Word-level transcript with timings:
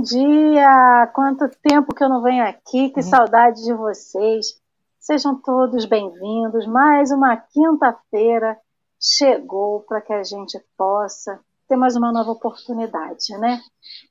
bom 0.00 0.02
dia! 0.02 1.10
Quanto 1.14 1.46
tempo 1.62 1.94
que 1.94 2.02
eu 2.02 2.08
não 2.08 2.22
venho 2.22 2.42
aqui, 2.42 2.88
que 2.88 3.00
uhum. 3.00 3.06
saudade 3.06 3.62
de 3.62 3.74
vocês. 3.74 4.58
Sejam 4.98 5.38
todos 5.42 5.84
bem-vindos. 5.84 6.66
Mais 6.66 7.10
uma 7.10 7.36
quinta-feira 7.36 8.56
chegou 8.98 9.80
para 9.80 10.00
que 10.00 10.12
a 10.12 10.22
gente 10.22 10.58
possa 10.76 11.38
ter 11.68 11.76
mais 11.76 11.96
uma 11.96 12.10
nova 12.10 12.30
oportunidade, 12.30 13.36
né? 13.38 13.60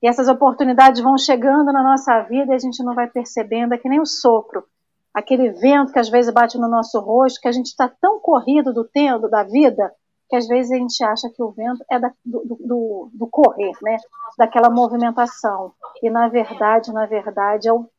E 0.01 0.07
essas 0.07 0.27
oportunidades 0.27 1.01
vão 1.01 1.17
chegando 1.17 1.73
na 1.73 1.81
nossa 1.81 2.21
vida 2.21 2.51
e 2.51 2.55
a 2.55 2.59
gente 2.59 2.83
não 2.83 2.93
vai 2.93 3.07
percebendo, 3.07 3.73
é 3.73 3.77
que 3.77 3.89
nem 3.89 3.99
o 3.99 4.05
sopro, 4.05 4.63
aquele 5.11 5.49
vento 5.53 5.91
que 5.91 5.99
às 5.99 6.09
vezes 6.09 6.31
bate 6.31 6.57
no 6.59 6.69
nosso 6.69 6.99
rosto, 6.99 7.41
que 7.41 7.47
a 7.47 7.51
gente 7.51 7.67
está 7.67 7.89
tão 7.99 8.19
corrido 8.19 8.71
do 8.71 8.83
tempo, 8.83 9.27
da 9.27 9.41
vida, 9.43 9.91
que 10.29 10.35
às 10.35 10.47
vezes 10.47 10.71
a 10.71 10.75
gente 10.75 11.03
acha 11.03 11.29
que 11.29 11.41
o 11.41 11.51
vento 11.51 11.83
é 11.89 11.99
da, 11.99 12.11
do, 12.23 12.57
do, 12.59 13.09
do, 13.11 13.27
correr, 13.27 13.71
né? 13.81 13.97
Daquela 14.37 14.69
movimentação. 14.69 15.73
E 16.03 16.09
na 16.09 16.27
verdade, 16.27 16.93
na 16.93 17.05
verdade, 17.07 17.67
é 17.67 17.73
o, 17.73 17.89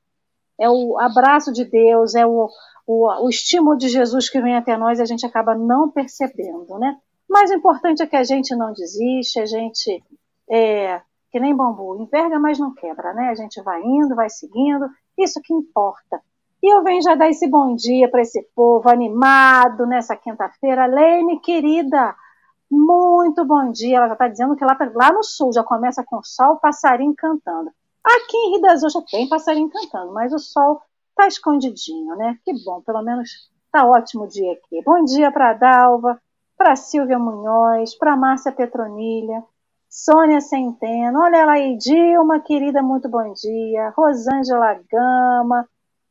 é 0.58 0.70
o 0.70 0.98
abraço 0.98 1.52
de 1.52 1.64
Deus, 1.64 2.14
é 2.14 2.24
o, 2.24 2.48
o, 2.86 3.24
o 3.24 3.28
estímulo 3.28 3.76
de 3.76 3.88
Jesus 3.88 4.30
que 4.30 4.40
vem 4.40 4.56
até 4.56 4.76
nós 4.76 4.98
e 4.98 5.02
a 5.02 5.06
gente 5.06 5.26
acaba 5.26 5.54
não 5.54 5.90
percebendo, 5.90 6.78
né? 6.78 6.96
Mas 7.28 7.50
o 7.50 7.54
importante 7.54 8.02
é 8.02 8.06
que 8.06 8.16
a 8.16 8.24
gente 8.24 8.54
não 8.54 8.72
desiste, 8.72 9.40
a 9.40 9.46
gente 9.46 10.02
é 10.48 11.00
que 11.30 11.38
nem 11.38 11.54
bambu, 11.54 11.96
enverga, 12.00 12.40
mas 12.40 12.58
não 12.58 12.74
quebra, 12.74 13.14
né? 13.14 13.28
A 13.28 13.34
gente 13.34 13.62
vai 13.62 13.80
indo, 13.82 14.16
vai 14.16 14.28
seguindo, 14.28 14.88
isso 15.16 15.40
que 15.40 15.54
importa. 15.54 16.20
E 16.62 16.74
eu 16.74 16.82
venho 16.82 17.02
já 17.02 17.14
dar 17.14 17.28
esse 17.28 17.48
bom 17.48 17.74
dia 17.74 18.10
para 18.10 18.20
esse 18.20 18.42
povo 18.54 18.88
animado 18.90 19.86
nessa 19.86 20.14
quinta-feira. 20.14 20.86
Lene, 20.86 21.40
querida, 21.40 22.14
muito 22.70 23.44
bom 23.44 23.70
dia. 23.70 23.96
Ela 23.96 24.08
já 24.08 24.12
está 24.12 24.28
dizendo 24.28 24.54
que 24.56 24.64
lá, 24.64 24.76
lá 24.94 25.12
no 25.12 25.24
sul 25.24 25.52
já 25.52 25.64
começa 25.64 26.04
com 26.04 26.22
sol, 26.22 26.56
passarinho 26.56 27.14
cantando. 27.16 27.70
Aqui 28.04 28.36
em 28.36 28.50
Rio 28.52 28.60
das 28.62 28.82
Ostras 28.82 29.04
tem 29.10 29.28
passarinho 29.28 29.70
cantando, 29.70 30.12
mas 30.12 30.32
o 30.32 30.38
sol 30.38 30.82
está 31.10 31.26
escondidinho, 31.26 32.14
né? 32.16 32.38
Que 32.44 32.52
bom, 32.64 32.80
pelo 32.82 33.02
menos 33.02 33.30
está 33.66 33.86
ótimo 33.86 34.24
o 34.24 34.28
dia 34.28 34.52
aqui. 34.52 34.82
Bom 34.84 35.04
dia 35.04 35.30
para 35.30 35.50
a 35.50 35.54
Dalva, 35.54 36.20
para 36.56 36.76
Silvia 36.76 37.18
Munhoz, 37.18 37.94
para 37.94 38.16
Márcia 38.16 38.52
Petronilha, 38.52 39.42
Sônia 39.88 40.40
Centeno, 40.40 41.20
olha 41.20 41.36
ela 41.38 41.52
aí, 41.52 41.76
Dilma, 41.76 42.40
querida, 42.40 42.82
muito 42.82 43.08
bom 43.08 43.32
dia. 43.32 43.92
Rosângela 43.96 44.78
Gama, 44.90 45.66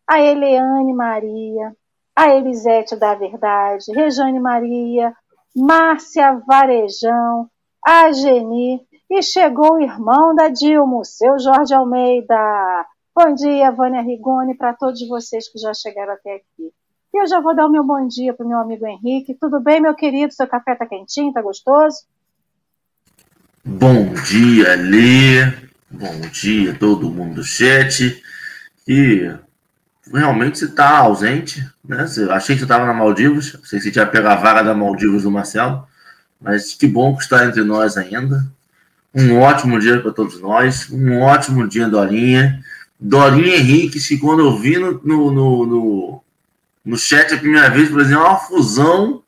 a 0.10 0.20
Eliane 0.20 0.92
Maria, 0.92 1.72
a 2.16 2.30
Elisete 2.36 2.96
da 2.96 3.14
Verdade, 3.14 3.92
Rejane 3.94 4.40
Maria, 4.40 5.14
Márcia 5.56 6.42
Varejão, 6.48 7.48
a 7.86 8.12
Geni, 8.12 8.82
e 9.08 9.22
chegou 9.22 9.76
o 9.76 9.80
irmão 9.80 10.34
da 10.34 10.50
Dilma, 10.50 11.04
seu 11.04 11.38
Jorge 11.38 11.76
Almeida. 11.76 12.36
Bom 13.16 13.36
dia, 13.36 13.70
Vânia 13.72 14.02
Rigoni, 14.02 14.58
para 14.58 14.74
todos 14.74 15.08
vocês 15.08 15.48
que 15.48 15.60
já 15.60 15.76
chegaram 15.76 16.14
até 16.14 16.38
aqui. 16.38 16.74
E 17.14 17.22
eu 17.22 17.28
já 17.28 17.40
vou 17.40 17.56
dar 17.56 17.68
o 17.68 17.72
meu 17.72 17.84
bom 17.84 18.08
dia 18.08 18.34
para 18.34 18.46
o 18.46 18.50
meu 18.50 18.58
amigo 18.58 18.88
Henrique. 18.88 19.38
Tudo 19.40 19.60
bem, 19.60 19.80
meu 19.80 19.94
querido? 19.94 20.34
Seu 20.34 20.48
café 20.48 20.74
está 20.74 20.88
quentinho, 20.88 21.30
está 21.30 21.42
gostoso? 21.42 21.98
Bom 23.64 24.14
dia, 24.28 24.76
Lê. 24.76 25.70
Bom 25.92 26.20
dia, 26.32 26.76
todo 26.80 27.12
mundo 27.12 27.36
do 27.36 27.44
chat. 27.44 28.24
E 28.88 29.32
realmente 30.14 30.60
você 30.60 30.66
está 30.66 30.98
ausente, 30.98 31.68
né? 31.84 32.04
achei 32.32 32.56
que 32.56 32.60
você 32.60 32.66
estava 32.66 32.86
na 32.86 32.94
Maldivas, 32.94 33.58
sei 33.64 33.80
se 33.80 33.92
tinha 33.92 34.06
pegado 34.06 34.40
a 34.40 34.42
vaga 34.42 34.64
da 34.64 34.74
Maldivas 34.74 35.24
do 35.24 35.32
Marcelo, 35.32 35.88
mas 36.42 36.74
que 36.74 36.88
bom 36.88 37.16
que 37.16 37.24
está 37.24 37.46
entre 37.46 37.64
nós 37.64 37.98
ainda. 37.98 38.46
Um 39.14 39.40
ótimo 39.40 39.80
dia 39.80 40.00
para 40.00 40.12
todos 40.12 40.40
nós, 40.40 40.90
um 40.92 41.20
ótimo 41.22 41.68
dia, 41.68 41.88
Dorinha. 41.88 42.64
Dorinha 43.00 43.56
Henrique, 43.58 44.00
que 44.00 44.18
quando 44.18 44.42
eu 44.42 44.58
vi 44.58 44.78
no, 44.78 45.02
no, 45.04 45.32
no, 45.32 46.24
no, 46.86 46.98
chat 46.98 47.34
a 47.34 47.38
primeira 47.38 47.70
vez, 47.70 47.90
por 47.90 48.02
exemplo, 48.02 48.24
é 48.24 48.28
uma 48.28 48.38
fusão 48.38 49.24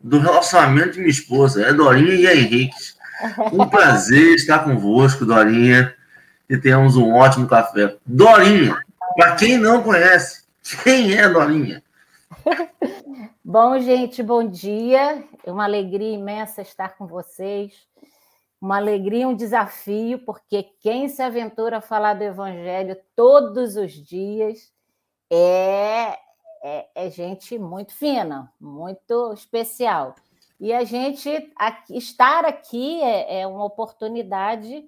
do 0.00 0.18
relacionamento 0.18 0.92
de 0.92 0.98
minha 0.98 1.10
esposa, 1.10 1.62
é 1.62 1.72
Dorinha 1.72 2.14
e 2.14 2.26
Henrique. 2.26 2.74
Um 3.52 3.68
prazer 3.68 4.34
estar 4.34 4.60
convosco, 4.60 5.24
Dorinha, 5.24 5.94
e 6.48 6.56
tenhamos 6.56 6.96
um 6.96 7.12
ótimo 7.12 7.46
café. 7.46 7.96
Dorinha, 8.04 8.81
para 9.16 9.36
quem 9.36 9.58
não 9.58 9.82
conhece, 9.82 10.44
quem 10.82 11.14
é 11.14 11.28
Dorinha? 11.28 11.82
Bom, 13.44 13.78
gente, 13.80 14.22
bom 14.22 14.48
dia. 14.48 15.28
É 15.44 15.50
uma 15.50 15.64
alegria 15.64 16.14
imensa 16.14 16.62
estar 16.62 16.96
com 16.96 17.06
vocês. 17.06 17.74
Uma 18.60 18.76
alegria, 18.76 19.26
um 19.26 19.34
desafio, 19.34 20.20
porque 20.20 20.62
quem 20.80 21.08
se 21.08 21.20
aventura 21.20 21.78
a 21.78 21.80
falar 21.80 22.14
do 22.14 22.22
Evangelho 22.22 22.96
todos 23.16 23.76
os 23.76 23.92
dias 23.92 24.72
é, 25.28 26.16
é, 26.62 26.88
é 26.94 27.10
gente 27.10 27.58
muito 27.58 27.92
fina, 27.92 28.52
muito 28.60 29.32
especial. 29.32 30.14
E 30.60 30.72
a 30.72 30.84
gente 30.84 31.52
aqui, 31.56 31.98
estar 31.98 32.44
aqui 32.44 33.02
é, 33.02 33.40
é 33.40 33.46
uma 33.46 33.64
oportunidade 33.64 34.84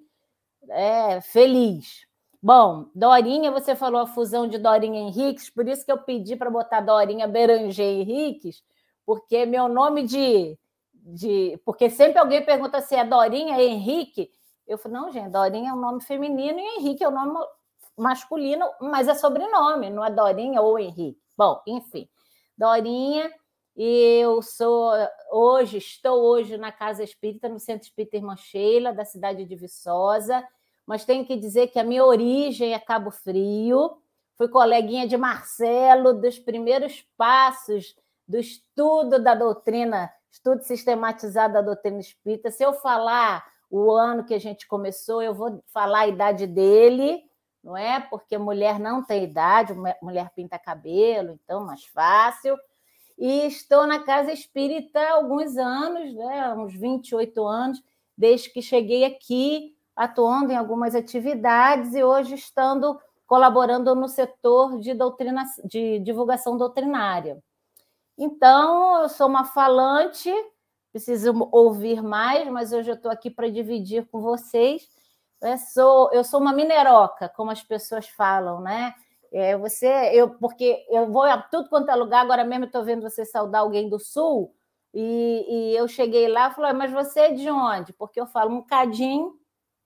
é, 0.69 1.19
feliz, 1.19 2.04
Bom, 2.45 2.91
Dorinha, 2.93 3.49
você 3.49 3.75
falou 3.75 3.99
a 3.99 4.05
fusão 4.05 4.47
de 4.47 4.59
Dorinha 4.59 4.99
Henriques, 4.99 5.49
por 5.49 5.67
isso 5.67 5.83
que 5.83 5.91
eu 5.91 5.97
pedi 5.97 6.35
para 6.35 6.47
botar 6.47 6.79
Dorinha 6.79 7.27
Beranger 7.27 7.83
Henriques, 7.83 8.63
porque 9.03 9.47
meu 9.47 9.67
nome 9.67 10.03
de, 10.03 10.55
de. 10.93 11.59
Porque 11.65 11.89
sempre 11.89 12.19
alguém 12.19 12.45
pergunta 12.45 12.81
se 12.81 12.93
é 12.93 13.03
Dorinha 13.03 13.59
Henrique. 13.59 14.31
Eu 14.67 14.77
falo, 14.77 14.93
não, 14.93 15.11
gente, 15.11 15.31
Dorinha 15.31 15.71
é 15.71 15.73
um 15.73 15.79
nome 15.79 16.03
feminino 16.03 16.59
e 16.59 16.77
Henrique 16.77 17.03
é 17.03 17.09
um 17.09 17.13
nome 17.15 17.43
masculino, 17.97 18.69
mas 18.79 19.07
é 19.07 19.15
sobrenome, 19.15 19.89
não 19.89 20.05
é 20.05 20.11
Dorinha 20.11 20.61
ou 20.61 20.77
Henrique. 20.77 21.19
Bom, 21.35 21.59
enfim, 21.65 22.07
Dorinha, 22.55 23.33
eu 23.75 24.39
sou 24.43 24.91
hoje, 25.31 25.79
estou 25.79 26.21
hoje 26.21 26.57
na 26.57 26.71
Casa 26.71 27.03
Espírita, 27.03 27.49
no 27.49 27.57
Centro 27.57 27.87
Espírita 27.87 28.17
Irmã 28.17 28.35
Sheila, 28.35 28.93
da 28.93 29.03
cidade 29.03 29.45
de 29.45 29.55
Viçosa 29.55 30.47
mas 30.85 31.05
tenho 31.05 31.25
que 31.25 31.35
dizer 31.35 31.67
que 31.67 31.79
a 31.79 31.83
minha 31.83 32.05
origem 32.05 32.73
é 32.73 32.79
Cabo 32.79 33.09
Frio. 33.11 33.97
Fui 34.35 34.47
coleguinha 34.47 35.07
de 35.07 35.17
Marcelo 35.17 36.13
dos 36.13 36.37
primeiros 36.37 37.01
passos 37.17 37.95
do 38.27 38.37
estudo 38.37 39.19
da 39.19 39.33
doutrina, 39.33 40.11
estudo 40.29 40.61
sistematizado 40.61 41.53
da 41.53 41.61
doutrina 41.61 41.99
espírita. 41.99 42.51
Se 42.51 42.63
eu 42.63 42.73
falar 42.73 43.45
o 43.69 43.91
ano 43.91 44.25
que 44.25 44.33
a 44.33 44.39
gente 44.39 44.67
começou, 44.67 45.21
eu 45.21 45.33
vou 45.33 45.63
falar 45.67 46.01
a 46.01 46.07
idade 46.07 46.45
dele, 46.45 47.23
não 47.63 47.75
é? 47.75 47.99
Porque 47.99 48.37
mulher 48.37 48.79
não 48.79 49.03
tem 49.03 49.23
idade, 49.23 49.73
mulher 50.01 50.31
pinta 50.35 50.59
cabelo, 50.59 51.39
então 51.43 51.65
mais 51.65 51.83
fácil. 51.85 52.57
E 53.17 53.47
estou 53.47 53.87
na 53.87 54.03
casa 54.03 54.31
espírita 54.31 54.99
há 54.99 55.13
alguns 55.13 55.57
anos, 55.57 56.13
né? 56.13 56.53
uns 56.53 56.75
28 56.75 57.43
anos, 57.45 57.81
desde 58.17 58.49
que 58.49 58.61
cheguei 58.61 59.05
aqui 59.05 59.74
atuando 59.95 60.51
em 60.51 60.57
algumas 60.57 60.93
atividades 60.93 61.93
e 61.95 62.03
hoje 62.03 62.35
estando 62.35 62.99
colaborando 63.25 63.95
no 63.95 64.07
setor 64.07 64.79
de 64.79 64.93
doutrina, 64.93 65.43
de 65.63 65.99
divulgação 65.99 66.57
doutrinária. 66.57 67.41
Então, 68.17 69.01
eu 69.01 69.09
sou 69.09 69.27
uma 69.27 69.45
falante, 69.45 70.31
preciso 70.91 71.33
ouvir 71.51 72.01
mais, 72.01 72.47
mas 72.49 72.71
hoje 72.71 72.91
eu 72.91 72.95
estou 72.95 73.11
aqui 73.11 73.29
para 73.29 73.49
dividir 73.49 74.07
com 74.09 74.21
vocês. 74.21 74.87
Eu 75.41 75.57
sou, 75.57 76.11
eu 76.13 76.23
sou 76.23 76.39
uma 76.39 76.53
mineroca, 76.53 77.29
como 77.29 77.51
as 77.51 77.61
pessoas 77.61 78.07
falam, 78.07 78.61
né? 78.61 78.93
É, 79.31 79.57
você, 79.57 79.87
eu, 80.13 80.29
porque 80.29 80.85
eu 80.89 81.11
vou 81.11 81.23
a 81.23 81.41
tudo 81.41 81.67
quanto 81.67 81.89
é 81.89 81.95
lugar, 81.95 82.21
agora 82.21 82.45
mesmo 82.45 82.65
estou 82.65 82.83
vendo 82.85 83.01
você 83.01 83.25
saudar 83.25 83.61
alguém 83.61 83.89
do 83.89 83.99
sul, 83.99 84.55
e, 84.93 85.45
e 85.73 85.75
eu 85.75 85.89
cheguei 85.89 86.29
lá 86.29 86.49
e 86.49 86.53
falei, 86.53 86.71
mas 86.71 86.91
você 86.91 87.19
é 87.19 87.31
de 87.33 87.49
onde? 87.49 87.91
Porque 87.91 88.19
eu 88.19 88.25
falo 88.25 88.55
um 88.55 88.61
cadinho 88.61 89.37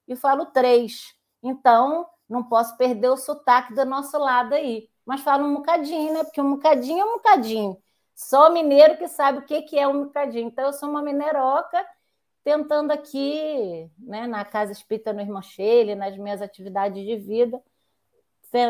e 0.09 0.15
falo 0.15 0.47
três. 0.47 1.15
Então, 1.41 2.05
não 2.27 2.43
posso 2.43 2.75
perder 2.75 3.09
o 3.09 3.17
sotaque 3.17 3.73
do 3.73 3.85
nosso 3.85 4.17
lado 4.17 4.53
aí. 4.53 4.89
Mas 5.05 5.21
falo 5.21 5.45
um 5.45 5.53
bocadinho, 5.53 6.13
né? 6.13 6.23
Porque 6.23 6.41
um 6.41 6.51
bocadinho 6.51 7.01
é 7.01 7.05
um 7.05 7.13
bocadinho. 7.13 7.77
Só 8.13 8.49
mineiro 8.49 8.97
que 8.97 9.07
sabe 9.07 9.39
o 9.39 9.41
que 9.43 9.79
é 9.79 9.87
um 9.87 10.03
bocadinho. 10.05 10.47
Então, 10.47 10.65
eu 10.65 10.73
sou 10.73 10.89
uma 10.89 11.01
mineiroca 11.01 11.85
tentando 12.43 12.91
aqui, 12.91 13.89
né, 13.97 14.25
na 14.25 14.43
Casa 14.43 14.71
Espírita 14.71 15.13
no 15.13 15.21
Irmão 15.21 15.41
Cheile, 15.41 15.95
nas 15.95 16.17
minhas 16.17 16.41
atividades 16.41 17.05
de 17.05 17.15
vida, 17.15 17.61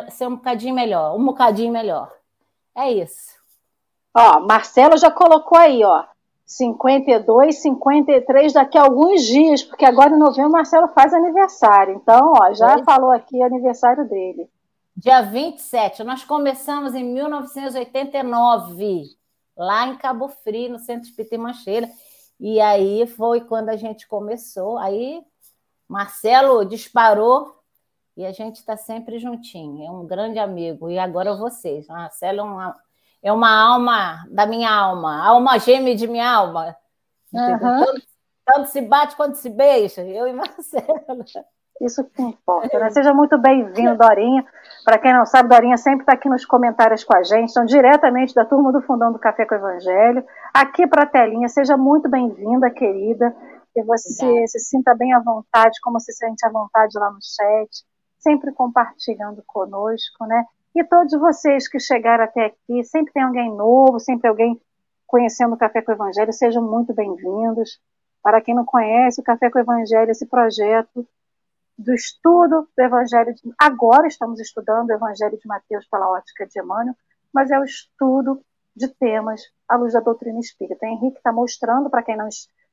ser 0.10 0.28
um 0.28 0.36
bocadinho 0.36 0.76
melhor, 0.76 1.16
um 1.16 1.24
bocadinho 1.24 1.72
melhor. 1.72 2.12
É 2.76 2.92
isso. 2.92 3.40
Ó, 4.14 4.42
Marcelo 4.42 4.98
já 4.98 5.10
colocou 5.10 5.58
aí, 5.58 5.84
ó. 5.84 6.06
52, 6.50 7.62
53 7.62 8.54
daqui 8.54 8.76
a 8.76 8.82
alguns 8.82 9.24
dias, 9.24 9.62
porque 9.62 9.86
agora 9.86 10.16
em 10.16 10.18
novembro 10.18 10.50
o 10.50 10.52
Marcelo 10.52 10.88
faz 10.88 11.14
aniversário. 11.14 11.94
Então, 11.94 12.34
ó, 12.42 12.52
já 12.54 12.84
falou 12.84 13.12
aqui 13.12 13.40
aniversário 13.44 14.10
dele. 14.10 14.50
Dia 14.98 15.22
27. 15.22 16.04
Nós 16.04 16.24
começamos 16.24 16.96
em 16.96 17.04
1989, 17.04 19.16
lá 19.56 19.90
em 19.90 19.98
Cabo 19.98 20.28
Frio, 20.28 20.72
no 20.72 20.80
Centro 20.80 21.08
Espírita 21.08 21.38
Mancheira. 21.38 21.88
E 22.40 22.60
aí 22.60 23.06
foi 23.06 23.42
quando 23.42 23.70
a 23.70 23.78
gente 23.78 24.08
começou. 24.08 24.80
Aí 24.80 25.22
Marcelo 25.88 26.66
disparou 26.66 27.60
e 28.18 28.26
a 28.26 28.32
gente 28.32 28.56
está 28.56 28.76
sempre 28.76 29.20
juntinho. 29.20 29.86
É 29.86 29.92
um 29.92 30.08
grande 30.08 30.40
amigo. 30.40 30.90
E 30.90 30.98
agora 30.98 31.36
vocês. 31.36 31.88
Marcelo 31.88 32.40
é 32.40 32.44
uma, 32.44 32.76
é 33.22 33.32
uma 33.32 33.52
alma 33.52 34.26
da 34.30 34.46
minha 34.46 34.72
alma, 34.72 35.26
alma 35.26 35.60
gêmea 35.60 35.96
de 35.96 36.08
minha 36.08 36.30
alma. 36.30 36.76
Uhum. 37.34 37.60
Tanto, 37.60 38.02
tanto, 38.46 38.70
se 38.70 38.82
bate 38.82 39.16
quanto 39.16 39.36
se 39.36 39.50
beija, 39.50 40.02
eu 40.04 40.28
e 40.28 40.34
Marcelo. 40.34 41.26
Isso 41.82 42.04
que 42.04 42.22
importa, 42.22 42.78
né? 42.78 42.90
Seja 42.90 43.14
muito 43.14 43.38
bem-vindo, 43.38 43.98
Dorinha. 43.98 44.46
Para 44.84 44.98
quem 44.98 45.14
não 45.14 45.26
sabe, 45.26 45.48
Dorinha 45.48 45.78
sempre 45.78 46.02
está 46.02 46.14
aqui 46.14 46.28
nos 46.28 46.46
comentários 46.46 47.04
com 47.04 47.16
a 47.16 47.24
gente, 47.24 47.52
então 47.52 47.66
diretamente 47.66 48.34
da 48.34 48.44
turma 48.44 48.72
do 48.72 48.82
Fundão 48.82 49.14
do 49.14 49.20
Café 49.20 49.46
com 49.46 49.56
o 49.56 49.58
Evangelho, 49.58 50.26
aqui 50.54 50.86
para 50.88 51.04
a 51.04 51.06
telinha. 51.06 51.48
Seja 51.48 51.78
muito 51.78 52.10
bem-vinda, 52.10 52.70
querida. 52.70 53.34
Que 53.74 53.84
você 53.84 54.26
Obrigada. 54.26 54.48
se 54.48 54.60
sinta 54.60 54.96
bem 54.96 55.14
à 55.14 55.20
vontade, 55.20 55.80
como 55.82 56.00
se 56.00 56.12
sente 56.12 56.46
à 56.46 56.50
vontade 56.50 56.98
lá 56.98 57.12
no 57.12 57.20
chat, 57.22 57.70
sempre 58.18 58.52
compartilhando 58.52 59.44
conosco, 59.46 60.26
né? 60.26 60.44
E 60.76 60.84
todos 60.84 61.12
vocês 61.20 61.68
que 61.68 61.80
chegaram 61.80 62.24
até 62.24 62.46
aqui, 62.46 62.84
sempre 62.84 63.12
tem 63.12 63.24
alguém 63.24 63.54
novo, 63.56 64.00
sempre 64.00 64.28
alguém 64.30 64.60
conhecendo 65.08 65.56
o 65.56 65.58
Café 65.58 65.82
com 65.82 65.92
o 65.92 65.96
Evangelho, 65.96 66.32
sejam 66.32 66.62
muito 66.62 66.94
bem-vindos. 66.94 67.82
Para 68.22 68.42
quem 68.42 68.54
não 68.54 68.64
conhece, 68.64 69.20
o 69.20 69.24
Café 69.24 69.50
com 69.50 69.58
o 69.58 69.62
Evangelho, 69.62 70.12
esse 70.12 70.28
projeto 70.28 71.08
do 71.78 71.94
estudo 71.94 72.68
do 72.78 72.84
Evangelho 72.84 73.34
de... 73.34 73.42
Agora 73.60 74.08
estamos 74.08 74.40
estudando 74.40 74.90
o 74.90 74.94
Evangelho 74.94 75.38
de 75.38 75.48
Mateus 75.48 75.88
pela 75.88 76.10
ótica 76.10 76.46
de 76.46 76.60
Emmanuel, 76.60 76.96
mas 77.34 77.50
é 77.50 77.60
o 77.60 77.64
estudo 77.64 78.42
de 78.76 78.88
temas 78.88 79.42
à 79.68 79.76
luz 79.76 79.94
da 79.94 80.00
doutrina 80.00 80.40
espírita. 80.40 80.86
O 80.86 80.90
Henrique 80.90 81.18
está 81.18 81.32
mostrando, 81.32 81.90
para 81.90 82.04
quem 82.04 82.16
não, 82.16 82.30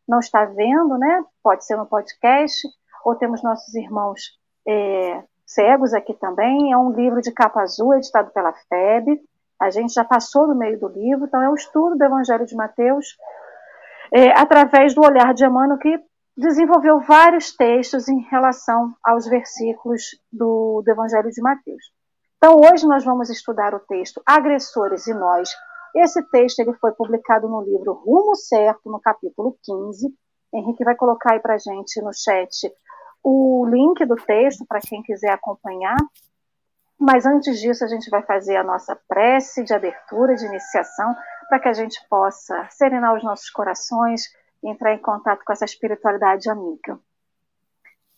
não 0.06 0.18
está 0.18 0.44
vendo, 0.44 0.98
né? 0.98 1.24
pode 1.42 1.64
ser 1.64 1.76
no 1.76 1.86
podcast, 1.86 2.68
ou 3.04 3.14
temos 3.14 3.42
nossos 3.42 3.74
irmãos 3.74 4.38
é, 4.68 5.24
cegos 5.46 5.94
aqui 5.94 6.12
também. 6.14 6.72
É 6.72 6.76
um 6.76 6.90
livro 6.90 7.20
de 7.22 7.32
capa 7.32 7.62
azul, 7.62 7.94
editado 7.94 8.30
pela 8.32 8.52
FEB. 8.52 9.20
A 9.60 9.70
gente 9.70 9.94
já 9.94 10.04
passou 10.04 10.46
no 10.46 10.54
meio 10.54 10.78
do 10.78 10.88
livro, 10.88 11.26
então 11.26 11.42
é 11.42 11.48
o 11.48 11.54
estudo 11.54 11.96
do 11.96 12.04
Evangelho 12.04 12.44
de 12.44 12.54
Mateus, 12.54 13.16
é, 14.12 14.30
através 14.38 14.94
do 14.94 15.02
olhar 15.02 15.32
de 15.32 15.46
Emmanuel, 15.46 15.78
que 15.78 15.98
desenvolveu 16.36 17.00
vários 17.00 17.56
textos 17.56 18.08
em 18.08 18.20
relação 18.30 18.94
aos 19.02 19.26
versículos 19.26 20.02
do, 20.30 20.82
do 20.84 20.90
Evangelho 20.90 21.30
de 21.30 21.40
Mateus. 21.40 21.84
Então, 22.36 22.60
hoje 22.60 22.86
nós 22.86 23.02
vamos 23.02 23.30
estudar 23.30 23.74
o 23.74 23.80
texto 23.80 24.20
Agressores 24.26 25.06
e 25.06 25.14
Nós. 25.14 25.48
Esse 25.94 26.22
texto 26.28 26.58
ele 26.58 26.74
foi 26.74 26.92
publicado 26.92 27.48
no 27.48 27.62
livro 27.62 27.94
Rumo 27.94 28.36
Certo, 28.36 28.90
no 28.90 29.00
capítulo 29.00 29.56
15. 29.62 30.14
Henrique 30.52 30.84
vai 30.84 30.94
colocar 30.94 31.32
aí 31.32 31.40
para 31.40 31.56
gente 31.56 32.00
no 32.02 32.10
chat 32.12 32.70
o 33.28 33.66
link 33.66 34.04
do 34.04 34.14
texto 34.14 34.64
para 34.64 34.78
quem 34.78 35.02
quiser 35.02 35.32
acompanhar. 35.32 35.96
Mas 36.96 37.26
antes 37.26 37.58
disso, 37.58 37.84
a 37.84 37.88
gente 37.88 38.08
vai 38.08 38.22
fazer 38.22 38.56
a 38.56 38.62
nossa 38.62 38.94
prece 39.08 39.64
de 39.64 39.74
abertura, 39.74 40.36
de 40.36 40.46
iniciação, 40.46 41.12
para 41.48 41.58
que 41.58 41.66
a 41.68 41.72
gente 41.72 42.00
possa 42.08 42.68
serenar 42.70 43.16
os 43.16 43.24
nossos 43.24 43.50
corações, 43.50 44.22
entrar 44.62 44.94
em 44.94 45.02
contato 45.02 45.42
com 45.44 45.52
essa 45.52 45.64
espiritualidade 45.64 46.48
amiga. 46.48 47.00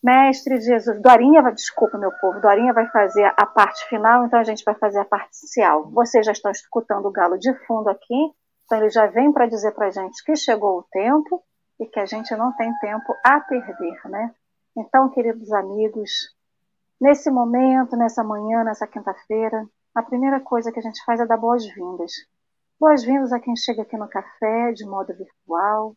Mestre 0.01 0.61
Jesus, 0.61 1.01
Dorinha, 1.01 1.41
desculpa 1.53 1.97
meu 1.97 2.11
povo, 2.11 2.39
Dorinha 2.39 2.71
vai 2.71 2.87
fazer 2.91 3.33
a 3.35 3.47
parte 3.47 3.89
final, 3.89 4.25
então 4.25 4.39
a 4.39 4.43
gente 4.43 4.63
vai 4.63 4.75
fazer 4.75 4.99
a 4.99 5.05
parte 5.05 5.39
inicial. 5.41 5.89
Vocês 5.89 6.23
já 6.23 6.33
estão 6.33 6.51
escutando 6.51 7.07
o 7.07 7.11
galo 7.11 7.37
de 7.39 7.51
fundo 7.65 7.89
aqui, 7.89 8.31
então 8.63 8.77
ele 8.77 8.91
já 8.91 9.07
vem 9.07 9.33
para 9.33 9.47
dizer 9.47 9.71
para 9.71 9.87
a 9.87 9.91
gente 9.91 10.23
que 10.23 10.35
chegou 10.35 10.77
o 10.77 10.83
tempo 10.83 11.43
e 11.79 11.87
que 11.87 11.99
a 11.99 12.05
gente 12.05 12.33
não 12.35 12.55
tem 12.55 12.71
tempo 12.79 13.15
a 13.25 13.39
perder, 13.41 13.99
né? 14.05 14.35
Então, 14.77 15.09
queridos 15.09 15.51
amigos, 15.51 16.35
nesse 16.99 17.29
momento, 17.29 17.97
nessa 17.97 18.23
manhã, 18.23 18.63
nessa 18.63 18.87
quinta-feira, 18.87 19.67
a 19.93 20.03
primeira 20.03 20.39
coisa 20.39 20.71
que 20.71 20.79
a 20.79 20.83
gente 20.83 21.03
faz 21.03 21.19
é 21.19 21.25
dar 21.25 21.37
boas-vindas. 21.37 22.11
Boas-vindas 22.79 23.33
a 23.33 23.39
quem 23.39 23.55
chega 23.55 23.81
aqui 23.81 23.97
no 23.97 24.07
café 24.07 24.71
de 24.71 24.85
modo 24.85 25.13
virtual, 25.13 25.95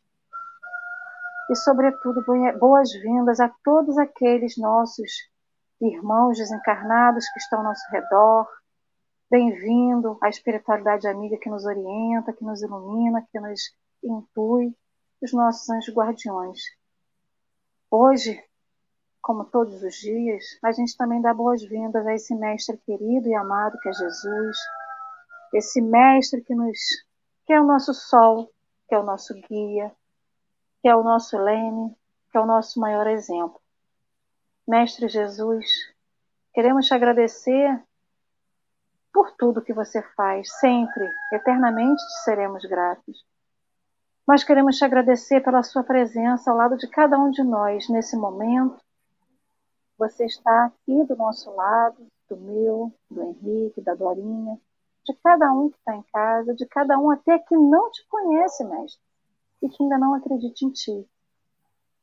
e, 1.51 1.57
sobretudo, 1.57 2.25
boas-vindas 2.59 3.39
a 3.41 3.53
todos 3.63 3.99
aqueles 3.99 4.57
nossos 4.57 5.29
irmãos 5.81 6.39
desencarnados 6.39 7.29
que 7.31 7.39
estão 7.39 7.59
ao 7.59 7.65
nosso 7.67 7.85
redor. 7.91 8.49
Bem-vindo 9.31 10.17
à 10.23 10.29
espiritualidade 10.29 11.07
amiga 11.07 11.37
que 11.37 11.51
nos 11.51 11.65
orienta, 11.65 12.33
que 12.33 12.45
nos 12.45 12.63
ilumina, 12.63 13.27
que 13.31 13.39
nos 13.39 13.61
intui, 14.03 14.75
os 15.21 15.33
nossos 15.33 15.69
anjos 15.69 15.95
guardiões. 15.95 16.61
Hoje, 17.91 18.43
como 19.23 19.45
todos 19.45 19.83
os 19.83 19.95
dias, 19.95 20.45
a 20.63 20.73
gente 20.73 20.97
também 20.97 21.23
dá 21.23 21.33
boas-vindas 21.33 22.05
a 22.07 22.13
esse 22.13 22.35
mestre 22.35 22.77
querido 22.79 23.29
e 23.29 23.35
amado 23.35 23.79
que 23.79 23.89
é 23.89 23.93
Jesus, 23.93 24.57
esse 25.55 25.81
mestre 25.81 26.43
que 26.43 26.55
nos 26.55 26.79
que 27.47 27.53
é 27.53 27.61
o 27.61 27.65
nosso 27.65 27.95
sol, 27.95 28.51
que 28.89 28.95
é 28.95 28.99
o 28.99 29.03
nosso 29.03 29.35
guia, 29.49 29.93
que 30.81 30.89
é 30.89 30.95
o 30.95 31.03
nosso 31.03 31.39
leme, 31.39 31.97
que 32.31 32.39
é 32.39 32.41
o 32.41 32.47
nosso 32.47 32.81
maior 32.81 33.07
exemplo. 33.07 33.61
Mestre 34.67 35.09
Jesus, 35.09 35.67
queremos 36.53 36.87
te 36.87 36.95
agradecer 36.95 37.83
por 39.13 39.31
tudo 39.33 39.63
que 39.63 39.73
você 39.73 40.03
faz, 40.17 40.51
sempre, 40.59 41.09
eternamente 41.33 42.03
te 42.03 42.25
seremos 42.25 42.65
gratos. 42.65 43.25
Mas 44.27 44.43
queremos 44.45 44.77
te 44.79 44.85
agradecer 44.85 45.41
pela 45.43 45.63
sua 45.63 45.85
presença 45.85 46.51
ao 46.51 46.57
lado 46.57 46.77
de 46.77 46.89
cada 46.89 47.19
um 47.19 47.31
de 47.31 47.43
nós 47.43 47.89
nesse 47.89 48.17
momento. 48.17 48.82
Você 50.03 50.25
está 50.25 50.65
aqui 50.65 51.05
do 51.05 51.15
nosso 51.15 51.49
lado, 51.55 52.09
do 52.29 52.37
meu, 52.37 52.93
do 53.09 53.23
Henrique, 53.23 53.81
da 53.81 53.95
Dorinha, 53.95 54.59
de 55.07 55.15
cada 55.23 55.53
um 55.53 55.71
que 55.71 55.79
está 55.79 55.95
em 55.95 56.03
casa, 56.13 56.53
de 56.57 56.67
cada 56.67 56.99
um 56.99 57.09
até 57.13 57.39
que 57.39 57.57
não 57.57 57.89
te 57.89 58.05
conhece, 58.09 58.65
mestre 58.65 59.01
e 59.63 59.69
que 59.69 59.81
ainda 59.81 59.97
não 59.99 60.15
acredite 60.15 60.67
em 60.67 60.71
ti. 60.71 61.09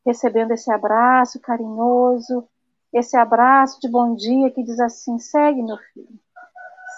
Recebendo 0.06 0.52
esse 0.52 0.72
abraço 0.72 1.42
carinhoso, 1.42 2.48
esse 2.94 3.18
abraço 3.18 3.82
de 3.82 3.90
bom 3.90 4.16
dia 4.16 4.50
que 4.50 4.64
diz 4.64 4.80
assim: 4.80 5.20
segue, 5.20 5.62
meu 5.62 5.76
filho. 5.94 6.18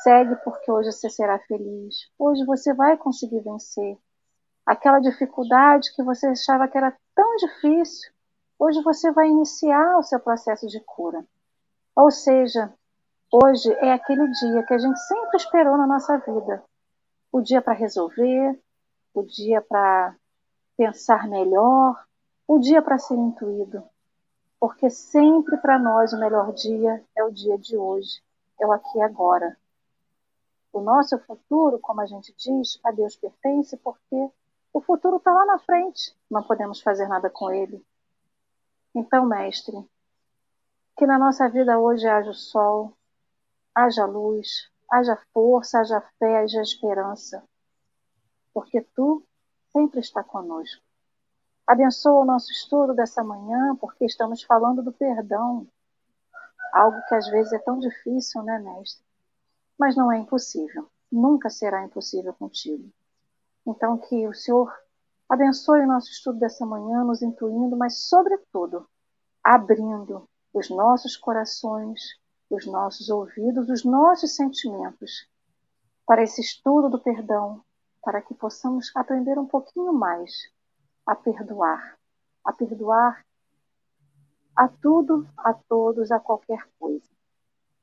Segue 0.03 0.35
porque 0.43 0.71
hoje 0.71 0.91
você 0.91 1.09
será 1.09 1.39
feliz. 1.39 2.11
Hoje 2.19 2.45
você 2.45 2.75
vai 2.75 2.95
conseguir 2.95 3.39
vencer. 3.39 3.97
Aquela 4.63 4.99
dificuldade 4.99 5.95
que 5.95 6.03
você 6.03 6.27
achava 6.27 6.67
que 6.67 6.77
era 6.77 6.95
tão 7.15 7.35
difícil, 7.37 8.11
hoje 8.61 8.79
você 8.83 9.11
vai 9.11 9.27
iniciar 9.27 9.97
o 9.97 10.03
seu 10.03 10.19
processo 10.19 10.67
de 10.67 10.79
cura. 10.81 11.25
Ou 11.95 12.11
seja, 12.11 12.71
hoje 13.31 13.73
é 13.73 13.91
aquele 13.91 14.29
dia 14.33 14.61
que 14.61 14.73
a 14.75 14.77
gente 14.77 14.99
sempre 14.99 15.37
esperou 15.37 15.75
na 15.75 15.87
nossa 15.87 16.19
vida. 16.19 16.63
O 17.31 17.41
dia 17.41 17.59
para 17.59 17.73
resolver, 17.73 18.61
o 19.15 19.23
dia 19.23 19.63
para 19.63 20.15
pensar 20.77 21.27
melhor, 21.27 22.05
o 22.47 22.59
dia 22.59 22.83
para 22.83 22.99
ser 22.99 23.15
intuído. 23.15 23.83
Porque 24.59 24.91
sempre 24.91 25.57
para 25.57 25.79
nós 25.79 26.13
o 26.13 26.19
melhor 26.19 26.53
dia 26.53 27.03
é 27.17 27.23
o 27.23 27.31
dia 27.31 27.57
de 27.57 27.75
hoje, 27.75 28.21
é 28.61 28.67
o 28.67 28.71
aqui 28.71 28.99
e 28.99 29.01
agora. 29.01 29.57
O 30.71 30.81
nosso 30.81 31.17
futuro, 31.17 31.79
como 31.79 32.01
a 32.01 32.05
gente 32.05 32.31
diz, 32.37 32.79
a 32.83 32.91
Deus 32.91 33.15
pertence 33.15 33.75
porque 33.77 34.29
o 34.71 34.81
futuro 34.81 35.17
está 35.17 35.33
lá 35.33 35.47
na 35.47 35.57
frente, 35.57 36.15
não 36.29 36.43
podemos 36.43 36.79
fazer 36.79 37.07
nada 37.07 37.27
com 37.27 37.49
ele. 37.49 37.83
Então, 38.93 39.25
mestre, 39.25 39.89
que 40.97 41.05
na 41.05 41.17
nossa 41.17 41.47
vida 41.49 41.79
hoje 41.79 42.07
haja 42.07 42.31
o 42.31 42.33
sol, 42.33 42.93
haja 43.73 44.05
luz, 44.05 44.69
haja 44.91 45.15
força, 45.33 45.79
haja 45.79 46.01
fé, 46.19 46.39
haja 46.39 46.61
esperança. 46.61 47.43
Porque 48.53 48.81
tu 48.81 49.23
sempre 49.71 50.01
está 50.01 50.23
conosco. 50.23 50.83
Abençoa 51.65 52.21
o 52.21 52.25
nosso 52.25 52.51
estudo 52.51 52.93
dessa 52.93 53.23
manhã, 53.23 53.75
porque 53.77 54.03
estamos 54.03 54.43
falando 54.43 54.83
do 54.83 54.91
perdão, 54.91 55.65
algo 56.73 57.01
que 57.07 57.15
às 57.15 57.27
vezes 57.29 57.53
é 57.53 57.59
tão 57.59 57.79
difícil, 57.79 58.43
né, 58.43 58.59
mestre? 58.59 59.05
Mas 59.77 59.95
não 59.95 60.11
é 60.11 60.17
impossível, 60.17 60.89
nunca 61.09 61.49
será 61.49 61.85
impossível 61.85 62.33
contigo. 62.33 62.91
Então, 63.65 63.97
que 63.97 64.27
o 64.27 64.33
Senhor 64.33 64.69
abençoe 65.31 65.79
o 65.79 65.87
nosso 65.87 66.11
estudo 66.11 66.39
dessa 66.39 66.65
manhã, 66.65 67.05
nos 67.05 67.21
intuindo, 67.21 67.77
mas, 67.77 68.09
sobretudo, 68.09 68.85
abrindo 69.41 70.27
os 70.53 70.69
nossos 70.69 71.15
corações, 71.15 72.01
os 72.49 72.65
nossos 72.65 73.09
ouvidos, 73.09 73.69
os 73.69 73.85
nossos 73.85 74.35
sentimentos 74.35 75.25
para 76.05 76.21
esse 76.21 76.41
estudo 76.41 76.89
do 76.89 76.99
perdão, 76.99 77.63
para 78.03 78.21
que 78.21 78.33
possamos 78.33 78.91
aprender 78.93 79.39
um 79.39 79.47
pouquinho 79.47 79.93
mais 79.93 80.33
a 81.05 81.15
perdoar, 81.15 81.97
a 82.43 82.51
perdoar 82.51 83.25
a 84.53 84.67
tudo, 84.67 85.25
a 85.37 85.53
todos, 85.53 86.11
a 86.11 86.19
qualquer 86.19 86.67
coisa. 86.77 87.07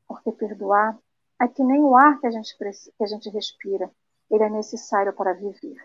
Porque 0.07 0.33
perdoar 0.33 0.99
é 1.41 1.49
que 1.49 1.65
nem 1.65 1.83
o 1.83 1.97
ar 1.97 2.21
que 2.21 2.27
a 2.27 2.31
gente, 2.31 2.55
que 2.59 3.03
a 3.03 3.07
gente 3.07 3.31
respira, 3.31 3.91
ele 4.31 4.45
é 4.45 4.51
necessário 4.51 5.15
para 5.15 5.33
viver. 5.33 5.83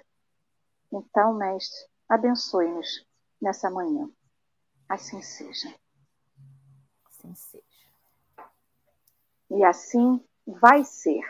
Então, 0.93 1.33
Mestre, 1.33 1.88
abençoe-nos 2.07 3.03
nessa 3.41 3.69
manhã. 3.69 4.07
Assim 4.88 5.21
seja. 5.23 5.73
assim 7.07 7.33
seja. 7.33 7.63
E 9.50 9.63
assim 9.63 10.23
vai 10.45 10.83
ser. 10.83 11.21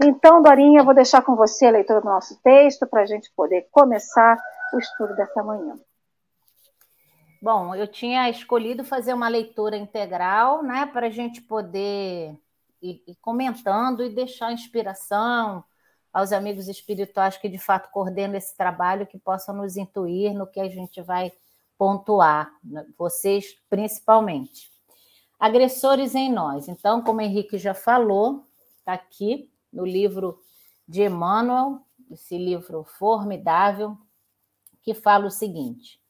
Então, 0.00 0.40
Dorinha, 0.42 0.80
eu 0.80 0.84
vou 0.84 0.94
deixar 0.94 1.22
com 1.22 1.34
você 1.34 1.66
a 1.66 1.72
leitura 1.72 2.00
do 2.00 2.06
nosso 2.06 2.40
texto 2.40 2.86
para 2.86 3.02
a 3.02 3.06
gente 3.06 3.32
poder 3.34 3.68
começar 3.72 4.40
o 4.72 4.78
estudo 4.78 5.14
dessa 5.16 5.42
manhã. 5.42 5.76
Bom, 7.42 7.74
eu 7.74 7.86
tinha 7.88 8.30
escolhido 8.30 8.84
fazer 8.84 9.12
uma 9.12 9.28
leitura 9.28 9.76
integral, 9.76 10.62
né, 10.62 10.86
para 10.86 11.08
a 11.08 11.10
gente 11.10 11.42
poder 11.42 12.38
ir, 12.80 13.02
ir 13.06 13.16
comentando 13.20 14.04
e 14.04 14.08
deixar 14.08 14.52
inspiração 14.52 15.64
aos 16.14 16.32
amigos 16.32 16.68
espirituais 16.68 17.36
que 17.36 17.48
de 17.48 17.58
fato 17.58 17.90
coordenam 17.90 18.36
esse 18.36 18.56
trabalho, 18.56 19.06
que 19.06 19.18
possam 19.18 19.56
nos 19.56 19.76
intuir 19.76 20.32
no 20.32 20.46
que 20.46 20.60
a 20.60 20.68
gente 20.68 21.02
vai 21.02 21.32
pontuar, 21.76 22.56
né, 22.62 22.86
vocês 22.96 23.56
principalmente. 23.68 24.72
Agressores 25.40 26.14
em 26.14 26.32
nós. 26.32 26.68
Então, 26.68 27.02
como 27.02 27.18
o 27.18 27.22
Henrique 27.22 27.58
já 27.58 27.74
falou, 27.74 28.46
está 28.78 28.92
aqui 28.92 29.50
no 29.72 29.84
livro 29.84 30.40
de 30.86 31.02
Emmanuel, 31.02 31.80
esse 32.08 32.38
livro 32.38 32.84
formidável, 32.84 33.98
que 34.80 34.94
fala 34.94 35.26
o 35.26 35.30
seguinte: 35.30 36.00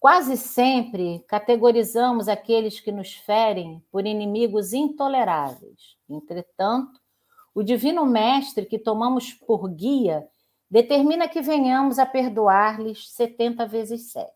Quase 0.00 0.38
sempre 0.38 1.18
categorizamos 1.28 2.28
aqueles 2.28 2.80
que 2.80 2.90
nos 2.90 3.14
ferem 3.14 3.84
por 3.90 4.06
inimigos 4.06 4.72
intoleráveis. 4.72 5.96
Entretanto, 6.08 7.00
o 7.54 7.62
Divino 7.62 8.04
Mestre 8.04 8.66
que 8.66 8.78
tomamos 8.78 9.32
por 9.32 9.68
guia 9.68 10.28
determina 10.68 11.28
que 11.28 11.40
venhamos 11.40 11.98
a 11.98 12.06
perdoar-lhes 12.06 13.08
70 13.12 13.66
vezes 13.66 14.10
7. 14.10 14.32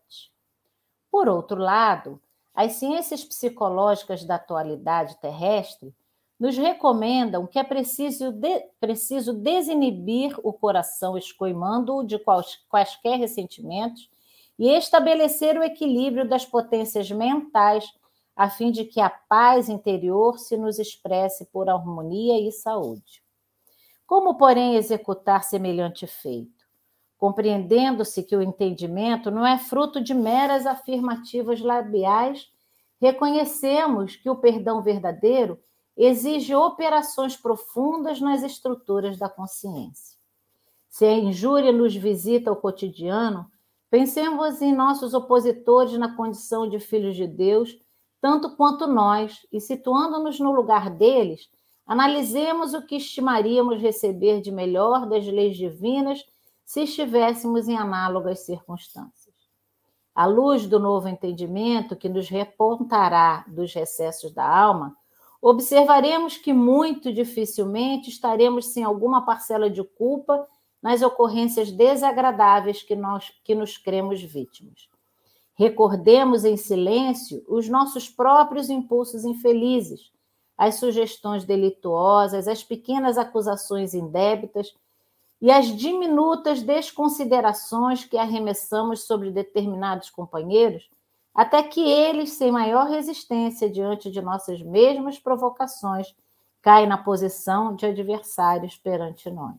Por 1.11 1.27
outro 1.27 1.57
lado, 1.59 2.21
as 2.53 2.73
ciências 2.73 3.23
psicológicas 3.23 4.23
da 4.23 4.35
atualidade 4.35 5.17
terrestre 5.17 5.93
nos 6.39 6.57
recomendam 6.57 7.45
que 7.45 7.59
é 7.59 7.63
preciso, 7.63 8.31
de, 8.31 8.61
preciso 8.79 9.33
desinibir 9.33 10.39
o 10.41 10.53
coração 10.53 11.17
escoimando-o 11.17 12.03
de 12.05 12.17
quais, 12.17 12.57
quaisquer 12.69 13.19
ressentimentos 13.19 14.09
e 14.57 14.69
estabelecer 14.69 15.57
o 15.57 15.63
equilíbrio 15.63 16.27
das 16.27 16.45
potências 16.45 17.11
mentais, 17.11 17.93
a 18.39 18.49
fim 18.49 18.71
de 18.71 18.85
que 18.85 19.01
a 19.01 19.09
paz 19.09 19.67
interior 19.67 20.39
se 20.39 20.55
nos 20.55 20.79
expresse 20.79 21.43
por 21.47 21.69
harmonia 21.69 22.39
e 22.39 22.53
saúde. 22.53 23.21
Como, 24.07 24.37
porém, 24.37 24.77
executar 24.77 25.43
semelhante 25.43 26.07
feito? 26.07 26.65
Compreendendo-se 27.17 28.23
que 28.23 28.37
o 28.37 28.41
entendimento 28.41 29.29
não 29.29 29.45
é 29.45 29.57
fruto 29.57 30.01
de 30.01 30.13
meras 30.13 30.65
afirmativas 30.65 31.59
labiais, 31.59 32.49
reconhecemos 33.01 34.15
que 34.15 34.29
o 34.29 34.37
perdão 34.37 34.81
verdadeiro 34.81 35.59
exige 35.97 36.55
operações 36.55 37.35
profundas 37.35 38.21
nas 38.21 38.41
estruturas 38.41 39.19
da 39.19 39.27
consciência. 39.27 40.17
Se 40.87 41.03
a 41.03 41.11
injúria 41.11 41.73
nos 41.73 41.93
visita 41.93 42.49
o 42.49 42.55
cotidiano, 42.55 43.51
Pensemos 43.89 44.61
em 44.61 44.71
nossos 44.71 45.15
opositores 45.15 45.97
na 45.97 46.15
condição 46.15 46.69
de 46.69 46.79
filhos 46.79 47.15
de 47.15 47.25
Deus, 47.25 47.75
tanto 48.21 48.55
quanto 48.55 48.85
nós, 48.87 49.45
e 49.51 49.59
situando-nos 49.61 50.39
no 50.39 50.51
lugar 50.51 50.89
deles, 50.89 51.49
analisemos 51.85 52.73
o 52.73 52.85
que 52.85 52.97
estimaríamos 52.97 53.81
receber 53.81 54.41
de 54.41 54.51
melhor 54.51 55.07
das 55.07 55.25
leis 55.25 55.57
divinas 55.57 56.25
se 56.65 56.83
estivéssemos 56.83 57.67
em 57.67 57.77
análogas 57.77 58.41
circunstâncias. 58.41 59.33
À 60.13 60.25
luz 60.25 60.67
do 60.67 60.79
novo 60.79 61.07
entendimento 61.07 61.95
que 61.95 62.09
nos 62.09 62.29
repontará 62.29 63.45
dos 63.47 63.73
recessos 63.73 64.33
da 64.33 64.45
alma, 64.45 64.95
observaremos 65.41 66.37
que 66.37 66.51
muito 66.51 67.13
dificilmente 67.13 68.09
estaremos 68.09 68.67
sem 68.67 68.83
alguma 68.83 69.25
parcela 69.25 69.69
de 69.69 69.83
culpa 69.83 70.45
nas 70.81 71.01
ocorrências 71.01 71.71
desagradáveis 71.71 72.83
que, 72.83 72.95
nós, 72.95 73.31
que 73.43 73.55
nos 73.55 73.77
cremos 73.77 74.21
vítimas. 74.21 74.88
Recordemos 75.59 76.45
em 76.45 76.55
silêncio 76.55 77.43
os 77.45 77.67
nossos 77.67 78.07
próprios 78.07 78.69
impulsos 78.69 79.25
infelizes, 79.25 80.09
as 80.57 80.75
sugestões 80.75 81.43
delituosas, 81.43 82.47
as 82.47 82.63
pequenas 82.63 83.17
acusações 83.17 83.93
indébitas 83.93 84.73
e 85.41 85.51
as 85.51 85.65
diminutas 85.65 86.63
desconsiderações 86.63 88.05
que 88.05 88.17
arremessamos 88.17 89.03
sobre 89.03 89.31
determinados 89.31 90.09
companheiros, 90.09 90.89
até 91.35 91.61
que 91.61 91.81
eles, 91.81 92.31
sem 92.31 92.53
maior 92.53 92.87
resistência 92.87 93.69
diante 93.69 94.09
de 94.09 94.21
nossas 94.21 94.61
mesmas 94.61 95.19
provocações, 95.19 96.15
caem 96.61 96.87
na 96.87 96.97
posição 96.97 97.75
de 97.75 97.85
adversários 97.85 98.77
perante 98.77 99.29
nós. 99.29 99.57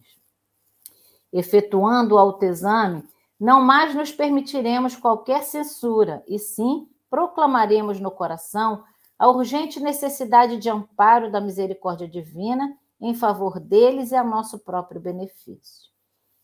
Efetuando 1.30 2.14
o 2.14 2.18
autoexame, 2.18 3.04
não 3.40 3.62
mais 3.62 3.94
nos 3.94 4.12
permitiremos 4.12 4.94
qualquer 4.94 5.42
censura, 5.42 6.22
e 6.28 6.38
sim 6.38 6.86
proclamaremos 7.08 7.98
no 7.98 8.10
coração 8.10 8.84
a 9.18 9.28
urgente 9.28 9.80
necessidade 9.80 10.58
de 10.58 10.68
amparo 10.68 11.30
da 11.30 11.40
misericórdia 11.40 12.06
divina 12.06 12.76
em 13.00 13.14
favor 13.14 13.58
deles 13.58 14.12
e 14.12 14.14
a 14.14 14.22
nosso 14.22 14.58
próprio 14.58 15.00
benefício. 15.00 15.90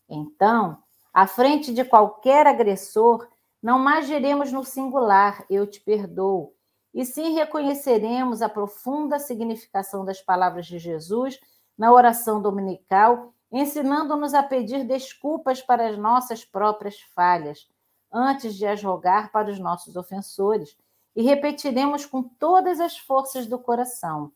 Então, 0.09 0.79
à 1.13 1.27
frente 1.27 1.71
de 1.71 1.85
qualquer 1.85 2.47
agressor, 2.47 3.27
não 3.61 3.77
mais 3.77 4.07
diremos 4.07 4.51
no 4.51 4.63
singular, 4.63 5.45
eu 5.49 5.67
te 5.67 5.79
perdoo, 5.79 6.53
e 6.93 7.05
sim 7.05 7.33
reconheceremos 7.33 8.41
a 8.41 8.49
profunda 8.49 9.19
significação 9.19 10.03
das 10.03 10.21
palavras 10.21 10.65
de 10.65 10.79
Jesus 10.79 11.39
na 11.77 11.91
oração 11.91 12.41
dominical 12.41 13.33
ensinando-nos 13.51 14.33
a 14.33 14.43
pedir 14.43 14.83
desculpas 14.83 15.61
para 15.61 15.89
as 15.89 15.97
nossas 15.97 16.43
próprias 16.43 16.99
falhas, 17.15 17.67
antes 18.11 18.55
de 18.55 18.65
as 18.65 18.81
rogar 18.83 19.31
para 19.31 19.49
os 19.49 19.59
nossos 19.59 19.95
ofensores, 19.95 20.77
e 21.15 21.23
repetiremos 21.23 22.05
com 22.05 22.21
todas 22.21 22.79
as 22.79 22.97
forças 22.97 23.47
do 23.47 23.57
coração: 23.57 24.31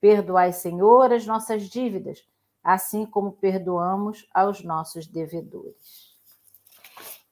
Perdoai, 0.00 0.52
Senhor, 0.52 1.12
as 1.12 1.26
nossas 1.26 1.64
dívidas, 1.64 2.24
assim 2.62 3.04
como 3.04 3.32
perdoamos 3.32 4.28
aos 4.32 4.62
nossos 4.62 5.06
devedores. 5.06 6.16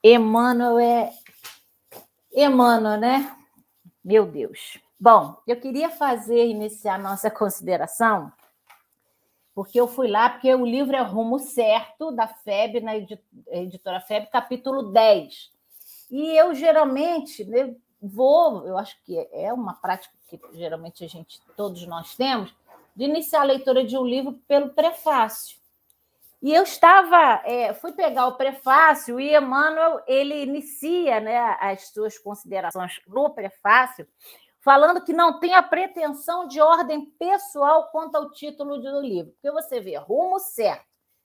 Emmanuel 0.03 0.79
é. 0.79 1.13
Emmanuel, 2.33 2.99
né? 2.99 3.37
Meu 4.05 4.27
Deus. 4.27 4.79
Bom, 4.99 5.37
eu 5.47 5.61
queria 5.61 5.91
fazer, 5.91 6.47
iniciar 6.47 6.99
nossa 6.99 7.31
consideração 7.31 8.33
porque 9.59 9.81
eu 9.81 9.89
fui 9.89 10.07
lá, 10.07 10.31
porque 10.31 10.55
o 10.55 10.65
livro 10.65 10.95
é 10.95 11.01
Rumo 11.01 11.41
Certo, 11.41 12.13
da 12.13 12.29
FEB, 12.29 12.79
na 12.79 12.93
editora 12.97 14.01
FEB, 14.01 14.29
capítulo 14.31 14.93
10. 14.93 15.51
E 16.13 16.31
eu 16.39 16.55
geralmente 16.55 17.45
né, 17.45 17.75
vou, 18.01 18.65
eu 18.65 18.79
acho 18.79 18.97
que 19.03 19.19
é 19.33 19.53
uma 19.53 19.75
prática 19.75 20.15
que 20.29 20.39
geralmente 20.53 21.05
a 21.05 21.09
gente, 21.09 21.41
todos 21.57 21.85
nós 21.89 22.15
temos, 22.15 22.55
de 22.95 23.07
iniciar 23.07 23.41
a 23.41 23.47
leitura 23.47 23.85
de 23.85 23.99
um 23.99 24.07
livro 24.07 24.35
pelo 24.47 24.69
prefácio. 24.69 25.59
E 26.41 26.55
eu 26.55 26.63
estava, 26.63 27.43
é, 27.45 27.75
fui 27.75 27.91
pegar 27.91 28.29
o 28.29 28.37
prefácio 28.37 29.19
e 29.19 29.35
Emmanuel 29.35 30.01
ele 30.07 30.41
inicia 30.41 31.19
né, 31.19 31.37
as 31.61 31.89
suas 31.89 32.17
considerações 32.17 33.01
no 33.09 33.29
prefácio 33.31 34.07
falando 34.69 35.01
que 35.01 35.15
não 35.15 35.41
tem 35.41 35.55
a 35.55 35.63
pretensão 35.63 36.47
de 36.47 36.61
ordem 36.61 37.07
pessoal 37.19 37.89
quanto 37.91 38.17
ao 38.17 38.31
título 38.31 38.77
do 38.77 39.01
livro. 39.01 39.33
Porque 39.33 39.51
você 39.51 39.81
vê, 39.81 39.97
rumo 39.97 40.39
certo, 40.39 40.85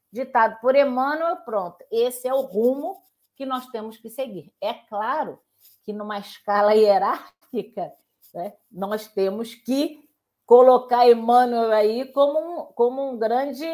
ditado 0.09 0.62
por 0.62 0.73
Emmanuel, 0.77 1.35
pronto. 1.43 1.83
Esse 1.91 2.25
é 2.25 2.33
o 2.33 2.39
rumo 2.39 3.03
que 3.35 3.45
nós 3.45 3.67
temos 3.67 3.97
que 3.97 4.09
seguir. 4.09 4.50
É 4.62 4.73
claro 4.73 5.38
que 5.83 5.91
numa 5.91 6.19
escala 6.19 6.73
hierárquica, 6.73 7.91
né, 8.33 8.53
nós 8.71 9.09
temos 9.09 9.53
que 9.53 10.07
colocar 10.45 11.05
Emmanuel 11.05 11.73
aí 11.73 12.05
como 12.13 12.39
um, 12.39 12.65
como 12.67 13.12
um 13.12 13.19
grande 13.19 13.67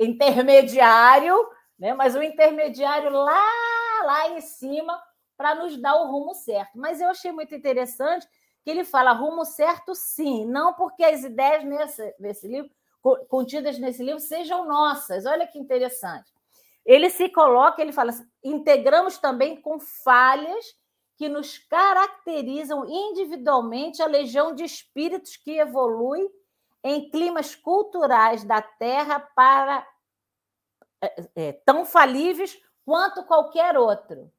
intermediário, 0.00 1.36
né, 1.78 1.92
mas 1.92 2.16
o 2.16 2.22
intermediário 2.22 3.10
lá, 3.10 3.44
lá 4.06 4.30
em 4.30 4.40
cima 4.40 4.98
para 5.36 5.54
nos 5.54 5.76
dar 5.76 5.96
o 5.96 6.10
rumo 6.10 6.34
certo. 6.34 6.78
Mas 6.78 6.98
eu 6.98 7.10
achei 7.10 7.30
muito 7.30 7.54
interessante 7.54 8.26
que 8.68 8.72
ele 8.72 8.84
fala 8.84 9.12
rumo 9.12 9.46
certo, 9.46 9.94
sim, 9.94 10.44
não 10.44 10.74
porque 10.74 11.02
as 11.02 11.24
ideias 11.24 11.64
nesse, 11.64 12.14
nesse 12.20 12.46
livro, 12.46 12.70
contidas 13.26 13.78
nesse 13.78 14.02
livro, 14.02 14.20
sejam 14.20 14.66
nossas. 14.66 15.24
Olha 15.24 15.46
que 15.46 15.58
interessante. 15.58 16.30
Ele 16.84 17.08
se 17.08 17.30
coloca, 17.30 17.80
ele 17.80 17.94
fala, 17.94 18.10
assim, 18.10 18.28
integramos 18.44 19.16
também 19.16 19.58
com 19.58 19.80
falhas 19.80 20.76
que 21.16 21.30
nos 21.30 21.56
caracterizam 21.56 22.84
individualmente 22.86 24.02
a 24.02 24.06
legião 24.06 24.54
de 24.54 24.64
espíritos 24.64 25.34
que 25.34 25.58
evolui 25.58 26.28
em 26.84 27.08
climas 27.08 27.54
culturais 27.54 28.44
da 28.44 28.60
Terra 28.60 29.18
para 29.34 29.88
é, 31.00 31.28
é, 31.34 31.52
tão 31.64 31.86
falíveis 31.86 32.60
quanto 32.84 33.24
qualquer 33.24 33.78
outro. 33.78 34.30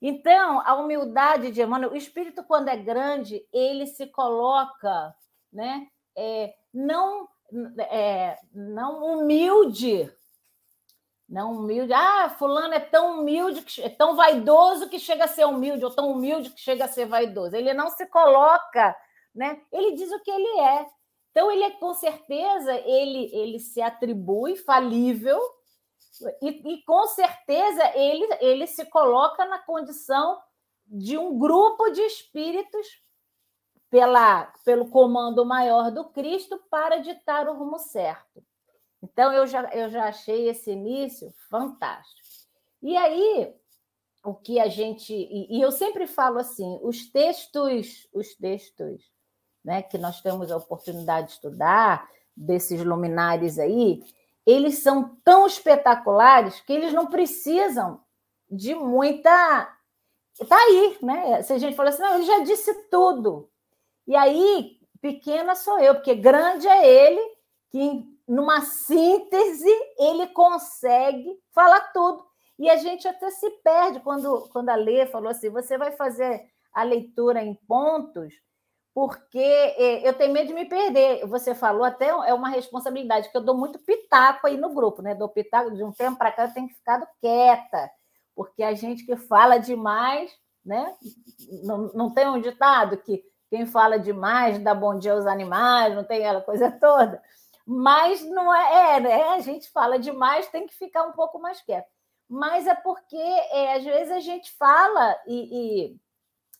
Então, 0.00 0.60
a 0.64 0.74
humildade 0.74 1.50
de 1.50 1.62
Emmanuel, 1.62 1.92
o 1.92 1.96
espírito, 1.96 2.44
quando 2.44 2.68
é 2.68 2.76
grande, 2.76 3.46
ele 3.52 3.86
se 3.86 4.06
coloca, 4.06 5.14
né? 5.52 5.86
É, 6.16 6.54
não, 6.72 7.28
é, 7.90 8.38
não 8.52 9.02
humilde, 9.04 10.10
não 11.28 11.52
humilde. 11.52 11.92
Ah, 11.92 12.28
fulano 12.28 12.74
é 12.74 12.80
tão 12.80 13.20
humilde, 13.20 13.62
que, 13.62 13.82
é 13.82 13.88
tão 13.88 14.14
vaidoso 14.14 14.88
que 14.88 14.98
chega 14.98 15.24
a 15.24 15.28
ser 15.28 15.46
humilde, 15.46 15.84
ou 15.84 15.90
tão 15.90 16.10
humilde 16.10 16.50
que 16.50 16.60
chega 16.60 16.84
a 16.84 16.88
ser 16.88 17.06
vaidoso. 17.06 17.56
Ele 17.56 17.72
não 17.72 17.90
se 17.90 18.06
coloca, 18.06 18.94
né? 19.34 19.60
Ele 19.72 19.94
diz 19.94 20.10
o 20.12 20.20
que 20.20 20.30
ele 20.30 20.60
é. 20.60 20.86
Então, 21.30 21.50
ele 21.50 21.64
é 21.64 21.70
com 21.70 21.92
certeza, 21.92 22.74
ele, 22.74 23.30
ele 23.34 23.58
se 23.58 23.82
atribui 23.82 24.56
falível, 24.56 25.38
e, 26.42 26.74
e, 26.74 26.82
com 26.84 27.06
certeza 27.06 27.96
ele, 27.96 28.26
ele 28.40 28.66
se 28.66 28.84
coloca 28.86 29.44
na 29.46 29.58
condição 29.58 30.40
de 30.86 31.18
um 31.18 31.38
grupo 31.38 31.90
de 31.90 32.00
espíritos 32.02 32.86
pela, 33.90 34.44
pelo 34.64 34.88
comando 34.88 35.44
maior 35.44 35.90
do 35.90 36.04
Cristo 36.10 36.60
para 36.70 36.98
ditar 36.98 37.48
o 37.48 37.56
rumo 37.56 37.78
certo. 37.78 38.44
Então 39.02 39.32
eu 39.32 39.46
já, 39.46 39.62
eu 39.72 39.88
já 39.90 40.08
achei 40.08 40.48
esse 40.48 40.70
início 40.70 41.32
fantástico. 41.48 42.26
E 42.82 42.96
aí 42.96 43.54
o 44.24 44.34
que 44.34 44.58
a 44.58 44.68
gente 44.68 45.12
e, 45.12 45.56
e 45.56 45.60
eu 45.60 45.70
sempre 45.70 46.06
falo 46.06 46.38
assim, 46.38 46.78
os 46.82 47.10
textos, 47.10 48.08
os 48.12 48.34
textos, 48.34 49.10
né, 49.64 49.82
que 49.82 49.98
nós 49.98 50.20
temos 50.20 50.50
a 50.50 50.56
oportunidade 50.56 51.28
de 51.28 51.32
estudar 51.34 52.08
desses 52.36 52.84
luminares 52.84 53.58
aí, 53.58 54.02
eles 54.46 54.78
são 54.78 55.18
tão 55.24 55.46
espetaculares 55.46 56.60
que 56.60 56.72
eles 56.72 56.92
não 56.92 57.06
precisam 57.06 58.00
de 58.48 58.74
muita. 58.74 59.76
Está 60.40 60.56
aí, 60.56 60.98
né? 61.02 61.42
Se 61.42 61.52
a 61.52 61.58
gente 61.58 61.74
falar 61.74 61.90
assim, 61.90 62.02
não, 62.02 62.14
ele 62.14 62.24
já 62.24 62.38
disse 62.40 62.72
tudo. 62.88 63.50
E 64.06 64.14
aí, 64.14 64.78
pequena 65.00 65.56
sou 65.56 65.80
eu, 65.80 65.96
porque 65.96 66.14
grande 66.14 66.68
é 66.68 66.86
ele, 66.86 67.20
que 67.70 68.04
numa 68.28 68.60
síntese 68.60 69.68
ele 69.98 70.28
consegue 70.28 71.36
falar 71.52 71.80
tudo. 71.92 72.24
E 72.58 72.70
a 72.70 72.76
gente 72.76 73.06
até 73.06 73.30
se 73.30 73.50
perde 73.62 74.00
quando, 74.00 74.48
quando 74.50 74.68
a 74.68 74.76
Lê 74.76 75.06
falou 75.06 75.28
assim: 75.28 75.50
você 75.50 75.76
vai 75.76 75.92
fazer 75.92 76.48
a 76.72 76.82
leitura 76.82 77.42
em 77.42 77.54
pontos 77.54 78.34
porque 78.96 79.36
é, 79.36 80.08
eu 80.08 80.14
tenho 80.14 80.32
medo 80.32 80.46
de 80.46 80.54
me 80.54 80.64
perder. 80.64 81.26
Você 81.26 81.54
falou 81.54 81.84
até 81.84 82.06
é 82.06 82.32
uma 82.32 82.48
responsabilidade, 82.48 83.28
que 83.28 83.36
eu 83.36 83.44
dou 83.44 83.54
muito 83.54 83.78
pitaco 83.78 84.46
aí 84.46 84.56
no 84.56 84.72
grupo, 84.72 85.02
né? 85.02 85.14
Dou 85.14 85.28
pitaco 85.28 85.70
de 85.74 85.84
um 85.84 85.92
tempo 85.92 86.16
para 86.16 86.32
cá, 86.32 86.46
eu 86.46 86.54
tenho 86.54 86.66
que 86.66 86.76
ficar 86.76 87.06
quieta, 87.20 87.90
porque 88.34 88.62
a 88.62 88.72
gente 88.72 89.04
que 89.04 89.14
fala 89.14 89.58
demais, 89.58 90.32
né? 90.64 90.96
Não, 91.62 91.92
não 91.92 92.10
tem 92.10 92.26
um 92.26 92.40
ditado 92.40 92.96
que 92.96 93.22
quem 93.50 93.66
fala 93.66 93.98
demais 93.98 94.58
dá 94.60 94.74
bom 94.74 94.98
dia 94.98 95.12
aos 95.12 95.26
animais, 95.26 95.94
não 95.94 96.02
tem 96.02 96.24
aquela 96.24 96.40
coisa 96.40 96.70
toda. 96.80 97.22
Mas 97.66 98.22
não 98.22 98.54
é, 98.54 98.96
é 98.96 99.00
né? 99.00 99.22
A 99.24 99.40
gente 99.40 99.70
fala 99.72 99.98
demais, 99.98 100.48
tem 100.48 100.66
que 100.66 100.74
ficar 100.74 101.02
um 101.02 101.12
pouco 101.12 101.38
mais 101.38 101.60
quieto. 101.60 101.86
Mas 102.26 102.66
é 102.66 102.74
porque 102.74 103.14
é, 103.14 103.74
às 103.74 103.84
vezes 103.84 104.10
a 104.10 104.20
gente 104.20 104.50
fala 104.56 105.16
e, 105.26 105.90
e 105.90 105.96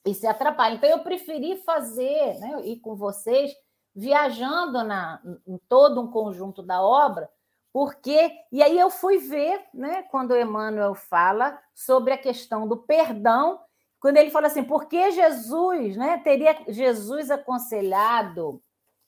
e 0.07 0.15
se 0.15 0.27
atrapalha. 0.27 0.75
Então, 0.75 0.89
eu 0.89 1.01
preferi 1.01 1.57
fazer, 1.57 2.39
né, 2.39 2.61
ir 2.65 2.77
com 2.77 2.95
vocês, 2.95 3.53
viajando 3.95 4.85
na, 4.85 5.21
em 5.47 5.59
todo 5.69 6.01
um 6.01 6.11
conjunto 6.11 6.63
da 6.63 6.81
obra, 6.81 7.29
porque. 7.73 8.31
E 8.53 8.63
aí 8.63 8.79
eu 8.79 8.89
fui 8.89 9.19
ver, 9.19 9.65
né, 9.75 10.03
quando 10.05 10.37
Emmanuel 10.37 10.95
fala 10.95 11.59
sobre 11.75 12.13
a 12.13 12.19
questão 12.19 12.69
do 12.69 12.77
perdão, 12.77 13.61
quando 14.01 14.19
ele 14.19 14.31
fala 14.31 14.47
assim, 14.47 14.63
por 14.63 14.87
que 14.87 15.11
Jesus, 15.11 15.97
né, 15.97 16.19
teria 16.19 16.57
Jesus 16.69 17.31
aconselhado 17.31 18.63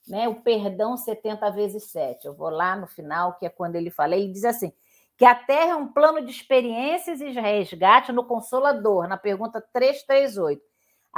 né, 0.08 0.26
o 0.28 0.34
perdão 0.36 0.96
70 0.96 1.50
vezes 1.50 1.84
7? 1.84 2.26
Eu 2.26 2.34
vou 2.34 2.50
lá 2.50 2.74
no 2.74 2.86
final, 2.86 3.38
que 3.38 3.46
é 3.46 3.50
quando 3.50 3.76
ele 3.76 3.90
fala, 3.90 4.16
ele 4.16 4.32
diz 4.32 4.44
assim 4.44 4.72
que 5.18 5.24
a 5.24 5.34
Terra 5.34 5.72
é 5.72 5.74
um 5.74 5.88
plano 5.88 6.24
de 6.24 6.30
experiências 6.30 7.20
e 7.20 7.30
resgate 7.30 8.12
no 8.12 8.24
Consolador, 8.24 9.08
na 9.08 9.16
pergunta 9.16 9.60
338. 9.60 10.62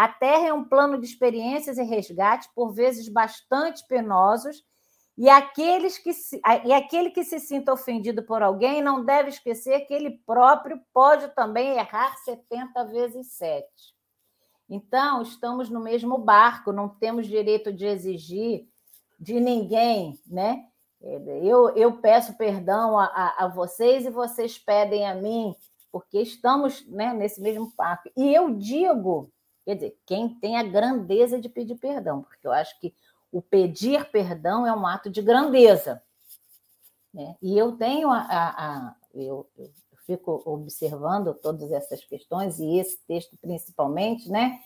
A 0.01 0.09
Terra 0.09 0.47
é 0.47 0.53
um 0.55 0.65
plano 0.65 0.99
de 0.99 1.05
experiências 1.05 1.77
e 1.77 1.83
resgate, 1.83 2.49
por 2.55 2.73
vezes 2.73 3.07
bastante 3.07 3.87
penosos, 3.87 4.65
e, 5.15 5.29
aqueles 5.29 5.99
que 5.99 6.15
se, 6.15 6.41
e 6.65 6.73
aquele 6.73 7.11
que 7.11 7.23
se 7.23 7.39
sinta 7.39 7.71
ofendido 7.71 8.23
por 8.23 8.43
alguém 8.43 8.81
não 8.81 9.05
deve 9.05 9.29
esquecer 9.29 9.81
que 9.81 9.93
ele 9.93 10.19
próprio 10.25 10.81
pode 10.95 11.29
também 11.35 11.77
errar 11.77 12.17
70 12.25 12.83
vezes 12.87 13.33
7. 13.35 13.67
Então, 14.71 15.21
estamos 15.21 15.69
no 15.69 15.81
mesmo 15.81 16.17
barco, 16.17 16.73
não 16.73 16.89
temos 16.89 17.27
direito 17.27 17.71
de 17.71 17.85
exigir 17.85 18.67
de 19.19 19.39
ninguém, 19.39 20.19
né? 20.27 20.65
Eu, 21.43 21.77
eu 21.77 21.99
peço 21.99 22.39
perdão 22.39 22.99
a, 22.99 23.05
a, 23.05 23.45
a 23.45 23.49
vocês 23.49 24.07
e 24.07 24.11
vocês 24.11 24.59
pedem 24.59 25.07
a 25.07 25.15
mim, 25.15 25.55
porque 25.93 26.23
estamos 26.23 26.87
né, 26.89 27.13
nesse 27.13 27.39
mesmo 27.43 27.71
barco. 27.77 28.11
E 28.17 28.33
eu 28.33 28.55
digo 28.55 29.31
Quer 29.71 29.77
dizer, 29.77 29.99
quem 30.05 30.29
tem 30.29 30.57
a 30.57 30.65
grandeza 30.65 31.41
de 31.41 31.49
pedir 31.49 31.77
perdão, 31.77 32.23
porque 32.23 32.45
eu 32.45 32.51
acho 32.51 32.77
que 32.81 32.93
o 33.31 33.41
pedir 33.41 34.11
perdão 34.11 34.67
é 34.67 34.73
um 34.73 34.85
ato 34.85 35.09
de 35.09 35.23
grandeza. 35.23 36.03
Né? 37.15 37.37
E 37.41 37.57
eu 37.57 37.77
tenho 37.77 38.11
a. 38.11 38.19
a, 38.19 38.49
a 38.49 38.97
eu, 39.15 39.49
eu, 39.57 39.71
fico 40.05 40.43
observando 40.45 41.33
todas 41.35 41.71
essas 41.71 42.03
questões, 42.05 42.59
e 42.59 42.79
esse 42.79 42.99
texto 43.07 43.39
principalmente, 43.41 44.29
né? 44.29 44.59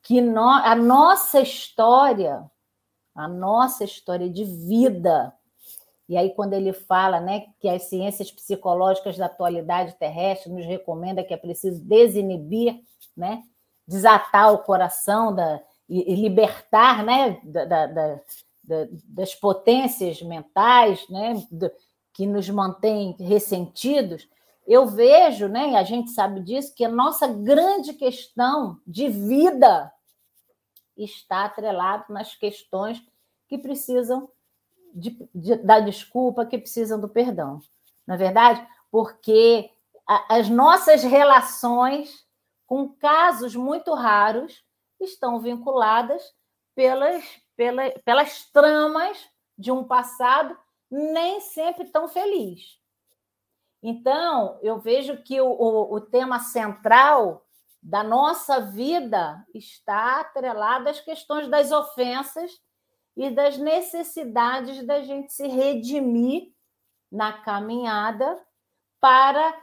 Que 0.00 0.22
no, 0.22 0.48
a 0.48 0.74
nossa 0.74 1.38
história, 1.38 2.50
a 3.14 3.28
nossa 3.28 3.84
história 3.84 4.30
de 4.30 4.42
vida, 4.42 5.34
e 6.08 6.16
aí, 6.16 6.30
quando 6.30 6.54
ele 6.54 6.72
fala 6.72 7.20
né, 7.20 7.48
que 7.60 7.68
as 7.68 7.82
ciências 7.82 8.30
psicológicas 8.30 9.18
da 9.18 9.26
atualidade 9.26 9.98
terrestre 9.98 10.50
nos 10.50 10.64
recomenda 10.64 11.22
que 11.22 11.34
é 11.34 11.36
preciso 11.36 11.84
desinibir 11.84 12.80
né, 13.14 13.42
desatar 13.86 14.52
o 14.52 14.58
coração 14.58 15.34
da, 15.34 15.62
e, 15.88 16.12
e 16.12 16.16
libertar 16.16 17.04
né, 17.04 17.40
da, 17.44 17.64
da, 17.64 17.86
da, 17.86 18.20
das 19.04 19.34
potências 19.34 20.20
mentais 20.22 21.08
né, 21.08 21.34
que 22.12 22.26
nos 22.26 22.48
mantêm 22.48 23.16
ressentidos, 23.18 24.28
eu 24.66 24.86
vejo, 24.86 25.46
né, 25.46 25.70
e 25.70 25.76
a 25.76 25.84
gente 25.84 26.10
sabe 26.10 26.40
disso, 26.40 26.74
que 26.74 26.84
a 26.84 26.88
nossa 26.88 27.28
grande 27.28 27.92
questão 27.92 28.80
de 28.86 29.08
vida 29.08 29.92
está 30.96 31.44
atrelada 31.44 32.06
nas 32.08 32.34
questões 32.34 33.00
que 33.46 33.58
precisam 33.58 34.28
de, 34.92 35.16
de, 35.34 35.56
da 35.56 35.78
desculpa, 35.78 36.46
que 36.46 36.58
precisam 36.58 36.98
do 36.98 37.08
perdão. 37.08 37.60
Na 38.06 38.14
é 38.14 38.18
verdade, 38.18 38.66
porque 38.90 39.70
a, 40.06 40.36
as 40.36 40.48
nossas 40.48 41.02
relações 41.04 42.25
com 42.66 42.88
casos 42.88 43.54
muito 43.54 43.94
raros, 43.94 44.64
estão 45.00 45.38
vinculadas 45.38 46.34
pelas, 46.74 47.24
pelas, 47.56 47.92
pelas 48.04 48.44
tramas 48.50 49.18
de 49.56 49.70
um 49.70 49.84
passado 49.84 50.58
nem 50.90 51.40
sempre 51.40 51.86
tão 51.86 52.08
feliz. 52.08 52.80
Então, 53.82 54.58
eu 54.62 54.78
vejo 54.78 55.22
que 55.22 55.40
o, 55.40 55.46
o, 55.46 55.94
o 55.94 56.00
tema 56.00 56.40
central 56.40 57.46
da 57.82 58.02
nossa 58.02 58.60
vida 58.60 59.46
está 59.54 60.20
atrelado 60.20 60.88
às 60.88 61.00
questões 61.00 61.48
das 61.48 61.70
ofensas 61.70 62.50
e 63.16 63.30
das 63.30 63.56
necessidades 63.56 64.84
da 64.84 65.02
gente 65.02 65.32
se 65.32 65.46
redimir 65.46 66.52
na 67.10 67.32
caminhada 67.32 68.44
para, 69.00 69.56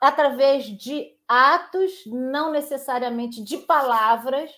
através 0.00 0.66
de 0.66 1.16
atos, 1.32 2.04
não 2.06 2.52
necessariamente 2.52 3.42
de 3.42 3.56
palavras, 3.56 4.50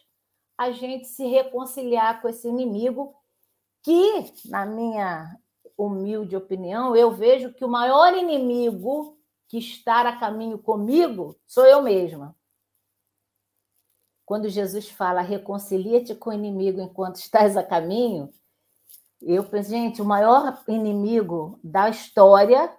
a 0.59 0.73
gente 0.73 1.07
se 1.07 1.25
reconciliar 1.27 2.21
com 2.21 2.29
esse 2.29 2.49
inimigo, 2.49 3.15
que, 3.83 4.33
na 4.47 4.67
minha 4.67 5.39
humilde 5.77 6.37
opinião, 6.37 6.97
eu 6.97 7.13
vejo 7.13 7.53
que 7.53 7.65
o 7.65 7.69
maior 7.69 8.17
inimigo 8.17 9.19
que 9.47 9.59
está 9.59 10.01
a 10.01 10.19
caminho 10.19 10.59
comigo 10.59 11.37
sou 11.47 11.65
eu 11.65 11.81
mesma. 11.83 12.35
Quando 14.25 14.49
Jesus 14.49 14.89
fala 14.89 15.21
reconcilia-te 15.21 16.15
com 16.15 16.31
o 16.31 16.33
inimigo 16.33 16.81
enquanto 16.81 17.17
estás 17.17 17.57
a 17.57 17.63
caminho, 17.63 18.33
eu 19.21 19.45
penso, 19.45 19.71
gente, 19.71 20.03
o 20.03 20.05
maior 20.05 20.63
inimigo 20.67 21.59
da 21.63 21.89
história 21.89 22.75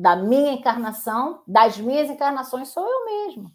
da 0.00 0.16
minha 0.16 0.52
encarnação, 0.52 1.42
das 1.46 1.76
minhas 1.76 2.08
encarnações, 2.08 2.68
sou 2.70 2.88
eu 2.88 3.04
mesmo. 3.04 3.52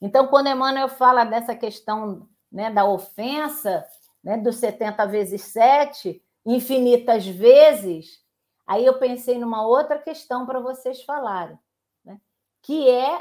Então, 0.00 0.26
quando 0.26 0.48
Emmanuel 0.48 0.88
fala 0.88 1.22
dessa 1.22 1.54
questão 1.54 2.28
né, 2.50 2.68
da 2.68 2.84
ofensa, 2.84 3.86
né, 4.22 4.36
dos 4.36 4.56
70 4.56 5.06
vezes 5.06 5.42
7, 5.42 6.20
infinitas 6.44 7.24
vezes, 7.28 8.20
aí 8.66 8.84
eu 8.84 8.98
pensei 8.98 9.38
numa 9.38 9.64
outra 9.64 10.00
questão 10.00 10.44
para 10.44 10.58
vocês 10.58 11.04
falarem, 11.04 11.56
né, 12.04 12.20
que 12.60 12.90
é 12.90 13.14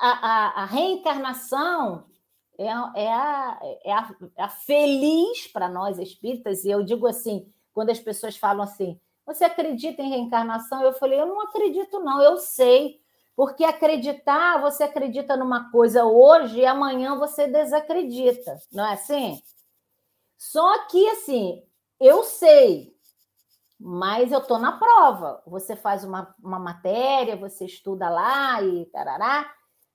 a, 0.00 0.10
a, 0.10 0.62
a 0.62 0.64
reencarnação 0.64 2.04
é, 2.56 2.66
é, 2.66 3.12
a, 3.12 3.60
é, 3.84 3.92
a, 3.92 4.14
é 4.36 4.42
a 4.44 4.48
feliz 4.48 5.48
para 5.48 5.68
nós 5.68 5.98
espíritas, 5.98 6.64
e 6.64 6.70
eu 6.70 6.84
digo 6.84 7.08
assim, 7.08 7.52
quando 7.74 7.90
as 7.90 7.98
pessoas 7.98 8.36
falam 8.36 8.62
assim, 8.62 9.00
você 9.26 9.44
acredita 9.44 10.02
em 10.02 10.10
reencarnação? 10.10 10.82
Eu 10.82 10.92
falei, 10.94 11.20
eu 11.20 11.26
não 11.26 11.40
acredito, 11.42 12.00
não, 12.00 12.20
eu 12.22 12.38
sei. 12.38 13.00
Porque 13.34 13.64
acreditar, 13.64 14.60
você 14.60 14.84
acredita 14.84 15.36
numa 15.36 15.70
coisa 15.70 16.04
hoje 16.04 16.60
e 16.60 16.66
amanhã 16.66 17.16
você 17.16 17.46
desacredita, 17.46 18.58
não 18.70 18.84
é 18.86 18.92
assim? 18.92 19.40
Só 20.36 20.86
que, 20.86 21.08
assim, 21.08 21.62
eu 21.98 22.24
sei, 22.24 22.92
mas 23.80 24.30
eu 24.32 24.40
estou 24.40 24.58
na 24.58 24.72
prova. 24.78 25.42
Você 25.46 25.74
faz 25.74 26.04
uma, 26.04 26.34
uma 26.42 26.58
matéria, 26.58 27.36
você 27.36 27.64
estuda 27.64 28.08
lá 28.10 28.62
e 28.62 28.86
tarará, 28.86 29.50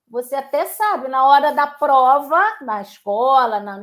você 0.08 0.34
até 0.34 0.66
sabe, 0.66 1.08
na 1.08 1.26
hora 1.26 1.52
da 1.52 1.66
prova, 1.66 2.40
na 2.62 2.82
escola, 2.82 3.60
na, 3.60 3.78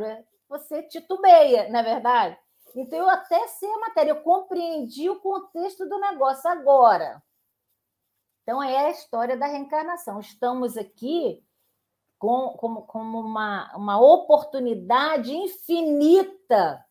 você 0.49 0.83
titubeia, 0.83 1.69
não 1.69 1.79
é 1.79 1.83
verdade? 1.83 2.37
Então, 2.75 2.99
eu 2.99 3.09
até 3.09 3.47
sei 3.47 3.71
a 3.71 3.79
matéria, 3.79 4.11
eu 4.11 4.21
compreendi 4.21 5.09
o 5.09 5.19
contexto 5.21 5.87
do 5.87 5.97
negócio 5.97 6.49
agora. 6.49 7.23
Então, 8.43 8.61
é 8.61 8.87
a 8.87 8.91
história 8.91 9.37
da 9.37 9.47
reencarnação. 9.47 10.19
Estamos 10.19 10.77
aqui 10.77 11.41
com, 12.19 12.49
como, 12.49 13.19
uma, 13.19 13.75
uma 13.75 13.99
oportunidade 13.99 15.33
infinita 15.33 16.85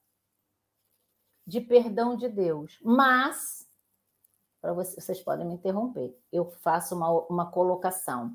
de 1.47 1.61
perdão 1.61 2.17
de 2.17 2.29
Deus. 2.29 2.79
Mas, 2.83 3.69
para 4.61 4.73
vocês, 4.73 5.05
vocês 5.05 5.21
podem 5.21 5.47
me 5.47 5.55
interromper, 5.55 6.19
eu 6.33 6.47
faço 6.47 6.95
uma, 6.95 7.11
uma 7.27 7.51
colocação. 7.51 8.33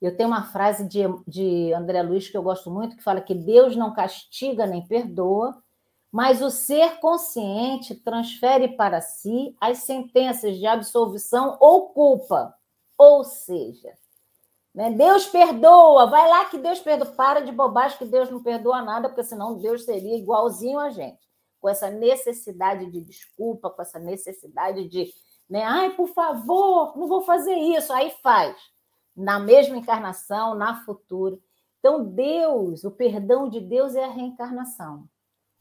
Eu 0.00 0.16
tenho 0.16 0.30
uma 0.30 0.44
frase 0.44 0.88
de, 0.88 1.00
de 1.28 1.74
André 1.74 2.02
Luiz 2.02 2.30
que 2.30 2.36
eu 2.36 2.42
gosto 2.42 2.70
muito, 2.70 2.96
que 2.96 3.02
fala 3.02 3.20
que 3.20 3.34
Deus 3.34 3.76
não 3.76 3.92
castiga 3.92 4.66
nem 4.66 4.86
perdoa, 4.86 5.62
mas 6.12 6.42
o 6.42 6.50
ser 6.50 6.98
consciente 6.98 7.94
transfere 7.94 8.68
para 8.76 9.00
si 9.00 9.56
as 9.60 9.78
sentenças 9.78 10.58
de 10.58 10.66
absolvição 10.66 11.56
ou 11.60 11.90
culpa. 11.90 12.54
Ou 12.98 13.22
seja, 13.22 13.96
né, 14.74 14.90
Deus 14.90 15.26
perdoa, 15.26 16.06
vai 16.06 16.28
lá 16.28 16.44
que 16.46 16.58
Deus 16.58 16.80
perdoa. 16.80 17.12
Para 17.12 17.40
de 17.40 17.52
bobagem 17.52 17.98
que 17.98 18.04
Deus 18.04 18.28
não 18.30 18.42
perdoa 18.42 18.82
nada, 18.82 19.08
porque 19.08 19.22
senão 19.22 19.58
Deus 19.58 19.84
seria 19.84 20.16
igualzinho 20.16 20.78
a 20.80 20.90
gente, 20.90 21.20
com 21.60 21.68
essa 21.68 21.88
necessidade 21.90 22.90
de 22.90 23.00
desculpa, 23.00 23.70
com 23.70 23.80
essa 23.80 23.98
necessidade 23.98 24.88
de, 24.88 25.12
né, 25.48 25.62
ai, 25.62 25.90
por 25.90 26.08
favor, 26.08 26.96
não 26.96 27.06
vou 27.06 27.22
fazer 27.22 27.54
isso. 27.54 27.92
Aí 27.92 28.10
faz, 28.22 28.56
na 29.16 29.38
mesma 29.38 29.76
encarnação, 29.76 30.56
na 30.56 30.84
futura. 30.84 31.38
Então, 31.78 32.04
Deus, 32.04 32.84
o 32.84 32.90
perdão 32.90 33.48
de 33.48 33.60
Deus 33.60 33.94
é 33.94 34.04
a 34.04 34.10
reencarnação 34.10 35.08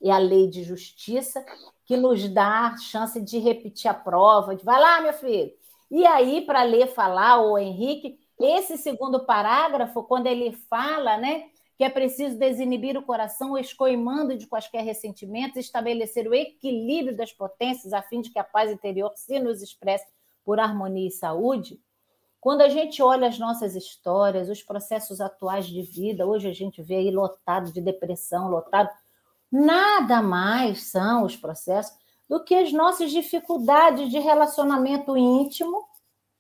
é 0.02 0.12
a 0.12 0.18
lei 0.18 0.48
de 0.48 0.64
justiça 0.64 1.44
que 1.86 1.98
nos 1.98 2.28
dá 2.30 2.68
a 2.68 2.78
chance 2.78 3.20
de 3.22 3.40
repetir 3.40 3.90
a 3.90 3.94
prova, 3.94 4.56
de 4.56 4.64
vai 4.64 4.80
lá, 4.80 5.02
meu 5.02 5.14
filho. 5.14 5.52
E 5.92 6.06
aí, 6.06 6.42
para 6.42 6.64
ler 6.64 6.88
falar, 6.88 7.42
o 7.42 7.58
Henrique, 7.58 8.20
esse 8.40 8.78
segundo 8.78 9.26
parágrafo, 9.26 10.04
quando 10.04 10.28
ele 10.28 10.52
fala, 10.70 11.18
né, 11.18 11.46
que 11.78 11.84
é 11.84 11.90
preciso 11.90 12.38
desinibir 12.38 12.98
o 12.98 13.02
coração, 13.02 13.58
escoimando 13.58 14.38
de 14.38 14.46
quaisquer 14.46 14.84
ressentimentos, 14.84 15.58
estabelecer 15.58 16.28
o 16.28 16.34
equilíbrio 16.34 17.16
das 17.16 17.32
potências, 17.34 17.94
a 17.94 18.02
fim 18.02 18.22
de 18.22 18.30
que 18.30 18.38
a 18.38 18.44
paz 18.44 18.72
interior 18.72 19.12
se 19.16 19.40
nos 19.40 19.62
expresse 19.62 20.06
por 20.46 20.60
harmonia 20.60 21.08
e 21.08 21.12
saúde. 21.12 21.80
Quando 22.42 22.62
a 22.62 22.70
gente 22.70 23.02
olha 23.02 23.28
as 23.28 23.40
nossas 23.40 23.76
histórias, 23.76 24.50
os 24.50 24.62
processos 24.62 25.20
atuais 25.20 25.68
de 25.68 25.82
vida, 25.82 26.26
hoje 26.26 26.48
a 26.48 26.54
gente 26.54 26.82
vê 26.82 26.96
aí 26.96 27.12
lotado 27.12 27.72
de 27.72 27.82
depressão, 27.82 28.50
lotado 28.50 28.90
nada 29.52 30.22
mais 30.22 30.84
são 30.84 31.24
os 31.24 31.36
processos 31.36 31.98
do 32.28 32.44
que 32.44 32.54
as 32.54 32.72
nossas 32.72 33.12
dificuldades 33.12 34.10
de 34.12 34.20
relacionamento 34.20 35.18
íntimo, 35.18 35.88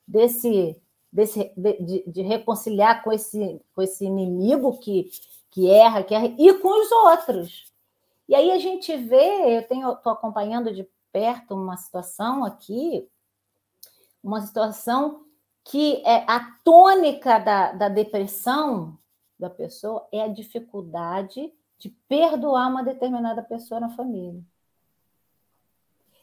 desse, 0.08 0.80
desse 1.12 1.52
de, 1.56 2.04
de, 2.08 2.22
reconciliar 2.22 3.04
com 3.04 3.12
esse, 3.12 3.62
com 3.74 3.82
esse 3.82 4.06
inimigo 4.06 4.78
que, 4.80 5.10
que 5.50 5.70
erra, 5.70 6.04
que 6.04 6.14
erra, 6.14 6.34
e 6.38 6.54
com 6.56 6.82
os 6.82 6.92
outros. 6.92 7.72
E 8.28 8.36
aí 8.36 8.52
a 8.52 8.60
gente 8.60 8.96
vê, 8.96 9.58
eu 9.70 9.94
estou 9.94 10.12
acompanhando 10.12 10.74
de 10.74 10.88
perto 11.12 11.56
uma 11.56 11.78
situação 11.78 12.46
aqui, 12.46 13.08
uma 14.24 14.42
situação 14.42 15.26
que 15.64 16.04
é 16.06 16.24
a 16.28 16.40
tônica 16.64 17.40
da, 17.40 17.72
da 17.72 17.90
depressão 17.90 18.98
da 19.40 19.50
pessoa 19.50 20.08
é 20.12 20.22
a 20.22 20.28
dificuldade 20.28 21.52
de 21.80 21.90
perdoar 22.08 22.70
uma 22.70 22.84
determinada 22.84 23.42
pessoa 23.42 23.80
na 23.80 23.90
família. 23.90 24.44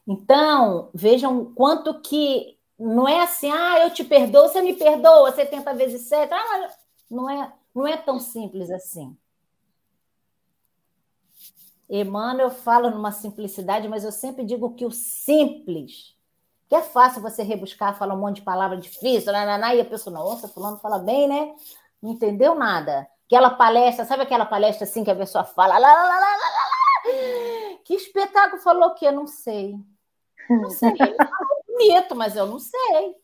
Então, 0.07 0.91
vejam 0.95 1.53
quanto 1.55 2.01
que 2.01 2.57
não 2.79 3.09
é 3.09 3.23
assim, 3.23 3.51
ah, 3.51 3.81
eu 3.81 3.91
te 3.91 4.05
perdoo, 4.05 4.49
você 4.49 4.61
me 4.61 4.75
perdoa 4.75 5.33
70 5.33 5.75
vezes 5.75 6.03
7. 6.03 6.33
Ah, 6.33 6.71
não 7.11 7.29
é, 7.29 7.53
não 7.75 7.87
é 7.87 7.97
tão 7.97 8.21
simples 8.21 8.71
assim. 8.71 9.17
Emmanuel 11.89 12.51
fala 12.51 12.91
numa 12.91 13.13
simplicidade, 13.13 13.89
mas 13.89 14.05
eu 14.05 14.13
sempre 14.13 14.45
digo 14.45 14.75
que 14.75 14.85
o 14.85 14.91
simples, 14.91 16.17
que 16.69 16.75
é 16.75 16.83
fácil 16.83 17.23
você 17.23 17.43
rebuscar, 17.43 17.97
falar 17.97 18.15
um 18.15 18.21
monte 18.21 18.37
de 18.37 18.43
palavra 18.43 18.77
difícil, 18.77 19.33
e 19.33 19.81
a 19.81 19.85
pessoa, 19.85 20.15
nossa, 20.15 20.49
fulano 20.49 20.79
fala 20.79 20.99
bem, 20.99 21.29
né? 21.29 21.55
Não 22.03 22.11
entendeu 22.11 22.55
nada. 22.55 23.09
Aquela 23.27 23.51
palestra, 23.51 24.05
sabe 24.05 24.23
aquela 24.23 24.47
palestra 24.47 24.85
assim 24.85 25.03
que 25.03 25.11
a 25.11 25.17
pessoa 25.17 25.45
fala? 25.45 25.79
Lá, 25.79 25.93
lá, 25.93 26.03
lá, 26.05 26.19
lá, 26.19 26.37
lá, 26.37 27.79
Que 27.85 27.95
espetáculo 27.95 28.63
falou 28.63 28.95
que 28.95 29.05
eu 29.05 29.13
não 29.13 29.27
sei. 29.27 29.75
Não 30.49 30.71
sei. 30.71 30.93
Bonito, 31.67 32.15
mas 32.15 32.37
eu 32.37 32.47
não 32.47 32.59
sei. 32.59 33.17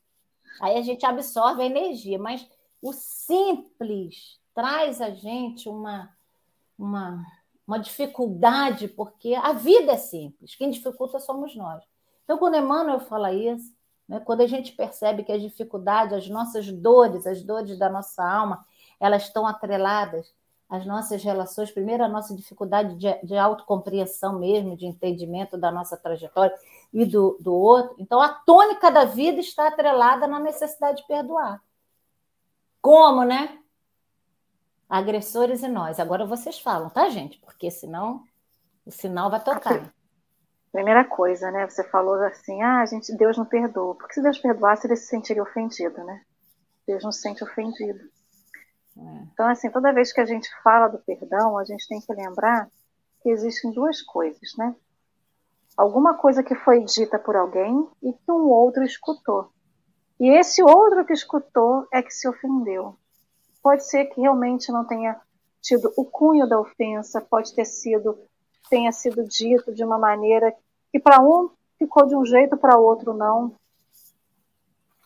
Aí 0.60 0.76
a 0.76 0.82
gente 0.82 1.06
absorve 1.06 1.62
a 1.62 1.66
energia, 1.66 2.18
mas 2.18 2.46
o 2.80 2.92
simples 2.92 4.40
traz 4.54 5.00
a 5.00 5.10
gente 5.10 5.68
uma, 5.68 6.10
uma, 6.76 7.24
uma 7.66 7.78
dificuldade, 7.78 8.88
porque 8.88 9.34
a 9.34 9.52
vida 9.52 9.92
é 9.92 9.96
simples. 9.96 10.54
Quem 10.56 10.70
dificulta 10.70 11.18
somos 11.20 11.54
nós. 11.54 11.82
Então, 12.24 12.38
quando 12.38 12.56
Emmanuel 12.56 13.00
fala 13.00 13.32
isso, 13.32 13.72
né, 14.08 14.20
quando 14.20 14.42
a 14.42 14.46
gente 14.46 14.72
percebe 14.72 15.22
que 15.22 15.32
as 15.32 15.40
dificuldades, 15.40 16.16
as 16.16 16.28
nossas 16.28 16.70
dores, 16.70 17.26
as 17.26 17.42
dores 17.42 17.78
da 17.78 17.88
nossa 17.88 18.22
alma, 18.24 18.66
elas 19.02 19.24
estão 19.24 19.44
atreladas 19.44 20.32
às 20.70 20.86
nossas 20.86 21.22
relações, 21.24 21.72
primeiro 21.72 22.04
a 22.04 22.08
nossa 22.08 22.36
dificuldade 22.36 22.94
de, 22.94 23.12
de 23.26 23.36
autocompreensão 23.36 24.38
mesmo, 24.38 24.76
de 24.76 24.86
entendimento 24.86 25.58
da 25.58 25.72
nossa 25.72 25.96
trajetória 25.96 26.56
e 26.94 27.04
do, 27.04 27.36
do 27.40 27.52
outro. 27.52 27.96
Então, 27.98 28.20
a 28.22 28.28
tônica 28.28 28.90
da 28.92 29.04
vida 29.04 29.40
está 29.40 29.66
atrelada 29.66 30.28
na 30.28 30.38
necessidade 30.38 31.02
de 31.02 31.06
perdoar. 31.08 31.60
Como, 32.80 33.24
né? 33.24 33.58
Agressores 34.88 35.62
e 35.62 35.68
nós. 35.68 35.98
Agora 35.98 36.24
vocês 36.24 36.60
falam, 36.60 36.88
tá, 36.88 37.10
gente? 37.10 37.38
Porque 37.40 37.70
senão 37.70 38.22
o 38.86 38.90
sinal 38.92 39.30
vai 39.30 39.42
tocar. 39.42 39.92
Primeira 40.70 41.04
coisa, 41.04 41.50
né? 41.50 41.68
Você 41.68 41.82
falou 41.84 42.14
assim, 42.22 42.62
ah, 42.62 42.86
gente, 42.86 43.14
Deus 43.16 43.36
não 43.36 43.44
perdoa. 43.44 43.96
Porque 43.96 44.14
se 44.14 44.22
Deus 44.22 44.38
perdoasse, 44.38 44.86
ele 44.86 44.96
se 44.96 45.08
sentiria 45.08 45.42
ofendido, 45.42 46.02
né? 46.04 46.22
Deus 46.86 47.02
não 47.02 47.10
se 47.10 47.20
sente 47.20 47.42
ofendido. 47.42 48.00
É. 48.96 49.00
Então, 49.32 49.48
assim, 49.48 49.70
toda 49.70 49.92
vez 49.92 50.12
que 50.12 50.20
a 50.20 50.26
gente 50.26 50.48
fala 50.62 50.88
do 50.88 50.98
perdão, 50.98 51.58
a 51.58 51.64
gente 51.64 51.86
tem 51.88 52.00
que 52.00 52.12
lembrar 52.12 52.68
que 53.22 53.30
existem 53.30 53.72
duas 53.72 54.02
coisas, 54.02 54.54
né? 54.56 54.74
Alguma 55.76 56.14
coisa 56.14 56.42
que 56.42 56.54
foi 56.54 56.84
dita 56.84 57.18
por 57.18 57.34
alguém 57.36 57.88
e 58.02 58.12
que 58.12 58.30
um 58.30 58.48
outro 58.48 58.82
escutou. 58.84 59.50
E 60.20 60.28
esse 60.28 60.62
outro 60.62 61.04
que 61.04 61.12
escutou 61.12 61.86
é 61.92 62.02
que 62.02 62.10
se 62.10 62.28
ofendeu. 62.28 62.96
Pode 63.62 63.84
ser 63.86 64.06
que 64.06 64.20
realmente 64.20 64.70
não 64.70 64.84
tenha 64.84 65.18
tido 65.60 65.92
o 65.96 66.04
cunho 66.04 66.46
da 66.48 66.60
ofensa, 66.60 67.20
pode 67.20 67.54
ter 67.54 67.64
sido, 67.64 68.18
tenha 68.68 68.92
sido 68.92 69.24
dito 69.24 69.72
de 69.72 69.82
uma 69.82 69.98
maneira 69.98 70.54
que 70.90 70.98
para 70.98 71.22
um 71.22 71.50
ficou 71.78 72.06
de 72.06 72.14
um 72.14 72.24
jeito, 72.24 72.56
para 72.56 72.76
outro 72.76 73.14
não. 73.14 73.54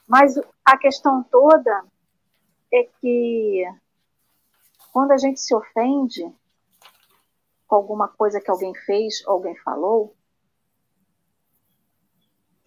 Mas 0.08 0.34
a 0.64 0.76
questão 0.76 1.22
toda 1.22 1.84
é 2.72 2.84
que 3.00 3.64
quando 4.92 5.12
a 5.12 5.16
gente 5.16 5.40
se 5.40 5.54
ofende 5.54 6.32
com 7.66 7.76
alguma 7.76 8.08
coisa 8.08 8.40
que 8.40 8.50
alguém 8.50 8.74
fez 8.74 9.22
alguém 9.26 9.56
falou, 9.56 10.14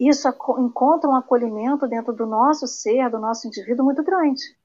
isso 0.00 0.26
encontra 0.58 1.10
um 1.10 1.14
acolhimento 1.14 1.86
dentro 1.86 2.14
do 2.14 2.24
nosso 2.24 2.66
ser, 2.66 3.10
do 3.10 3.18
nosso 3.18 3.46
indivíduo 3.46 3.84
muito 3.84 4.02
grande. 4.02 4.56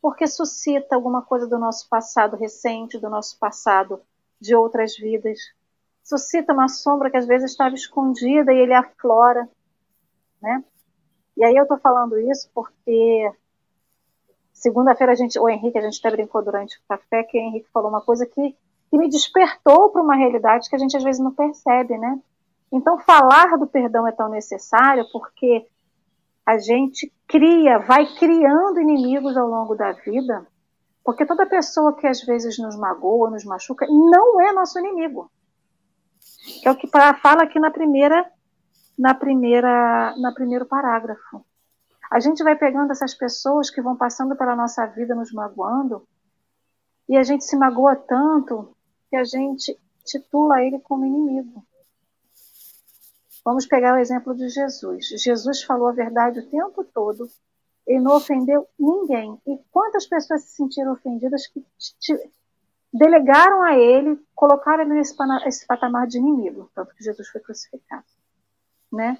Porque 0.00 0.28
suscita 0.28 0.94
alguma 0.94 1.22
coisa 1.22 1.44
do 1.48 1.58
nosso 1.58 1.88
passado 1.88 2.36
recente, 2.36 2.96
do 2.96 3.10
nosso 3.10 3.36
passado 3.36 4.00
de 4.40 4.54
outras 4.54 4.96
vidas. 4.96 5.40
Suscita 6.04 6.52
uma 6.52 6.68
sombra 6.68 7.10
que 7.10 7.16
às 7.16 7.26
vezes 7.26 7.50
estava 7.50 7.74
escondida 7.74 8.52
e 8.52 8.58
ele 8.58 8.72
aflora. 8.72 9.48
Né? 10.40 10.64
E 11.36 11.44
aí 11.44 11.56
eu 11.56 11.64
estou 11.64 11.78
falando 11.78 12.16
isso 12.20 12.48
porque 12.54 13.32
Segunda-feira, 14.56 15.12
a 15.12 15.14
gente, 15.14 15.38
o 15.38 15.50
Henrique, 15.50 15.76
a 15.76 15.82
gente 15.82 15.98
até 15.98 16.10
brincou 16.10 16.42
durante 16.42 16.78
o 16.78 16.80
café, 16.88 17.22
que 17.24 17.36
o 17.36 17.40
Henrique 17.40 17.68
falou 17.70 17.90
uma 17.90 18.00
coisa 18.00 18.24
que, 18.24 18.56
que 18.90 18.96
me 18.96 19.06
despertou 19.06 19.90
para 19.90 20.02
uma 20.02 20.16
realidade 20.16 20.70
que 20.70 20.74
a 20.74 20.78
gente 20.78 20.96
às 20.96 21.04
vezes 21.04 21.22
não 21.22 21.30
percebe, 21.30 21.98
né? 21.98 22.18
Então, 22.72 22.98
falar 22.98 23.58
do 23.58 23.66
perdão 23.66 24.08
é 24.08 24.12
tão 24.12 24.30
necessário 24.30 25.04
porque 25.12 25.66
a 26.46 26.56
gente 26.56 27.12
cria, 27.28 27.78
vai 27.80 28.06
criando 28.14 28.80
inimigos 28.80 29.36
ao 29.36 29.46
longo 29.46 29.74
da 29.74 29.92
vida, 29.92 30.46
porque 31.04 31.26
toda 31.26 31.44
pessoa 31.44 31.94
que 31.94 32.06
às 32.06 32.22
vezes 32.22 32.58
nos 32.58 32.78
magoa, 32.78 33.28
nos 33.28 33.44
machuca, 33.44 33.86
não 33.86 34.40
é 34.40 34.52
nosso 34.54 34.78
inimigo. 34.78 35.30
É 36.64 36.70
o 36.70 36.76
que 36.76 36.88
fala 36.88 37.42
aqui 37.42 37.60
na 37.60 37.70
primeira, 37.70 38.24
na 38.98 39.12
primeira, 39.12 40.14
na 40.16 40.32
primeiro 40.32 40.64
parágrafo. 40.64 41.44
A 42.10 42.20
gente 42.20 42.42
vai 42.42 42.56
pegando 42.56 42.92
essas 42.92 43.14
pessoas 43.14 43.70
que 43.70 43.82
vão 43.82 43.96
passando 43.96 44.36
pela 44.36 44.54
nossa 44.56 44.86
vida 44.86 45.14
nos 45.14 45.32
magoando, 45.32 46.06
e 47.08 47.16
a 47.16 47.22
gente 47.22 47.44
se 47.44 47.56
magoa 47.56 47.94
tanto 47.96 48.76
que 49.08 49.16
a 49.16 49.24
gente 49.24 49.78
titula 50.04 50.62
ele 50.62 50.78
como 50.80 51.04
inimigo. 51.04 51.64
Vamos 53.44 53.64
pegar 53.64 53.94
o 53.94 53.98
exemplo 53.98 54.34
de 54.34 54.48
Jesus. 54.48 55.06
Jesus 55.22 55.62
falou 55.62 55.88
a 55.88 55.92
verdade 55.92 56.40
o 56.40 56.50
tempo 56.50 56.82
todo, 56.84 57.28
ele 57.86 58.00
não 58.00 58.16
ofendeu 58.16 58.66
ninguém. 58.76 59.40
E 59.46 59.56
quantas 59.70 60.06
pessoas 60.06 60.42
se 60.42 60.56
sentiram 60.56 60.92
ofendidas 60.92 61.46
que 61.46 61.64
delegaram 62.92 63.62
a 63.62 63.76
ele, 63.76 64.18
colocaram 64.34 64.82
ele 64.82 64.94
nesse 64.94 65.14
patamar 65.66 66.08
de 66.08 66.18
inimigo, 66.18 66.68
tanto 66.74 66.94
que 66.94 67.04
Jesus 67.04 67.28
foi 67.28 67.40
crucificado. 67.40 68.04
Né? 68.92 69.18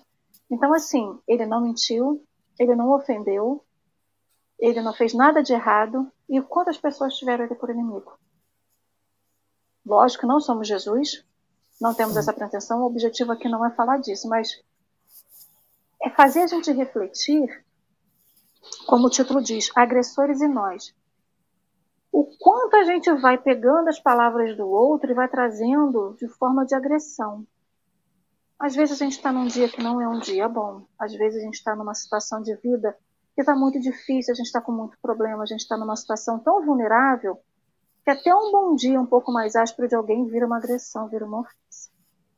Então, 0.50 0.74
assim, 0.74 1.18
ele 1.28 1.46
não 1.46 1.60
mentiu, 1.60 2.24
ele 2.58 2.74
não 2.74 2.90
ofendeu, 2.92 3.64
ele 4.58 4.80
não 4.80 4.92
fez 4.92 5.12
nada 5.14 5.42
de 5.42 5.52
errado. 5.52 6.10
E 6.28 6.40
quantas 6.40 6.76
pessoas 6.76 7.14
tiveram 7.14 7.44
ele 7.44 7.54
por 7.54 7.70
inimigo? 7.70 8.18
Lógico 9.84 10.22
que 10.22 10.26
não 10.26 10.40
somos 10.40 10.66
Jesus, 10.66 11.24
não 11.80 11.94
temos 11.94 12.16
essa 12.16 12.32
pretensão, 12.32 12.82
o 12.82 12.86
objetivo 12.86 13.32
aqui 13.32 13.48
não 13.48 13.64
é 13.64 13.70
falar 13.70 13.98
disso, 13.98 14.28
mas 14.28 14.60
é 16.02 16.10
fazer 16.10 16.40
a 16.40 16.46
gente 16.46 16.72
refletir, 16.72 17.64
como 18.86 19.06
o 19.06 19.10
título 19.10 19.40
diz, 19.40 19.70
agressores 19.76 20.40
e 20.40 20.48
nós. 20.48 20.94
O 22.10 22.24
quanto 22.38 22.76
a 22.76 22.84
gente 22.84 23.12
vai 23.12 23.36
pegando 23.36 23.88
as 23.88 24.00
palavras 24.00 24.56
do 24.56 24.66
outro 24.66 25.10
e 25.10 25.14
vai 25.14 25.28
trazendo 25.28 26.16
de 26.18 26.26
forma 26.26 26.64
de 26.64 26.74
agressão. 26.74 27.46
Às 28.58 28.74
vezes 28.74 29.00
a 29.00 29.04
gente 29.04 29.16
está 29.16 29.30
num 29.30 29.46
dia 29.46 29.68
que 29.68 29.82
não 29.82 30.00
é 30.00 30.08
um 30.08 30.18
dia 30.18 30.48
bom. 30.48 30.86
Às 30.98 31.12
vezes 31.14 31.42
a 31.42 31.44
gente 31.44 31.54
está 31.54 31.76
numa 31.76 31.94
situação 31.94 32.40
de 32.40 32.54
vida 32.56 32.96
que 33.34 33.42
está 33.42 33.54
muito 33.54 33.78
difícil, 33.78 34.32
a 34.32 34.34
gente 34.34 34.46
está 34.46 34.62
com 34.62 34.72
muito 34.72 34.96
problema, 35.00 35.42
a 35.42 35.46
gente 35.46 35.60
está 35.60 35.76
numa 35.76 35.94
situação 35.94 36.38
tão 36.38 36.64
vulnerável 36.64 37.38
que 38.02 38.10
até 38.10 38.34
um 38.34 38.50
bom 38.50 38.74
dia 38.74 39.00
um 39.00 39.04
pouco 39.06 39.30
mais 39.30 39.54
áspero 39.54 39.88
de 39.88 39.94
alguém 39.94 40.26
vira 40.26 40.46
uma 40.46 40.56
agressão, 40.56 41.08
vira 41.08 41.26
uma 41.26 41.40
ofensa. 41.40 41.90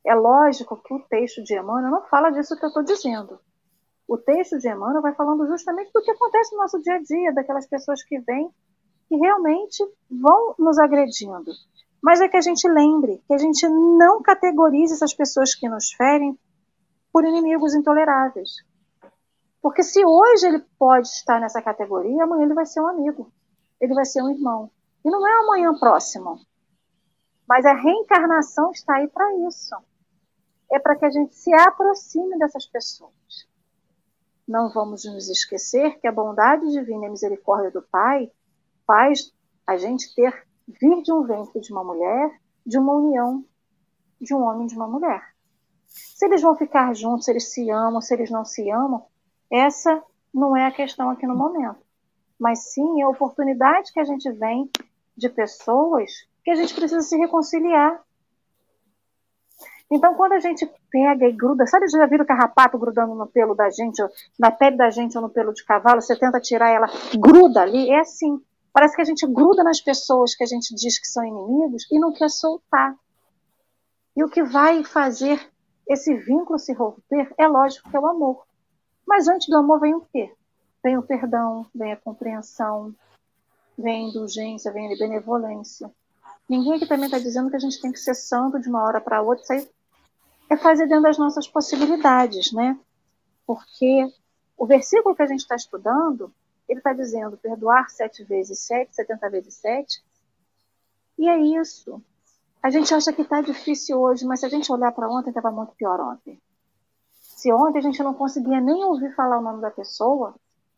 É 0.05 0.13
lógico 0.13 0.75
que 0.75 0.93
o 0.93 0.99
texto 1.07 1.41
de 1.43 1.57
Emmanuel 1.57 1.91
não 1.91 2.01
fala 2.07 2.31
disso 2.31 2.57
que 2.57 2.65
eu 2.65 2.69
estou 2.69 2.83
dizendo. 2.83 3.39
O 4.07 4.17
texto 4.17 4.57
de 4.57 4.67
Emmanuel 4.67 5.01
vai 5.01 5.13
falando 5.13 5.47
justamente 5.47 5.91
do 5.93 6.01
que 6.01 6.11
acontece 6.11 6.53
no 6.53 6.61
nosso 6.61 6.81
dia 6.81 6.95
a 6.95 7.01
dia, 7.01 7.33
daquelas 7.33 7.67
pessoas 7.67 8.03
que 8.03 8.19
vêm 8.19 8.49
que 9.07 9.15
realmente 9.15 9.83
vão 10.09 10.55
nos 10.57 10.77
agredindo. 10.79 11.51
Mas 12.01 12.21
é 12.21 12.29
que 12.29 12.37
a 12.37 12.41
gente 12.41 12.67
lembre 12.67 13.21
que 13.27 13.33
a 13.33 13.37
gente 13.37 13.67
não 13.67 14.21
categorize 14.21 14.93
essas 14.93 15.13
pessoas 15.13 15.53
que 15.53 15.67
nos 15.67 15.91
ferem 15.91 16.37
por 17.11 17.25
inimigos 17.25 17.73
intoleráveis. 17.73 18.51
Porque 19.61 19.83
se 19.83 20.03
hoje 20.05 20.47
ele 20.47 20.59
pode 20.77 21.07
estar 21.07 21.39
nessa 21.39 21.61
categoria, 21.61 22.23
amanhã 22.23 22.45
ele 22.45 22.53
vai 22.53 22.65
ser 22.65 22.81
um 22.81 22.87
amigo, 22.87 23.31
ele 23.79 23.93
vai 23.93 24.05
ser 24.05 24.21
um 24.21 24.29
irmão. 24.29 24.71
E 25.03 25.09
não 25.09 25.27
é 25.27 25.43
amanhã 25.43 25.77
próximo. 25.77 26.39
Mas 27.47 27.65
a 27.65 27.73
reencarnação 27.73 28.71
está 28.71 28.95
aí 28.95 29.07
para 29.07 29.47
isso. 29.47 29.75
É 30.71 30.79
para 30.79 30.95
que 30.95 31.05
a 31.05 31.09
gente 31.09 31.33
se 31.35 31.53
aproxime 31.53 32.37
dessas 32.37 32.65
pessoas. 32.65 33.47
Não 34.47 34.69
vamos 34.69 35.03
nos 35.05 35.29
esquecer 35.29 35.99
que 35.99 36.07
a 36.07 36.11
bondade 36.11 36.69
divina 36.71 37.05
e 37.05 37.07
a 37.07 37.11
misericórdia 37.11 37.71
do 37.71 37.81
Pai 37.81 38.31
faz 38.85 39.33
a 39.65 39.77
gente 39.77 40.13
ter 40.15 40.47
vir 40.79 41.01
de 41.01 41.11
um 41.11 41.23
ventre 41.23 41.59
de 41.59 41.71
uma 41.71 41.83
mulher, 41.83 42.39
de 42.65 42.77
uma 42.77 42.93
união 42.93 43.43
de 44.21 44.33
um 44.33 44.43
homem 44.43 44.65
e 44.65 44.69
de 44.69 44.75
uma 44.75 44.87
mulher. 44.87 45.21
Se 45.87 46.25
eles 46.25 46.41
vão 46.41 46.55
ficar 46.55 46.93
juntos, 46.93 47.25
se 47.25 47.31
eles 47.31 47.51
se 47.51 47.69
amam, 47.69 48.01
se 48.01 48.13
eles 48.13 48.29
não 48.29 48.43
se 48.43 48.69
amam, 48.69 49.05
essa 49.51 50.03
não 50.33 50.55
é 50.55 50.67
a 50.67 50.71
questão 50.71 51.09
aqui 51.09 51.25
no 51.25 51.35
momento. 51.35 51.79
Mas 52.39 52.73
sim 52.73 53.01
a 53.01 53.09
oportunidade 53.09 53.91
que 53.91 53.99
a 53.99 54.03
gente 54.03 54.29
vem 54.31 54.69
de 55.15 55.29
pessoas 55.29 56.11
que 56.43 56.51
a 56.51 56.55
gente 56.55 56.73
precisa 56.73 57.01
se 57.01 57.17
reconciliar. 57.17 58.01
Então, 59.91 60.13
quando 60.13 60.33
a 60.33 60.39
gente 60.39 60.69
pega 60.91 61.25
e 61.25 61.31
gruda, 61.31 61.65
sabe, 61.65 61.87
já 61.87 62.05
viram 62.05 62.23
o 62.23 62.27
carrapato 62.27 62.77
grudando 62.77 63.15
no 63.15 63.25
pelo 63.25 63.55
da 63.55 63.69
gente, 63.71 64.01
na 64.37 64.51
pele 64.51 64.77
da 64.77 64.89
gente 64.91 65.17
ou 65.17 65.23
no 65.23 65.29
pelo 65.29 65.51
de 65.51 65.65
cavalo, 65.65 66.01
você 66.01 66.15
tenta 66.17 66.39
tirar 66.39 66.69
ela, 66.69 66.87
gruda 67.17 67.61
ali? 67.61 67.89
É 67.89 67.99
assim. 67.99 68.39
Parece 68.71 68.95
que 68.95 69.01
a 69.01 69.05
gente 69.05 69.25
gruda 69.27 69.63
nas 69.63 69.81
pessoas 69.81 70.35
que 70.35 70.43
a 70.43 70.47
gente 70.47 70.73
diz 70.75 70.99
que 70.99 71.07
são 71.07 71.25
inimigos 71.25 71.87
e 71.91 71.99
não 71.99 72.13
quer 72.13 72.29
soltar. 72.29 72.95
E 74.15 74.23
o 74.23 74.29
que 74.29 74.43
vai 74.43 74.83
fazer 74.83 75.39
esse 75.87 76.13
vínculo 76.15 76.59
se 76.59 76.73
romper 76.73 77.33
é 77.37 77.47
lógico 77.47 77.89
que 77.89 77.97
é 77.97 77.99
o 77.99 78.07
amor. 78.07 78.45
Mas 79.07 79.27
antes 79.27 79.47
do 79.47 79.57
amor 79.57 79.79
vem 79.79 79.95
o 79.95 80.01
quê? 80.01 80.31
Vem 80.83 80.97
o 80.97 81.03
perdão, 81.03 81.65
vem 81.73 81.91
a 81.91 81.97
compreensão, 81.97 82.93
vem 83.77 84.05
a 84.05 84.09
indulgência, 84.09 84.71
vem 84.71 84.93
a 84.93 84.97
benevolência. 84.97 85.91
Ninguém 86.47 86.75
aqui 86.75 86.87
também 86.87 87.05
está 87.05 87.17
dizendo 87.17 87.49
que 87.49 87.55
a 87.55 87.59
gente 87.59 87.81
tem 87.81 87.91
que 87.91 87.99
ser 87.99 88.13
santo 88.13 88.59
de 88.59 88.69
uma 88.69 88.83
hora 88.83 89.01
para 89.01 89.21
outra. 89.21 89.43
Isso 89.43 89.53
aí 89.53 89.69
é 90.49 90.57
fazer 90.57 90.87
dentro 90.87 91.03
das 91.03 91.17
nossas 91.17 91.47
possibilidades, 91.47 92.51
né? 92.51 92.79
Porque 93.45 94.11
o 94.57 94.65
versículo 94.65 95.15
que 95.15 95.21
a 95.21 95.27
gente 95.27 95.41
está 95.41 95.55
estudando 95.55 96.33
ele 96.69 96.79
está 96.79 96.93
dizendo 96.93 97.35
perdoar 97.35 97.89
sete 97.89 98.23
vezes 98.23 98.59
sete, 98.59 98.95
setenta 98.95 99.29
vezes 99.29 99.55
sete. 99.55 100.03
E 101.17 101.27
é 101.27 101.37
isso. 101.59 102.01
A 102.61 102.69
gente 102.69 102.93
acha 102.93 103.11
que 103.11 103.23
está 103.23 103.41
difícil 103.41 103.99
hoje, 103.99 104.25
mas 104.25 104.41
se 104.41 104.45
a 104.45 104.49
gente 104.49 104.71
olhar 104.71 104.91
para 104.91 105.09
ontem, 105.09 105.29
estava 105.29 105.51
muito 105.51 105.73
pior 105.73 105.99
ontem. 105.99 106.39
Se 107.11 107.51
ontem 107.51 107.79
a 107.79 107.81
gente 107.81 108.03
não 108.03 108.13
conseguia 108.13 108.61
nem 108.61 108.83
ouvir 108.85 109.15
falar 109.15 109.39
o 109.39 109.41
nome 109.41 109.61
da 109.61 109.71
pessoa, 109.71 110.35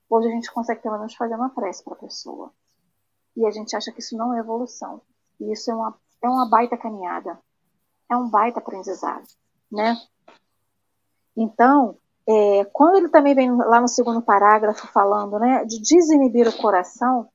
hoje 0.09 0.27
a 0.27 0.31
gente 0.31 0.51
consegue 0.51 0.81
pelo 0.81 0.97
menos 0.97 1.13
fazer 1.15 1.35
uma 1.35 1.49
prece 1.49 1.83
para 1.83 1.93
a 1.93 1.97
pessoa. 1.97 2.51
E 3.35 3.45
a 3.45 3.51
gente 3.51 3.75
acha 3.75 3.91
que 3.91 3.99
isso 3.99 4.15
não 4.15 4.33
é 4.33 4.39
evolução. 4.39 5.01
E 5.39 5.51
isso 5.51 5.69
é 5.71 5.75
uma, 5.75 5.97
é 6.23 6.29
uma 6.29 6.49
baita 6.49 6.77
caminhada. 6.77 7.37
É 8.09 8.15
um 8.15 8.29
baita 8.29 8.59
aprendizado, 8.59 9.25
né? 9.71 9.97
Então, 11.35 11.97
é, 12.27 12.65
quando 12.65 12.97
ele 12.97 13.09
também 13.09 13.33
vem 13.33 13.55
lá 13.55 13.81
no 13.81 13.87
segundo 13.87 14.21
parágrafo 14.21 14.87
falando 14.87 15.39
né, 15.39 15.65
de 15.65 15.81
desinibir 15.81 16.47
o 16.47 16.57
coração, 16.57 17.27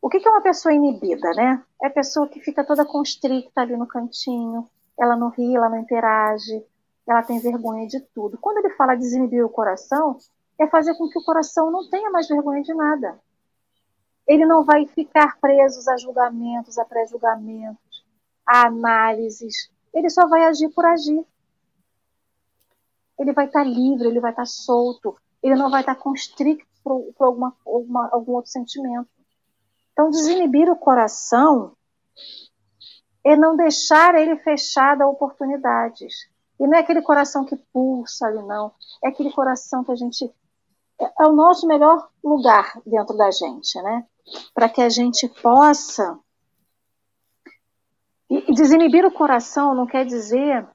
o 0.00 0.08
que, 0.08 0.20
que 0.20 0.26
é 0.26 0.30
uma 0.30 0.42
pessoa 0.42 0.74
inibida? 0.74 1.32
Né? 1.32 1.62
É 1.82 1.86
a 1.86 1.90
pessoa 1.90 2.28
que 2.28 2.40
fica 2.40 2.64
toda 2.64 2.84
constricta 2.84 3.60
ali 3.60 3.76
no 3.76 3.86
cantinho, 3.86 4.68
ela 4.98 5.16
não 5.16 5.28
ri, 5.28 5.54
ela 5.54 5.68
não 5.68 5.78
interage, 5.78 6.64
ela 7.06 7.22
tem 7.22 7.38
vergonha 7.40 7.86
de 7.86 8.00
tudo. 8.00 8.38
Quando 8.38 8.58
ele 8.58 8.70
fala 8.70 8.94
desinibir 8.94 9.44
o 9.44 9.50
coração, 9.50 10.18
é 10.58 10.66
fazer 10.66 10.94
com 10.96 11.08
que 11.08 11.18
o 11.18 11.24
coração 11.24 11.70
não 11.70 11.88
tenha 11.88 12.10
mais 12.10 12.28
vergonha 12.28 12.62
de 12.62 12.74
nada. 12.74 13.20
Ele 14.26 14.46
não 14.46 14.64
vai 14.64 14.86
ficar 14.86 15.38
preso 15.40 15.88
a 15.90 15.96
julgamentos, 15.96 16.78
a 16.78 16.84
pré-julgamentos, 16.84 18.04
a 18.46 18.66
análises. 18.66 19.70
Ele 19.92 20.08
só 20.08 20.28
vai 20.28 20.44
agir 20.44 20.68
por 20.70 20.84
agir 20.84 21.24
ele 23.18 23.32
vai 23.32 23.46
estar 23.46 23.62
tá 23.62 23.68
livre, 23.68 24.08
ele 24.08 24.20
vai 24.20 24.30
estar 24.30 24.42
tá 24.42 24.46
solto, 24.46 25.16
ele 25.42 25.54
não 25.54 25.70
vai 25.70 25.80
estar 25.80 25.94
tá 25.94 26.00
constricto 26.00 26.66
por, 26.82 27.12
por 27.16 27.26
alguma, 27.26 27.56
alguma, 27.66 28.08
algum 28.12 28.32
outro 28.32 28.50
sentimento. 28.50 29.08
Então, 29.92 30.10
desinibir 30.10 30.70
o 30.70 30.76
coração 30.76 31.76
é 33.24 33.36
não 33.36 33.56
deixar 33.56 34.14
ele 34.14 34.36
fechado 34.36 35.02
a 35.02 35.08
oportunidades. 35.08 36.28
E 36.58 36.66
não 36.66 36.74
é 36.74 36.80
aquele 36.80 37.02
coração 37.02 37.44
que 37.44 37.56
pulsa 37.72 38.26
ali, 38.26 38.42
não. 38.42 38.72
É 39.02 39.08
aquele 39.08 39.32
coração 39.32 39.84
que 39.84 39.92
a 39.92 39.96
gente. 39.96 40.32
É, 41.00 41.26
o 41.26 41.32
nosso 41.32 41.66
melhor 41.66 42.08
lugar 42.22 42.80
dentro 42.86 43.16
da 43.16 43.30
gente, 43.30 43.80
né? 43.82 44.06
Para 44.54 44.68
que 44.68 44.80
a 44.80 44.88
gente 44.88 45.28
possa. 45.42 46.18
E 48.30 48.54
desinibir 48.54 49.04
o 49.04 49.12
coração 49.12 49.74
não 49.74 49.86
quer 49.86 50.06
dizer 50.06 50.66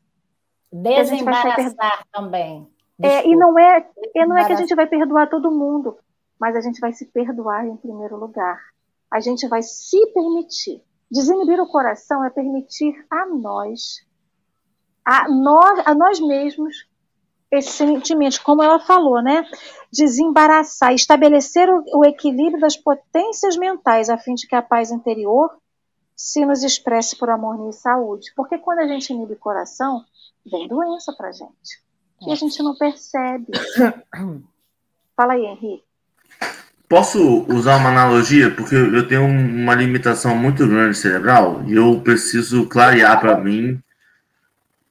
Desembaraçar 0.71 2.05
também. 2.11 2.67
É, 3.01 3.27
e 3.27 3.35
não 3.35 3.57
é, 3.57 3.87
e 4.15 4.25
não 4.25 4.37
é 4.37 4.45
que 4.45 4.53
a 4.53 4.55
gente 4.55 4.73
vai 4.73 4.87
perdoar 4.87 5.29
todo 5.29 5.51
mundo, 5.51 5.97
mas 6.39 6.55
a 6.55 6.61
gente 6.61 6.79
vai 6.79 6.91
se 6.91 7.05
perdoar 7.05 7.65
em 7.67 7.77
primeiro 7.77 8.17
lugar. 8.17 8.59
A 9.11 9.19
gente 9.19 9.47
vai 9.47 9.61
se 9.61 9.97
permitir. 10.13 10.81
Desinibir 11.09 11.59
o 11.61 11.67
coração 11.67 12.23
é 12.25 12.29
permitir 12.29 12.93
a 13.09 13.25
nós, 13.27 14.05
a 15.05 15.29
nós, 15.29 15.81
a 15.85 15.95
nós 15.95 16.19
mesmos, 16.19 16.85
esses 17.49 17.71
sentimentos, 17.71 18.39
como 18.39 18.61
ela 18.61 18.79
falou, 18.79 19.21
né? 19.21 19.45
Desembaraçar, 19.91 20.93
estabelecer 20.93 21.69
o, 21.69 21.99
o 21.99 22.05
equilíbrio 22.05 22.59
das 22.59 22.75
potências 22.75 23.55
mentais 23.55 24.09
a 24.09 24.17
fim 24.17 24.33
de 24.33 24.45
que 24.47 24.55
a 24.55 24.61
paz 24.61 24.91
interior 24.91 25.49
se 26.17 26.43
nos 26.43 26.63
expresse 26.63 27.15
por 27.15 27.29
harmonia 27.29 27.69
e 27.69 27.73
saúde. 27.73 28.33
Porque 28.35 28.57
quando 28.57 28.79
a 28.79 28.87
gente 28.87 29.13
inibe 29.13 29.33
o 29.33 29.37
coração, 29.37 30.03
vem 30.43 30.67
doença 30.67 31.13
pra 31.13 31.31
gente. 31.31 31.85
E 32.25 32.31
a 32.31 32.35
gente 32.35 32.61
não 32.63 32.75
percebe. 32.75 33.45
Fala 35.15 35.33
aí, 35.33 35.45
Henrique. 35.45 35.83
Posso 36.89 37.45
usar 37.49 37.75
uma 37.75 37.89
analogia? 37.89 38.49
Porque 38.49 38.73
eu 38.73 39.07
tenho 39.07 39.25
uma 39.25 39.75
limitação 39.75 40.35
muito 40.35 40.67
grande 40.67 40.97
cerebral 40.97 41.63
e 41.67 41.75
eu 41.75 42.01
preciso 42.01 42.65
clarear 42.65 43.19
para 43.19 43.37
mim 43.37 43.79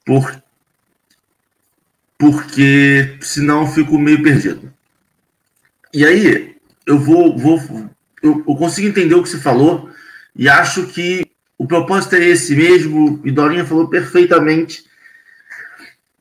por, 0.04 0.42
porque 2.18 3.18
senão 3.22 3.62
eu 3.62 3.66
fico 3.68 3.98
meio 3.98 4.22
perdido. 4.22 4.72
E 5.92 6.04
aí, 6.04 6.56
eu 6.86 6.98
vou, 6.98 7.36
vou 7.36 7.58
eu, 8.22 8.44
eu 8.46 8.56
consigo 8.56 8.88
entender 8.88 9.14
o 9.14 9.22
que 9.22 9.28
você 9.30 9.38
falou 9.38 9.88
e 10.36 10.48
acho 10.48 10.86
que 10.86 11.26
o 11.58 11.66
propósito 11.66 12.16
é 12.16 12.24
esse 12.24 12.54
mesmo, 12.54 13.20
e 13.24 13.30
Dorinha 13.30 13.64
falou 13.64 13.88
perfeitamente. 13.88 14.84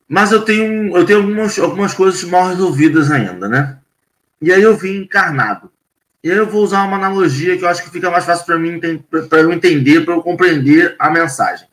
Mas 0.08 0.32
eu 0.32 0.42
tenho, 0.44 0.96
eu 0.96 1.06
tenho 1.06 1.20
algumas, 1.20 1.60
algumas 1.60 1.94
coisas 1.94 2.24
mal 2.24 2.48
resolvidas 2.48 3.12
ainda, 3.12 3.50
né? 3.50 3.78
E 4.42 4.54
aí 4.54 4.62
eu 4.62 4.78
vim 4.78 5.02
encarnado. 5.02 5.72
E 6.24 6.32
aí 6.32 6.38
eu 6.38 6.48
vou 6.48 6.64
usar 6.64 6.84
uma 6.84 6.98
analogia 6.98 7.58
que 7.58 7.64
eu 7.64 7.70
acho 7.70 7.84
que 7.84 7.90
fica 7.90 8.10
mais 8.10 8.26
fácil 8.26 8.46
para 8.46 8.58
mim 8.58 8.80
para 8.80 9.40
eu 9.40 9.52
entender, 9.52 10.06
para 10.06 10.14
eu 10.14 10.24
compreender 10.24 10.96
a 10.98 11.10
mensagem. 11.10 11.68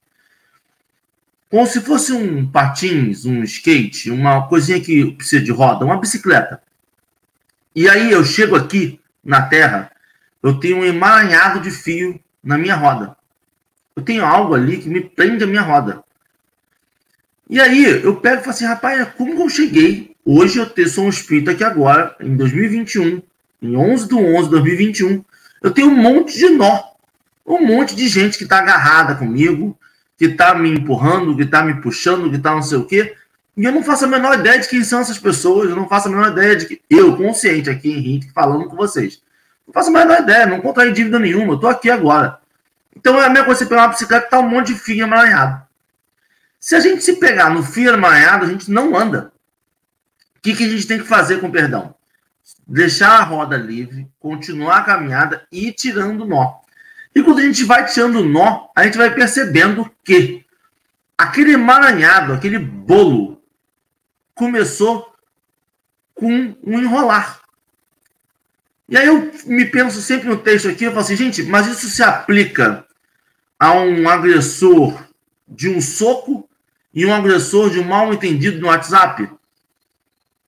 Como 1.48 1.66
se 1.66 1.80
fosse 1.80 2.12
um 2.12 2.50
patins, 2.50 3.24
um 3.24 3.42
skate, 3.44 4.10
uma 4.10 4.48
coisinha 4.48 4.80
que 4.80 5.12
precisa 5.12 5.42
de 5.42 5.52
roda, 5.52 5.84
uma 5.84 6.00
bicicleta. 6.00 6.62
E 7.74 7.88
aí 7.88 8.10
eu 8.10 8.24
chego 8.24 8.56
aqui 8.56 9.00
na 9.22 9.42
Terra, 9.42 9.90
eu 10.42 10.58
tenho 10.58 10.78
um 10.78 10.84
emaranhado 10.84 11.60
de 11.60 11.70
fio 11.70 12.18
na 12.42 12.58
minha 12.58 12.74
roda. 12.74 13.16
Eu 13.94 14.02
tenho 14.02 14.24
algo 14.24 14.54
ali 14.54 14.78
que 14.78 14.88
me 14.88 15.00
prende 15.00 15.44
a 15.44 15.46
minha 15.46 15.62
roda. 15.62 16.02
E 17.48 17.60
aí 17.60 17.84
eu 17.84 18.16
pego 18.16 18.36
e 18.36 18.44
falo 18.44 18.50
assim, 18.50 18.64
rapaz, 18.64 19.08
como 19.16 19.36
que 19.36 19.42
eu 19.42 19.48
cheguei 19.48 20.12
hoje 20.24 20.58
eu 20.58 20.88
sou 20.88 21.04
um 21.04 21.08
espírito 21.08 21.50
aqui 21.50 21.64
agora, 21.64 22.16
em 22.20 22.36
2021, 22.36 23.22
em 23.60 23.76
11 23.76 24.08
de 24.08 24.14
11 24.14 24.44
de 24.44 24.50
2021, 24.50 25.24
eu 25.62 25.70
tenho 25.70 25.88
um 25.88 25.96
monte 25.96 26.36
de 26.36 26.48
nó. 26.50 26.92
Um 27.44 27.64
monte 27.64 27.94
de 27.94 28.08
gente 28.08 28.38
que 28.38 28.44
está 28.44 28.58
agarrada 28.58 29.16
comigo, 29.16 29.76
que 30.16 30.26
está 30.26 30.54
me 30.54 30.70
empurrando, 30.70 31.36
que 31.36 31.42
está 31.42 31.62
me 31.62 31.80
puxando, 31.80 32.30
que 32.30 32.36
está 32.36 32.52
não 32.52 32.62
sei 32.62 32.78
o 32.78 32.84
quê. 32.84 33.16
E 33.56 33.64
eu 33.64 33.72
não 33.72 33.82
faço 33.82 34.04
a 34.04 34.08
menor 34.08 34.38
ideia 34.38 34.58
de 34.58 34.68
quem 34.68 34.82
são 34.84 35.00
essas 35.00 35.18
pessoas, 35.18 35.68
eu 35.68 35.76
não 35.76 35.88
faço 35.88 36.08
a 36.08 36.10
menor 36.10 36.30
ideia 36.30 36.56
de 36.56 36.66
que. 36.66 36.80
Eu, 36.88 37.16
consciente 37.16 37.68
aqui, 37.68 37.90
Henrique, 37.90 38.30
falando 38.32 38.66
com 38.66 38.76
vocês. 38.76 39.20
Não 39.66 39.72
faço 39.72 39.90
a 39.90 39.92
menor 39.92 40.20
ideia, 40.20 40.46
não 40.46 40.60
contraí 40.60 40.92
dívida 40.92 41.18
nenhuma, 41.18 41.52
eu 41.52 41.54
estou 41.56 41.70
aqui 41.70 41.90
agora. 41.90 42.38
Então 42.96 43.20
é 43.20 43.26
a 43.26 43.30
mesma 43.30 43.46
coisa 43.46 43.60
você 43.60 43.66
pegar 43.66 43.82
uma 43.82 43.88
bicicleta 43.88 44.26
e 44.26 44.30
tá 44.30 44.38
um 44.38 44.48
monte 44.48 44.68
de 44.68 44.78
fio 44.78 45.04
emaranhado. 45.04 45.62
Se 46.60 46.76
a 46.76 46.80
gente 46.80 47.02
se 47.02 47.16
pegar 47.16 47.50
no 47.50 47.62
fio 47.62 47.92
emaranhado, 47.92 48.44
a 48.44 48.48
gente 48.48 48.70
não 48.70 48.96
anda. 48.96 49.32
O 50.36 50.40
que, 50.40 50.54
que 50.54 50.64
a 50.64 50.68
gente 50.68 50.86
tem 50.86 50.98
que 50.98 51.04
fazer 51.04 51.40
com 51.40 51.50
perdão? 51.50 51.94
Deixar 52.66 53.18
a 53.18 53.24
roda 53.24 53.56
livre, 53.56 54.08
continuar 54.20 54.78
a 54.78 54.84
caminhada 54.84 55.46
e 55.50 55.68
ir 55.68 55.72
tirando 55.72 56.24
nó. 56.24 56.60
E 57.14 57.22
quando 57.22 57.38
a 57.38 57.42
gente 57.42 57.64
vai 57.64 57.84
tirando 57.86 58.24
nó, 58.24 58.68
a 58.74 58.84
gente 58.84 58.96
vai 58.96 59.12
percebendo 59.14 59.90
que 60.04 60.44
aquele 61.16 61.52
emaranhado, 61.52 62.32
aquele 62.32 62.58
bolo, 62.58 63.42
começou 64.34 65.14
com 66.14 66.54
um 66.64 66.78
enrolar. 66.78 67.41
E 68.88 68.96
aí 68.96 69.06
eu 69.06 69.30
me 69.46 69.64
penso 69.66 70.00
sempre 70.02 70.28
no 70.28 70.36
texto 70.36 70.68
aqui, 70.68 70.84
eu 70.84 70.90
falo 70.90 71.02
assim, 71.02 71.16
gente, 71.16 71.42
mas 71.44 71.66
isso 71.66 71.88
se 71.88 72.02
aplica 72.02 72.84
a 73.58 73.72
um 73.72 74.08
agressor 74.08 75.02
de 75.48 75.68
um 75.68 75.80
soco 75.80 76.48
e 76.92 77.06
um 77.06 77.14
agressor 77.14 77.70
de 77.70 77.78
um 77.78 77.84
mal 77.84 78.12
entendido 78.12 78.60
no 78.60 78.66
WhatsApp? 78.66 79.28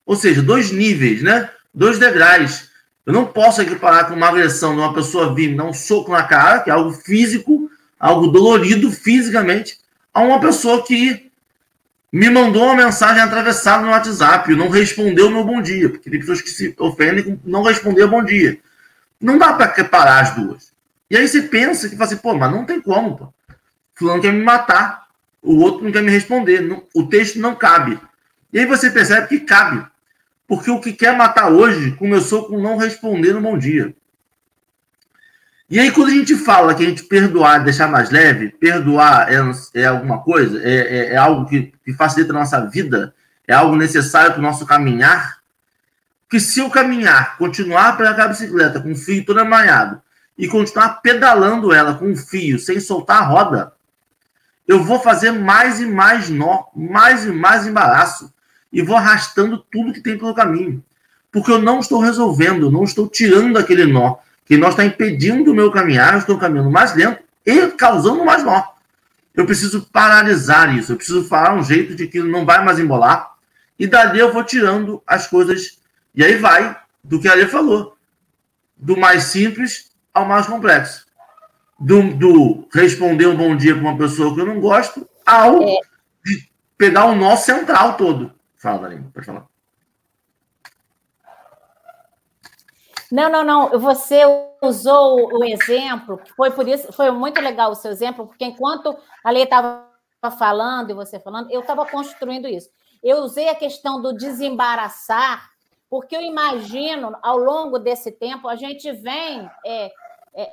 Ou 0.04 0.16
seja, 0.16 0.42
dois 0.42 0.70
níveis, 0.70 1.22
né? 1.22 1.50
Dois 1.72 1.98
degraus. 1.98 2.68
Eu 3.06 3.12
não 3.12 3.26
posso 3.26 3.62
equiparar 3.62 4.08
com 4.08 4.14
uma 4.14 4.28
agressão 4.28 4.74
de 4.74 4.80
uma 4.80 4.94
pessoa 4.94 5.34
vir 5.34 5.50
me 5.50 5.56
dar 5.56 5.64
um 5.64 5.72
soco 5.72 6.10
na 6.10 6.22
cara, 6.22 6.60
que 6.60 6.70
é 6.70 6.72
algo 6.72 6.92
físico, 6.92 7.70
algo 7.98 8.28
dolorido 8.28 8.90
fisicamente, 8.90 9.78
a 10.12 10.20
uma 10.20 10.40
pessoa 10.40 10.84
que 10.84 11.30
me 12.14 12.30
mandou 12.30 12.62
uma 12.62 12.76
mensagem 12.76 13.20
atravessada 13.20 13.82
no 13.82 13.90
WhatsApp, 13.90 14.54
não 14.54 14.68
respondeu 14.68 15.26
o 15.26 15.30
meu 15.32 15.42
bom 15.42 15.60
dia, 15.60 15.90
porque 15.90 16.08
tem 16.08 16.20
pessoas 16.20 16.40
que 16.40 16.48
se 16.48 16.72
ofendem 16.78 17.24
com 17.24 17.38
não 17.44 17.64
responder 17.64 18.06
bom 18.06 18.22
dia. 18.22 18.56
Não 19.20 19.36
dá 19.36 19.52
para 19.54 19.72
equiparar 19.72 20.22
as 20.22 20.32
duas. 20.36 20.72
E 21.10 21.16
aí 21.16 21.26
você 21.26 21.42
pensa 21.42 21.88
que 21.88 21.96
fala 21.96 22.06
assim, 22.06 22.18
pô, 22.18 22.32
mas 22.32 22.52
não 22.52 22.64
tem 22.64 22.80
como, 22.80 23.16
pô. 23.16 23.34
Fulano 23.96 24.22
quer 24.22 24.32
me 24.32 24.44
matar, 24.44 25.08
o 25.42 25.58
outro 25.58 25.82
não 25.82 25.90
quer 25.90 26.04
me 26.04 26.10
responder, 26.12 26.60
não, 26.60 26.84
o 26.94 27.04
texto 27.04 27.40
não 27.40 27.56
cabe. 27.56 27.98
E 28.52 28.60
aí 28.60 28.66
você 28.66 28.92
percebe 28.92 29.26
que 29.26 29.40
cabe. 29.40 29.84
Porque 30.46 30.70
o 30.70 30.80
que 30.80 30.92
quer 30.92 31.16
matar 31.16 31.50
hoje 31.50 31.96
começou 31.96 32.46
com 32.46 32.60
não 32.60 32.76
responder 32.76 33.32
no 33.32 33.40
bom 33.40 33.58
dia. 33.58 33.92
E 35.68 35.80
aí, 35.80 35.90
quando 35.90 36.08
a 36.08 36.14
gente 36.14 36.36
fala 36.36 36.74
que 36.74 36.84
a 36.84 36.88
gente 36.88 37.04
perdoar, 37.04 37.64
deixar 37.64 37.88
mais 37.88 38.10
leve, 38.10 38.50
perdoar 38.50 39.32
é, 39.32 39.36
é 39.74 39.86
alguma 39.86 40.20
coisa, 40.20 40.60
é, 40.62 40.74
é, 40.74 41.12
é 41.12 41.16
algo 41.16 41.46
que, 41.48 41.72
que, 41.84 41.94
facilita 41.94 42.32
a 42.32 42.38
nossa 42.38 42.60
vida, 42.66 43.14
é 43.48 43.54
algo 43.54 43.74
necessário 43.74 44.32
para 44.32 44.40
o 44.40 44.42
nosso 44.42 44.66
caminhar. 44.66 45.38
Que 46.28 46.38
se 46.38 46.60
eu 46.60 46.68
caminhar, 46.68 47.38
continuar 47.38 47.96
para 47.96 48.10
a 48.10 48.28
bicicleta 48.28 48.80
com 48.80 48.92
o 48.92 48.96
fio 48.96 49.24
todo 49.24 49.40
amanhado 49.40 50.02
e 50.36 50.48
continuar 50.48 51.00
pedalando 51.00 51.72
ela 51.72 51.94
com 51.94 52.10
o 52.10 52.16
fio 52.16 52.58
sem 52.58 52.78
soltar 52.80 53.22
a 53.22 53.24
roda, 53.24 53.72
eu 54.66 54.82
vou 54.82 54.98
fazer 55.00 55.30
mais 55.30 55.80
e 55.80 55.86
mais 55.86 56.28
nó, 56.28 56.64
mais 56.74 57.24
e 57.24 57.32
mais 57.32 57.66
embaraço 57.66 58.32
e 58.72 58.82
vou 58.82 58.96
arrastando 58.96 59.64
tudo 59.70 59.92
que 59.92 60.00
tem 60.00 60.18
pelo 60.18 60.34
caminho. 60.34 60.82
Porque 61.30 61.50
eu 61.50 61.60
não 61.60 61.80
estou 61.80 62.00
resolvendo, 62.00 62.70
não 62.70 62.84
estou 62.84 63.08
tirando 63.08 63.56
aquele 63.56 63.86
nó. 63.86 64.16
Que 64.44 64.56
nó 64.56 64.68
está 64.68 64.84
impedindo 64.84 65.52
o 65.52 65.54
meu 65.54 65.70
caminhar, 65.70 66.12
eu 66.12 66.18
estou 66.18 66.38
caminhando 66.38 66.70
mais 66.70 66.94
lento 66.94 67.22
e 67.44 67.68
causando 67.68 68.24
mais 68.24 68.42
nó. 68.42 68.62
Eu 69.34 69.46
preciso 69.46 69.88
paralisar 69.92 70.76
isso, 70.76 70.92
eu 70.92 70.96
preciso 70.96 71.24
falar 71.24 71.54
um 71.54 71.62
jeito 71.62 71.94
de 71.94 72.06
que 72.06 72.20
não 72.20 72.44
vai 72.44 72.64
mais 72.64 72.78
embolar. 72.78 73.34
E 73.78 73.86
dali 73.86 74.20
eu 74.20 74.32
vou 74.32 74.44
tirando 74.44 75.02
as 75.06 75.26
coisas. 75.26 75.78
E 76.14 76.24
aí 76.24 76.36
vai 76.36 76.76
do 77.02 77.20
que 77.20 77.28
a 77.28 77.34
Lê 77.34 77.46
falou. 77.46 77.96
Do 78.76 78.96
mais 78.96 79.24
simples 79.24 79.90
ao 80.12 80.24
mais 80.24 80.46
complexo. 80.46 81.04
Do, 81.78 82.14
do 82.14 82.68
responder 82.72 83.26
um 83.26 83.36
bom 83.36 83.56
dia 83.56 83.74
para 83.74 83.82
uma 83.82 83.98
pessoa 83.98 84.32
que 84.32 84.40
eu 84.40 84.46
não 84.46 84.60
gosto, 84.60 85.08
ao 85.26 85.60
é. 85.62 85.80
de 86.24 86.48
pegar 86.78 87.06
o 87.06 87.16
nó 87.16 87.36
central 87.36 87.96
todo. 87.96 88.32
Fala, 88.56 88.82
Darinho, 88.82 89.10
pode 89.12 89.26
falar. 89.26 89.46
Não, 93.14 93.30
não, 93.30 93.44
não. 93.44 93.78
Você 93.78 94.22
usou 94.60 95.38
o 95.38 95.44
exemplo, 95.44 96.20
foi 96.36 96.50
por 96.50 96.66
isso, 96.66 96.92
foi 96.92 97.12
muito 97.12 97.40
legal 97.40 97.70
o 97.70 97.74
seu 97.76 97.92
exemplo, 97.92 98.26
porque 98.26 98.44
enquanto 98.44 98.98
a 99.22 99.30
lei 99.30 99.44
estava 99.44 99.86
falando 100.36 100.90
e 100.90 100.94
você 100.94 101.20
falando, 101.20 101.48
eu 101.48 101.60
estava 101.60 101.86
construindo 101.86 102.48
isso. 102.48 102.68
Eu 103.00 103.18
usei 103.18 103.48
a 103.48 103.54
questão 103.54 104.02
do 104.02 104.12
desembaraçar, 104.12 105.48
porque 105.88 106.16
eu 106.16 106.22
imagino, 106.22 107.16
ao 107.22 107.36
longo 107.36 107.78
desse 107.78 108.10
tempo, 108.10 108.48
a 108.48 108.56
gente 108.56 108.90
vem 108.90 109.48
é, 109.64 109.92
é, 110.34 110.52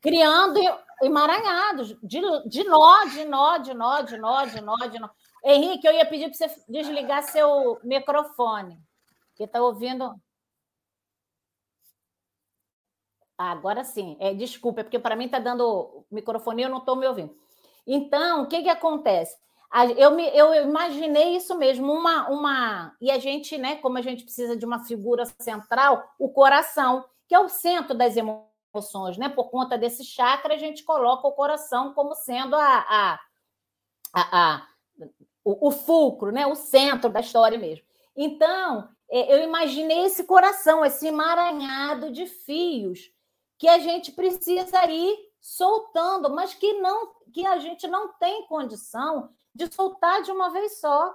criando 0.00 0.60
emaranhados 1.02 1.88
de, 2.04 2.20
de 2.46 2.62
nó, 2.62 3.04
de 3.06 3.24
nó, 3.24 3.58
de 3.58 3.74
nó, 3.74 4.02
de 4.02 4.16
nó, 4.16 4.44
de 4.44 4.60
nó, 4.60 4.76
de 4.76 4.98
nó. 5.00 5.10
Henrique, 5.44 5.84
eu 5.84 5.92
ia 5.92 6.06
pedir 6.06 6.28
para 6.28 6.48
você 6.48 6.62
desligar 6.68 7.24
seu 7.24 7.80
microfone, 7.82 8.78
que 9.34 9.42
está 9.42 9.60
ouvindo. 9.60 10.04
Ah, 10.04 10.14
agora 13.36 13.84
sim. 13.84 14.16
É, 14.20 14.34
desculpa, 14.34 14.80
é 14.80 14.84
porque 14.84 14.98
para 14.98 15.16
mim 15.16 15.26
está 15.26 15.38
dando 15.38 16.04
microfone 16.10 16.62
e 16.62 16.64
eu 16.64 16.70
não 16.70 16.78
estou 16.78 16.96
me 16.96 17.06
ouvindo. 17.06 17.36
Então, 17.86 18.42
o 18.42 18.46
que, 18.46 18.62
que 18.62 18.68
acontece? 18.68 19.36
Eu, 19.96 20.12
me, 20.12 20.24
eu 20.28 20.54
imaginei 20.54 21.36
isso 21.36 21.56
mesmo, 21.56 21.92
uma, 21.92 22.28
uma. 22.28 22.96
E 23.00 23.10
a 23.10 23.18
gente, 23.18 23.58
né, 23.58 23.76
como 23.76 23.98
a 23.98 24.02
gente 24.02 24.24
precisa 24.24 24.56
de 24.56 24.64
uma 24.64 24.84
figura 24.84 25.24
central, 25.40 26.08
o 26.18 26.28
coração, 26.30 27.04
que 27.28 27.34
é 27.34 27.40
o 27.40 27.48
centro 27.48 27.94
das 27.94 28.16
emoções, 28.16 29.18
né? 29.18 29.28
Por 29.28 29.50
conta 29.50 29.76
desse 29.76 30.04
chakra, 30.04 30.54
a 30.54 30.58
gente 30.58 30.82
coloca 30.82 31.26
o 31.26 31.32
coração 31.32 31.92
como 31.92 32.14
sendo 32.14 32.56
a, 32.56 32.78
a, 32.88 33.20
a, 34.14 34.54
a 34.54 34.66
o, 35.46 35.68
o 35.68 35.70
fulcro, 35.70 36.32
né? 36.32 36.46
o 36.46 36.56
centro 36.56 37.08
da 37.08 37.20
história 37.20 37.56
mesmo. 37.56 37.84
Então, 38.16 38.88
é, 39.08 39.34
eu 39.34 39.44
imaginei 39.44 40.06
esse 40.06 40.24
coração, 40.24 40.84
esse 40.84 41.06
emaranhado 41.06 42.10
de 42.10 42.26
fios 42.26 43.12
que 43.58 43.68
a 43.68 43.78
gente 43.78 44.12
precisa 44.12 44.84
ir 44.90 45.16
soltando, 45.40 46.30
mas 46.30 46.54
que 46.54 46.74
não 46.74 47.14
que 47.32 47.46
a 47.46 47.58
gente 47.58 47.86
não 47.86 48.12
tem 48.14 48.46
condição 48.46 49.30
de 49.54 49.72
soltar 49.72 50.22
de 50.22 50.30
uma 50.30 50.50
vez 50.50 50.80
só. 50.80 51.14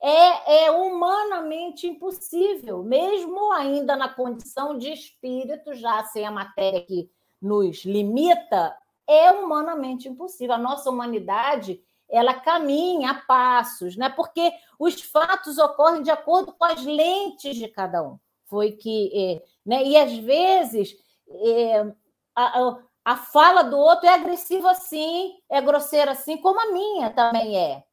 é, 0.00 0.64
é 0.64 0.70
humanamente 0.72 1.86
impossível, 1.86 2.82
mesmo 2.82 3.52
ainda 3.52 3.94
na 3.94 4.08
condição 4.08 4.76
de 4.76 4.92
espírito, 4.92 5.74
já 5.74 6.02
sem 6.04 6.26
a 6.26 6.30
matéria 6.30 6.82
que 6.84 7.08
nos 7.40 7.84
limita, 7.84 8.76
é 9.06 9.30
humanamente 9.30 10.08
impossível. 10.08 10.54
A 10.54 10.58
nossa 10.58 10.90
humanidade 10.90 11.80
ela 12.12 12.34
caminha 12.34 13.10
a 13.10 13.14
passos, 13.14 13.96
né? 13.96 14.10
porque 14.10 14.52
os 14.78 15.00
fatos 15.00 15.56
ocorrem 15.56 16.02
de 16.02 16.10
acordo 16.10 16.52
com 16.52 16.64
as 16.64 16.84
lentes 16.84 17.56
de 17.56 17.66
cada 17.68 18.02
um. 18.02 18.18
Foi 18.44 18.72
que. 18.72 19.10
É, 19.14 19.42
né? 19.64 19.82
E 19.82 19.96
às 19.96 20.14
vezes 20.18 20.94
é, 21.34 21.92
a, 22.34 22.78
a 23.04 23.16
fala 23.16 23.62
do 23.62 23.76
outro 23.76 24.06
é 24.06 24.14
agressiva 24.14 24.70
assim, 24.70 25.34
é 25.50 25.60
grosseira 25.60 26.12
assim, 26.12 26.36
como 26.36 26.60
a 26.60 26.72
minha 26.72 27.10
também 27.10 27.56
é 27.56 27.84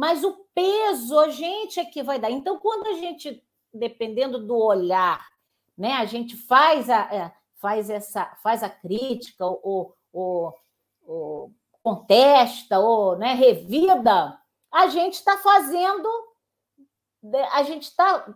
mas 0.00 0.24
o 0.24 0.46
peso 0.54 1.18
a 1.18 1.28
gente 1.28 1.78
é 1.78 1.84
que 1.84 2.02
vai 2.02 2.18
dar. 2.18 2.30
Então, 2.30 2.58
quando 2.58 2.86
a 2.86 2.94
gente, 2.94 3.44
dependendo 3.70 4.38
do 4.38 4.56
olhar, 4.56 5.26
né, 5.76 5.92
a 5.92 6.06
gente 6.06 6.36
faz 6.36 6.88
a, 6.88 7.00
é, 7.14 7.32
faz 7.56 7.90
essa, 7.90 8.24
faz 8.42 8.62
a 8.62 8.70
crítica, 8.70 9.44
ou, 9.44 9.94
ou, 10.10 10.54
ou 11.06 11.52
contesta, 11.82 12.78
ou 12.78 13.16
né, 13.16 13.34
revida, 13.34 14.40
a 14.72 14.86
gente 14.88 15.14
está 15.14 15.36
fazendo, 15.36 16.08
a 17.52 17.62
gente 17.62 17.82
está 17.82 18.26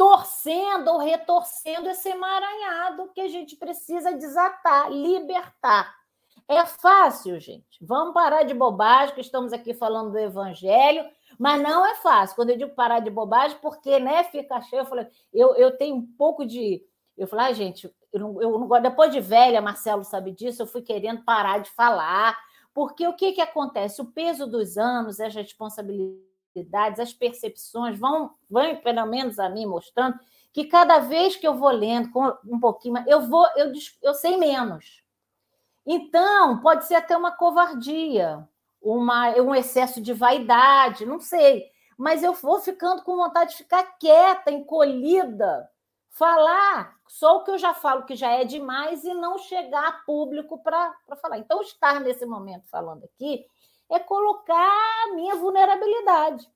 torcendo 0.00 0.88
ou 0.88 0.98
retorcendo 0.98 1.90
esse 1.90 2.08
emaranhado 2.08 3.10
que 3.14 3.20
a 3.20 3.28
gente 3.28 3.54
precisa 3.54 4.16
desatar, 4.16 4.90
libertar. 4.90 5.94
É 6.48 6.64
fácil, 6.64 7.38
gente. 7.38 7.76
Vamos 7.82 8.14
parar 8.14 8.44
de 8.44 8.54
bobagem, 8.54 9.14
que 9.14 9.20
estamos 9.20 9.52
aqui 9.52 9.74
falando 9.74 10.12
do 10.12 10.18
evangelho, 10.18 11.04
mas 11.38 11.60
não 11.60 11.84
é 11.86 11.96
fácil. 11.96 12.34
Quando 12.34 12.48
eu 12.48 12.56
digo 12.56 12.74
parar 12.74 13.00
de 13.00 13.10
bobagem, 13.10 13.58
porque 13.60 13.98
né, 13.98 14.24
fica 14.24 14.62
cheio, 14.62 14.80
eu 14.80 14.86
falei, 14.86 15.06
eu, 15.34 15.54
eu 15.56 15.76
tenho 15.76 15.96
um 15.96 16.06
pouco 16.16 16.46
de. 16.46 16.82
Eu 17.14 17.28
falei, 17.28 17.48
ah, 17.48 17.52
gente, 17.52 17.94
eu 18.10 18.20
não, 18.20 18.40
eu 18.40 18.58
não 18.58 18.66
gosto. 18.66 18.84
Depois 18.84 19.12
de 19.12 19.20
velha, 19.20 19.60
Marcelo 19.60 20.02
sabe 20.02 20.32
disso, 20.32 20.62
eu 20.62 20.66
fui 20.66 20.80
querendo 20.80 21.22
parar 21.24 21.58
de 21.58 21.68
falar, 21.72 22.38
porque 22.72 23.06
o 23.06 23.12
que, 23.12 23.32
que 23.32 23.40
acontece? 23.42 24.00
O 24.00 24.06
peso 24.06 24.46
dos 24.46 24.78
anos, 24.78 25.20
as 25.20 25.34
responsabilidades, 25.34 26.29
as 26.98 27.12
percepções 27.12 27.98
vão, 27.98 28.34
vão, 28.48 28.76
pelo 28.76 29.06
menos 29.06 29.38
a 29.38 29.48
mim, 29.48 29.66
mostrando 29.66 30.18
que 30.52 30.64
cada 30.64 30.98
vez 30.98 31.36
que 31.36 31.46
eu 31.46 31.54
vou 31.54 31.70
lendo 31.70 32.10
um 32.46 32.58
pouquinho 32.58 33.02
eu 33.06 33.22
vou, 33.22 33.46
eu, 33.56 33.72
eu 34.02 34.14
sei 34.14 34.36
menos. 34.36 35.02
Então, 35.86 36.60
pode 36.60 36.86
ser 36.86 36.96
até 36.96 37.16
uma 37.16 37.32
covardia, 37.32 38.46
uma, 38.82 39.30
um 39.40 39.54
excesso 39.54 40.00
de 40.00 40.12
vaidade, 40.12 41.06
não 41.06 41.20
sei. 41.20 41.70
Mas 41.96 42.22
eu 42.22 42.32
vou 42.32 42.60
ficando 42.60 43.02
com 43.02 43.16
vontade 43.16 43.52
de 43.52 43.58
ficar 43.58 43.82
quieta, 43.98 44.50
encolhida, 44.50 45.68
falar 46.08 46.96
só 47.06 47.38
o 47.38 47.44
que 47.44 47.50
eu 47.50 47.58
já 47.58 47.74
falo, 47.74 48.04
que 48.04 48.14
já 48.14 48.30
é 48.30 48.44
demais, 48.44 49.04
e 49.04 49.12
não 49.14 49.36
chegar 49.38 49.88
a 49.88 49.92
público 49.92 50.58
para 50.58 50.94
falar. 51.20 51.38
Então, 51.38 51.60
estar 51.60 52.00
nesse 52.00 52.24
momento 52.24 52.68
falando 52.68 53.04
aqui 53.04 53.46
é 53.90 53.98
colocar 53.98 55.04
a 55.04 55.14
minha 55.14 55.34
vulnerabilidade. 55.36 56.48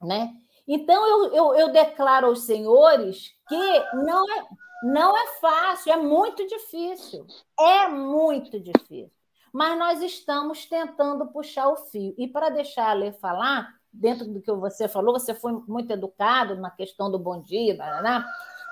Né? 0.00 0.34
Então, 0.66 1.06
eu, 1.06 1.34
eu, 1.34 1.54
eu 1.54 1.72
declaro 1.72 2.28
aos 2.28 2.44
senhores 2.44 3.34
que 3.48 3.96
não 4.04 4.24
é 4.38 4.46
não 4.82 5.16
é 5.16 5.26
fácil, 5.40 5.92
é 5.92 5.96
muito 5.96 6.44
difícil. 6.46 7.24
É 7.58 7.88
muito 7.88 8.58
difícil. 8.58 9.12
Mas 9.52 9.78
nós 9.78 10.02
estamos 10.02 10.66
tentando 10.66 11.28
puxar 11.28 11.68
o 11.68 11.76
fio. 11.76 12.14
E 12.18 12.26
para 12.26 12.48
deixar 12.48 12.90
a 12.90 12.92
Lê 12.92 13.12
falar, 13.12 13.68
dentro 13.92 14.26
do 14.26 14.40
que 14.40 14.50
você 14.52 14.88
falou, 14.88 15.12
você 15.12 15.34
foi 15.34 15.52
muito 15.68 15.92
educado 15.92 16.56
na 16.56 16.70
questão 16.70 17.10
do 17.10 17.18
bom 17.18 17.40
dia, 17.40 17.74
né? 18.02 18.24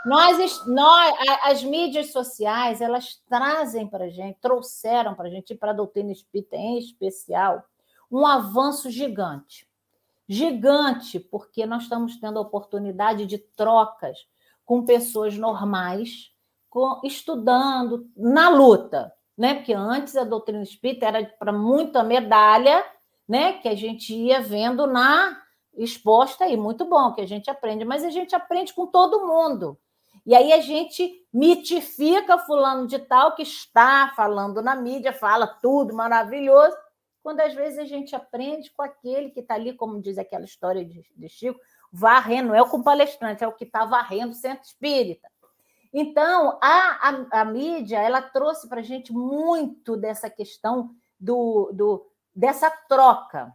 Nós, 0.05 0.66
nós, 0.66 1.14
as 1.43 1.62
mídias 1.62 2.11
sociais, 2.11 2.80
elas 2.80 3.22
trazem 3.28 3.86
para 3.86 4.07
a 4.07 4.09
gente, 4.09 4.41
trouxeram 4.41 5.14
para 5.14 5.28
a 5.28 5.30
gente, 5.30 5.55
para 5.55 5.70
a 5.72 5.74
doutrina 5.74 6.11
espírita 6.11 6.57
em 6.57 6.78
especial, 6.78 7.62
um 8.11 8.26
avanço 8.26 8.90
gigante. 8.90 9.68
Gigante, 10.28 11.18
porque 11.18 11.66
nós 11.66 11.84
estamos 11.84 12.16
tendo 12.18 12.38
a 12.38 12.42
oportunidade 12.42 13.26
de 13.26 13.38
trocas 13.38 14.18
com 14.64 14.84
pessoas 14.84 15.36
normais, 15.36 16.32
com, 16.68 17.00
estudando 17.04 18.08
na 18.16 18.48
luta, 18.48 19.12
né? 19.36 19.54
Porque 19.54 19.72
antes 19.72 20.16
a 20.16 20.24
doutrina 20.24 20.62
espírita 20.62 21.06
era 21.06 21.24
para 21.24 21.52
muita 21.52 22.04
medalha, 22.04 22.84
né? 23.28 23.54
Que 23.54 23.68
a 23.68 23.74
gente 23.74 24.14
ia 24.14 24.40
vendo 24.40 24.86
na 24.86 25.36
exposta 25.74 26.44
aí, 26.44 26.56
muito 26.56 26.84
bom 26.84 27.12
que 27.12 27.20
a 27.20 27.26
gente 27.26 27.50
aprende, 27.50 27.84
mas 27.84 28.04
a 28.04 28.11
gente 28.11 28.34
aprende 28.34 28.72
com 28.72 28.86
todo 28.86 29.26
mundo. 29.26 29.78
E 30.26 30.34
aí 30.34 30.52
a 30.52 30.61
gente 30.61 31.26
mitifica 31.32 32.38
fulano 32.38 32.86
de 32.86 32.98
tal 32.98 33.34
que 33.34 33.42
está 33.42 34.12
falando 34.14 34.61
na 34.61 34.74
mídia, 34.74 35.12
fala 35.12 35.46
tudo 35.46 35.94
maravilhoso, 35.94 36.76
quando 37.22 37.40
às 37.40 37.54
vezes 37.54 37.78
a 37.78 37.84
gente 37.84 38.14
aprende 38.14 38.70
com 38.70 38.82
aquele 38.82 39.30
que 39.30 39.40
está 39.40 39.54
ali, 39.54 39.74
como 39.74 40.00
diz 40.00 40.18
aquela 40.18 40.44
história 40.44 40.84
de, 40.84 41.04
de 41.14 41.28
Chico, 41.28 41.60
varrendo, 41.92 42.48
não 42.48 42.54
é 42.54 42.68
com 42.68 42.82
palestrante, 42.82 43.44
é 43.44 43.48
o 43.48 43.52
que 43.52 43.64
está 43.64 43.84
varrendo 43.84 44.32
o 44.32 44.36
centro 44.36 44.64
espírita. 44.64 45.30
Então, 45.92 46.58
a, 46.62 47.08
a, 47.08 47.40
a 47.40 47.44
mídia 47.44 47.98
ela 47.98 48.22
trouxe 48.22 48.68
para 48.68 48.80
a 48.80 48.84
gente 48.84 49.12
muito 49.12 49.96
dessa 49.96 50.30
questão 50.30 50.94
do, 51.18 51.70
do, 51.72 52.06
dessa 52.34 52.70
troca, 52.88 53.52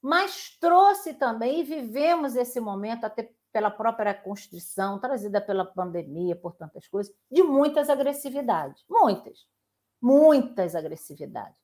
mas 0.00 0.56
trouxe 0.60 1.14
também, 1.14 1.60
e 1.60 1.64
vivemos 1.64 2.36
esse 2.36 2.60
momento, 2.60 3.04
até 3.04 3.32
pela 3.52 3.70
própria 3.70 4.14
Constituição, 4.14 4.98
trazida 4.98 5.40
pela 5.40 5.64
pandemia, 5.64 6.36
por 6.36 6.54
tantas 6.54 6.86
coisas, 6.86 7.12
de 7.30 7.42
muitas 7.42 7.90
agressividades. 7.90 8.84
Muitas. 8.88 9.46
Muitas 10.00 10.74
agressividades. 10.74 11.58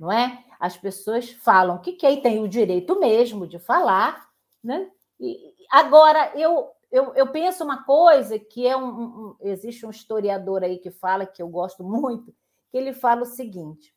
Não 0.00 0.10
é? 0.10 0.42
As 0.58 0.78
pessoas 0.78 1.30
falam 1.30 1.78
que 1.78 1.92
quem 1.92 2.22
tem 2.22 2.42
o 2.42 2.48
direito 2.48 2.98
mesmo 2.98 3.46
de 3.46 3.58
falar, 3.58 4.30
né? 4.64 4.90
E, 5.20 5.54
agora, 5.70 6.32
eu, 6.34 6.70
eu, 6.90 7.14
eu 7.14 7.30
penso 7.30 7.62
uma 7.62 7.84
coisa 7.84 8.38
que 8.38 8.66
é 8.66 8.74
um, 8.74 8.88
um, 8.88 9.36
existe 9.40 9.84
um 9.84 9.90
historiador 9.90 10.64
aí 10.64 10.78
que 10.78 10.90
fala, 10.90 11.26
que 11.26 11.42
eu 11.42 11.48
gosto 11.48 11.84
muito, 11.84 12.34
que 12.70 12.78
ele 12.78 12.94
fala 12.94 13.22
o 13.22 13.26
seguinte: 13.26 13.94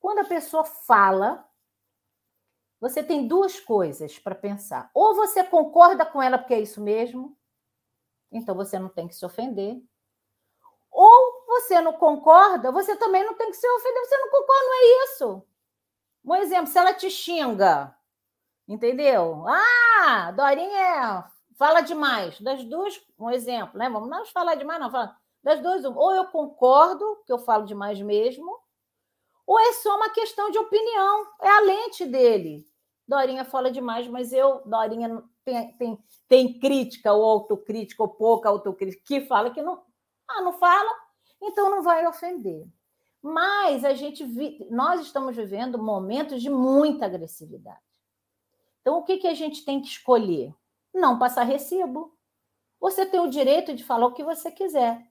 quando 0.00 0.18
a 0.18 0.24
pessoa 0.24 0.64
fala, 0.64 1.48
você 2.80 3.00
tem 3.00 3.28
duas 3.28 3.60
coisas 3.60 4.18
para 4.18 4.34
pensar. 4.34 4.90
Ou 4.92 5.14
você 5.14 5.44
concorda 5.44 6.04
com 6.04 6.20
ela 6.20 6.36
porque 6.36 6.54
é 6.54 6.60
isso 6.60 6.80
mesmo, 6.80 7.38
então 8.32 8.56
você 8.56 8.76
não 8.76 8.88
tem 8.88 9.06
que 9.06 9.14
se 9.14 9.24
ofender. 9.24 9.80
Ou 10.90 11.33
você 11.60 11.80
não 11.80 11.92
concorda, 11.94 12.72
você 12.72 12.96
também 12.96 13.24
não 13.24 13.34
tem 13.34 13.50
que 13.50 13.56
se 13.56 13.68
ofender, 13.68 14.04
você 14.04 14.18
não 14.18 14.30
concorda, 14.30 14.64
não 14.64 14.74
é 14.74 15.04
isso. 15.04 15.42
Um 16.24 16.34
exemplo, 16.36 16.66
se 16.66 16.78
ela 16.78 16.94
te 16.94 17.10
xinga, 17.10 17.94
Entendeu? 18.66 19.44
Ah, 19.46 20.32
Dorinha 20.32 21.30
fala 21.56 21.82
demais. 21.82 22.40
Das 22.40 22.64
duas, 22.64 23.00
um 23.18 23.30
exemplo, 23.30 23.78
né? 23.78 23.90
Vamos 23.90 24.08
não 24.08 24.24
falar 24.26 24.54
demais, 24.54 24.80
não. 24.80 24.90
Fala, 24.90 25.16
das 25.42 25.60
duas, 25.60 25.84
ou 25.84 26.14
eu 26.14 26.26
concordo 26.28 27.22
que 27.26 27.32
eu 27.32 27.38
falo 27.38 27.66
demais 27.66 28.00
mesmo, 28.00 28.58
ou 29.46 29.60
é 29.60 29.72
só 29.74 29.96
uma 29.96 30.10
questão 30.10 30.50
de 30.50 30.58
opinião. 30.58 31.26
É 31.42 31.48
a 31.48 31.60
lente 31.60 32.06
dele. 32.06 32.66
Dorinha 33.06 33.44
fala 33.44 33.70
demais, 33.70 34.08
mas 34.08 34.32
eu, 34.32 34.62
Dorinha, 34.64 35.22
tem, 35.44 35.76
tem, 35.76 35.98
tem 36.26 36.58
crítica 36.58 37.12
ou 37.12 37.22
autocrítica, 37.22 38.02
ou 38.02 38.08
pouca 38.08 38.48
autocrítica, 38.48 39.02
que 39.06 39.20
fala 39.26 39.50
que 39.50 39.60
não. 39.60 39.82
Ah, 40.26 40.40
não 40.40 40.54
fala, 40.54 40.90
então 41.44 41.70
não 41.70 41.82
vai 41.82 42.06
ofender. 42.06 42.66
Mas 43.22 43.84
a 43.84 43.94
gente 43.94 44.24
vi, 44.24 44.66
nós 44.70 45.00
estamos 45.00 45.34
vivendo 45.34 45.82
momentos 45.82 46.42
de 46.42 46.50
muita 46.50 47.06
agressividade. 47.06 47.80
Então, 48.80 48.98
o 48.98 49.02
que, 49.02 49.16
que 49.16 49.26
a 49.26 49.34
gente 49.34 49.64
tem 49.64 49.80
que 49.80 49.88
escolher? 49.88 50.54
Não 50.92 51.18
passar 51.18 51.44
recibo. 51.44 52.14
Você 52.78 53.06
tem 53.06 53.20
o 53.20 53.30
direito 53.30 53.74
de 53.74 53.82
falar 53.82 54.06
o 54.06 54.12
que 54.12 54.22
você 54.22 54.50
quiser. 54.50 55.08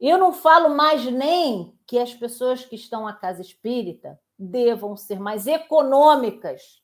Eu 0.00 0.16
não 0.16 0.32
falo 0.32 0.74
mais 0.74 1.04
nem 1.04 1.78
que 1.86 1.98
as 1.98 2.14
pessoas 2.14 2.64
que 2.64 2.74
estão 2.74 3.06
à 3.06 3.12
casa 3.12 3.42
espírita 3.42 4.18
devam 4.38 4.96
ser 4.96 5.18
mais 5.18 5.46
econômicas, 5.46 6.82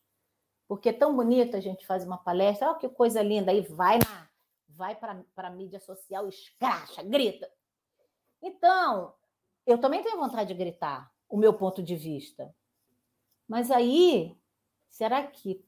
porque 0.69 0.91
é 0.91 0.93
tão 0.93 1.15
bonito 1.15 1.57
a 1.57 1.61
gente 1.61 1.87
fazer 1.87 2.07
uma 2.07 2.19
palestra, 2.19 2.69
olha 2.69 2.79
que 2.79 2.89
coisa 2.89 3.23
linda, 3.23 3.51
aí 3.51 3.61
vai 3.63 3.99
na, 3.99 4.29
vai 4.69 4.95
para 4.95 5.25
a 5.37 5.51
mídia 5.51 5.81
social, 5.81 6.29
escracha, 6.29 7.03
grita. 7.03 7.51
Então, 8.43 9.15
eu 9.67 9.79
também 9.79 10.03
tenho 10.03 10.19
vontade 10.19 10.53
de 10.53 10.59
gritar 10.59 11.11
o 11.29 11.37
meu 11.37 11.55
ponto 11.55 11.83
de 11.83 11.97
vista. 11.97 12.55
Mas 13.49 13.71
aí 13.71 14.37
Será 14.93 15.27
que 15.27 15.65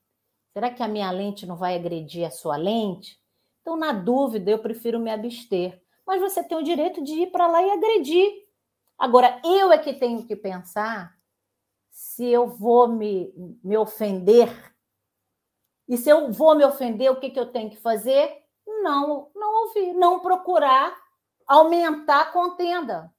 será 0.52 0.70
que 0.70 0.82
a 0.82 0.86
minha 0.86 1.10
lente 1.10 1.46
não 1.46 1.56
vai 1.56 1.74
agredir 1.74 2.24
a 2.26 2.30
sua 2.30 2.56
lente? 2.56 3.18
Então, 3.60 3.74
na 3.74 3.92
dúvida, 3.92 4.50
eu 4.50 4.58
prefiro 4.58 5.00
me 5.00 5.10
abster. 5.10 5.82
Mas 6.06 6.20
você 6.20 6.44
tem 6.44 6.56
o 6.56 6.62
direito 6.62 7.02
de 7.02 7.14
ir 7.14 7.32
para 7.32 7.46
lá 7.48 7.62
e 7.62 7.70
agredir. 7.70 8.30
Agora, 8.98 9.40
eu 9.42 9.72
é 9.72 9.78
que 9.78 9.94
tenho 9.94 10.24
que 10.26 10.36
pensar 10.36 11.18
se 11.90 12.26
eu 12.26 12.46
vou 12.46 12.86
me, 12.86 13.32
me 13.64 13.76
ofender 13.76 14.48
E 15.88 15.96
se 15.96 16.10
eu 16.10 16.30
vou 16.30 16.54
me 16.54 16.64
ofender, 16.64 17.10
o 17.10 17.18
que, 17.18 17.30
que 17.30 17.40
eu 17.40 17.50
tenho 17.50 17.70
que 17.70 17.76
fazer? 17.76 18.44
Não, 18.66 19.30
não 19.34 19.66
ouvir, 19.66 19.94
não 19.94 20.20
procurar 20.20 20.94
aumentar 21.46 22.22
a 22.22 22.32
contenda. 22.32 23.12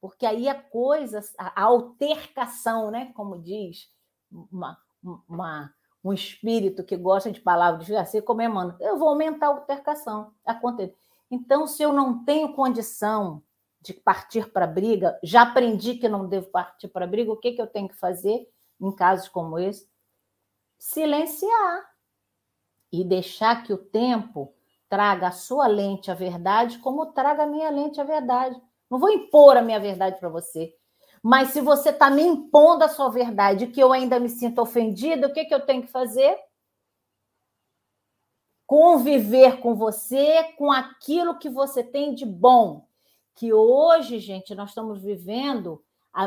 Porque 0.00 0.24
aí 0.24 0.48
a 0.48 0.54
coisa, 0.54 1.20
a 1.38 1.62
altercação, 1.62 2.90
né? 2.90 3.12
Como 3.14 3.38
diz 3.38 3.92
uma, 4.30 4.78
uma, 5.28 5.74
um 6.02 6.12
espírito 6.12 6.84
que 6.84 6.96
gosta 6.96 7.30
de 7.30 7.40
palavras 7.40 7.86
de 7.86 7.94
assim 7.94 8.20
como 8.20 8.40
Emmanuel, 8.40 8.76
eu 8.80 8.98
vou 8.98 9.08
aumentar 9.08 9.46
a 9.46 9.50
altercação, 9.50 10.32
a 10.44 10.54
contenda. 10.54 10.94
Então, 11.30 11.66
se 11.66 11.82
eu 11.82 11.92
não 11.92 12.24
tenho 12.24 12.54
condição 12.54 13.42
de 13.80 13.94
partir 13.94 14.50
para 14.52 14.64
a 14.64 14.68
briga, 14.68 15.18
já 15.22 15.42
aprendi 15.42 15.94
que 15.94 16.08
não 16.08 16.28
devo 16.28 16.48
partir 16.48 16.88
para 16.88 17.04
a 17.04 17.08
briga, 17.08 17.32
o 17.32 17.36
que, 17.36 17.52
que 17.52 17.62
eu 17.62 17.66
tenho 17.66 17.88
que 17.88 17.94
fazer 17.94 18.48
em 18.80 18.92
casos 18.92 19.28
como 19.28 19.58
esse? 19.58 19.88
Silenciar 20.78 21.90
e 22.92 23.04
deixar 23.04 23.62
que 23.62 23.72
o 23.72 23.78
tempo 23.78 24.54
traga 24.90 25.28
a 25.28 25.32
sua 25.32 25.68
lente 25.68 26.10
a 26.10 26.14
verdade, 26.14 26.78
como 26.80 27.06
traga 27.06 27.44
a 27.44 27.46
minha 27.46 27.70
lente 27.70 28.00
a 28.00 28.04
verdade. 28.04 28.60
Não 28.90 28.98
vou 28.98 29.08
impor 29.08 29.56
a 29.56 29.62
minha 29.62 29.78
verdade 29.78 30.18
para 30.18 30.28
você. 30.28 30.74
Mas 31.22 31.50
se 31.50 31.60
você 31.60 31.90
está 31.90 32.10
me 32.10 32.22
impondo 32.22 32.82
a 32.82 32.88
sua 32.88 33.08
verdade 33.08 33.68
que 33.68 33.80
eu 33.80 33.92
ainda 33.92 34.18
me 34.18 34.28
sinto 34.28 34.60
ofendida, 34.60 35.28
o 35.28 35.32
que, 35.32 35.44
que 35.44 35.54
eu 35.54 35.60
tenho 35.60 35.82
que 35.82 35.92
fazer? 35.92 36.36
Conviver 38.66 39.60
com 39.60 39.76
você, 39.76 40.42
com 40.58 40.72
aquilo 40.72 41.38
que 41.38 41.48
você 41.48 41.84
tem 41.84 42.12
de 42.14 42.26
bom. 42.26 42.84
Que 43.36 43.52
hoje, 43.52 44.18
gente, 44.18 44.54
nós 44.56 44.70
estamos 44.70 45.00
vivendo, 45.00 45.84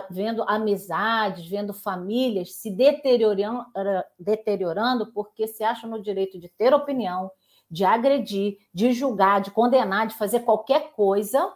vendo 0.10 0.44
amizades, 0.44 1.46
vendo 1.48 1.74
famílias 1.74 2.54
se 2.54 2.72
deteriorando, 2.72 3.66
deteriorando 4.18 5.12
porque 5.12 5.48
se 5.48 5.64
acham 5.66 5.90
no 5.90 6.02
direito 6.02 6.40
de 6.40 6.48
ter 6.48 6.74
opinião, 6.74 7.30
de 7.70 7.84
agredir, 7.84 8.58
de 8.74 8.92
julgar, 8.94 9.42
de 9.42 9.52
condenar, 9.52 10.08
de 10.08 10.16
fazer 10.16 10.42
qualquer 10.42 10.92
coisa, 10.92 11.52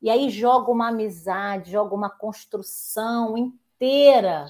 e 0.00 0.08
aí 0.10 0.30
joga 0.30 0.70
uma 0.70 0.88
amizade, 0.88 1.72
joga 1.72 1.94
uma 1.94 2.10
construção 2.10 3.36
inteira, 3.36 4.46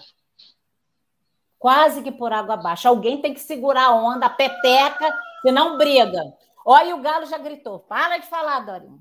quase 1.59 2.03
que 2.03 2.13
por 2.13 2.33
água 2.33 2.55
abaixo. 2.55 2.89
Alguém 2.89 3.21
tem 3.21 3.33
que 3.33 3.41
segurar 3.41 3.87
a 3.87 3.95
onda, 3.95 4.27
a 4.27 4.31
peteca, 4.31 5.11
senão 5.43 5.79
briga. 5.79 6.23
Olha, 6.65 6.95
o 6.95 7.01
galo 7.01 7.25
já 7.27 7.39
gritou. 7.39 7.81
Para 7.81 8.19
de 8.19 8.27
falar, 8.27 8.61
Dorinha. 8.61 8.99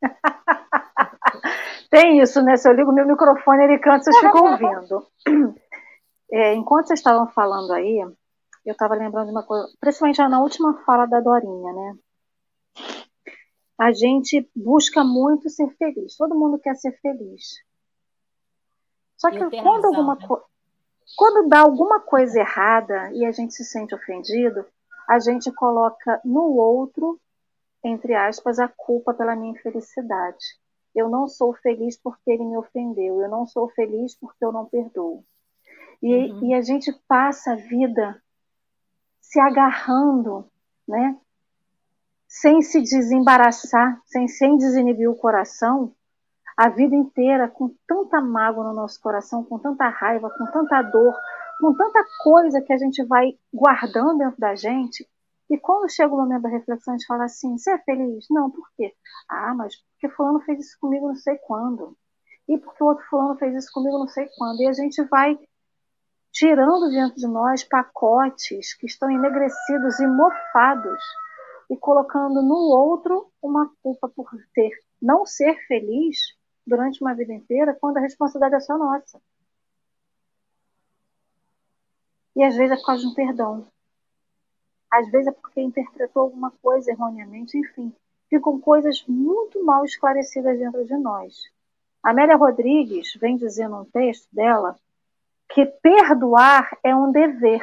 tem 1.90 2.20
isso, 2.20 2.40
né? 2.42 2.56
Se 2.56 2.68
eu 2.68 2.72
ligo 2.72 2.92
meu 2.92 3.06
microfone, 3.06 3.64
ele 3.64 3.78
canta, 3.78 4.04
vocês 4.04 4.18
ficam 4.18 4.52
ouvindo. 4.52 5.06
É, 6.32 6.54
enquanto 6.54 6.86
vocês 6.86 7.00
estavam 7.00 7.26
falando 7.26 7.72
aí, 7.72 8.06
eu 8.64 8.72
estava 8.72 8.94
lembrando 8.94 9.26
de 9.26 9.32
uma 9.32 9.42
coisa, 9.42 9.68
principalmente 9.80 10.18
na 10.18 10.40
última 10.40 10.82
fala 10.84 11.06
da 11.06 11.20
Dorinha, 11.20 11.72
né? 11.72 11.98
A 13.78 13.92
gente 13.92 14.48
busca 14.54 15.02
muito 15.02 15.48
ser 15.48 15.68
feliz. 15.76 16.16
Todo 16.16 16.38
mundo 16.38 16.58
quer 16.58 16.76
ser 16.76 16.92
feliz. 17.00 17.62
Só 19.16 19.30
que 19.30 19.38
quando, 19.38 19.84
razão, 19.84 19.94
alguma 19.94 20.14
né? 20.16 20.26
quando 21.16 21.48
dá 21.48 21.60
alguma 21.60 22.00
coisa 22.00 22.40
errada 22.40 23.10
e 23.12 23.24
a 23.24 23.32
gente 23.32 23.54
se 23.54 23.64
sente 23.64 23.94
ofendido, 23.94 24.66
a 25.08 25.18
gente 25.18 25.50
coloca 25.52 26.20
no 26.24 26.56
outro, 26.56 27.18
entre 27.82 28.14
aspas, 28.14 28.58
a 28.58 28.68
culpa 28.68 29.14
pela 29.14 29.34
minha 29.34 29.52
infelicidade. 29.52 30.44
Eu 30.94 31.08
não 31.08 31.26
sou 31.26 31.54
feliz 31.54 31.96
porque 31.96 32.30
ele 32.30 32.44
me 32.44 32.56
ofendeu. 32.58 33.20
Eu 33.20 33.28
não 33.28 33.46
sou 33.46 33.68
feliz 33.70 34.14
porque 34.14 34.44
eu 34.44 34.52
não 34.52 34.66
perdoo. 34.66 35.24
E, 36.02 36.32
uhum. 36.32 36.44
e 36.46 36.54
a 36.54 36.60
gente 36.60 36.92
passa 37.08 37.52
a 37.52 37.56
vida 37.56 38.20
se 39.30 39.38
agarrando, 39.38 40.44
né? 40.86 41.16
Sem 42.26 42.62
se 42.62 42.80
desembaraçar, 42.80 44.00
sem, 44.04 44.26
sem 44.26 44.56
desinibir 44.56 45.08
o 45.08 45.14
coração, 45.14 45.94
a 46.56 46.68
vida 46.68 46.96
inteira 46.96 47.48
com 47.48 47.72
tanta 47.86 48.20
mágoa 48.20 48.64
no 48.64 48.74
nosso 48.74 49.00
coração, 49.00 49.44
com 49.44 49.58
tanta 49.58 49.88
raiva, 49.88 50.28
com 50.30 50.44
tanta 50.46 50.82
dor, 50.82 51.16
com 51.60 51.72
tanta 51.74 52.04
coisa 52.24 52.60
que 52.60 52.72
a 52.72 52.76
gente 52.76 53.04
vai 53.04 53.38
guardando 53.54 54.18
dentro 54.18 54.38
da 54.38 54.54
gente. 54.56 55.08
E 55.48 55.56
quando 55.58 55.90
chega 55.90 56.12
o 56.12 56.18
momento 56.18 56.42
da 56.42 56.48
reflexão, 56.48 56.94
a 56.94 56.96
gente 56.96 57.06
fala 57.06 57.24
assim: 57.24 57.56
você 57.56 57.72
é 57.72 57.78
feliz? 57.78 58.26
Não, 58.30 58.50
por 58.50 58.68
quê? 58.76 58.92
Ah, 59.28 59.54
mas 59.54 59.74
porque 59.92 60.08
Fulano 60.14 60.40
fez 60.40 60.60
isso 60.60 60.76
comigo 60.80 61.06
não 61.06 61.16
sei 61.16 61.36
quando. 61.38 61.96
E 62.48 62.58
porque 62.58 62.82
o 62.82 62.86
outro 62.88 63.04
Fulano 63.08 63.36
fez 63.36 63.54
isso 63.54 63.72
comigo 63.72 63.98
não 63.98 64.08
sei 64.08 64.28
quando. 64.36 64.60
E 64.60 64.68
a 64.68 64.72
gente 64.72 65.02
vai 65.04 65.38
tirando 66.32 66.90
diante 66.90 67.16
de 67.16 67.26
nós 67.26 67.64
pacotes 67.64 68.74
que 68.74 68.86
estão 68.86 69.10
enegrecidos 69.10 69.98
e 70.00 70.06
mofados 70.06 71.02
e 71.68 71.76
colocando 71.76 72.42
no 72.42 72.56
outro 72.56 73.30
uma 73.42 73.70
culpa 73.82 74.08
por 74.08 74.28
ter 74.54 74.70
não 75.00 75.24
ser 75.24 75.56
feliz 75.66 76.18
durante 76.66 77.00
uma 77.00 77.14
vida 77.14 77.32
inteira, 77.32 77.76
quando 77.80 77.96
a 77.96 78.00
responsabilidade 78.00 78.56
é 78.56 78.60
só 78.60 78.76
nossa. 78.76 79.20
E 82.36 82.44
às 82.44 82.56
vezes 82.56 82.72
é 82.72 82.76
por 82.76 82.86
causa 82.86 83.02
de 83.02 83.08
um 83.08 83.14
perdão. 83.14 83.66
Às 84.90 85.10
vezes 85.10 85.28
é 85.28 85.32
porque 85.32 85.60
interpretou 85.60 86.22
alguma 86.22 86.50
coisa 86.62 86.90
erroneamente, 86.90 87.56
enfim. 87.56 87.92
Ficam 88.28 88.60
coisas 88.60 89.04
muito 89.08 89.64
mal 89.64 89.84
esclarecidas 89.84 90.58
dentro 90.58 90.84
de 90.84 90.96
nós. 90.96 91.34
Amélia 92.02 92.36
Rodrigues 92.36 93.14
vem 93.14 93.36
dizendo 93.36 93.76
um 93.76 93.84
texto 93.84 94.28
dela 94.32 94.78
que 95.50 95.66
perdoar 95.66 96.70
é 96.82 96.94
um 96.94 97.10
dever. 97.10 97.60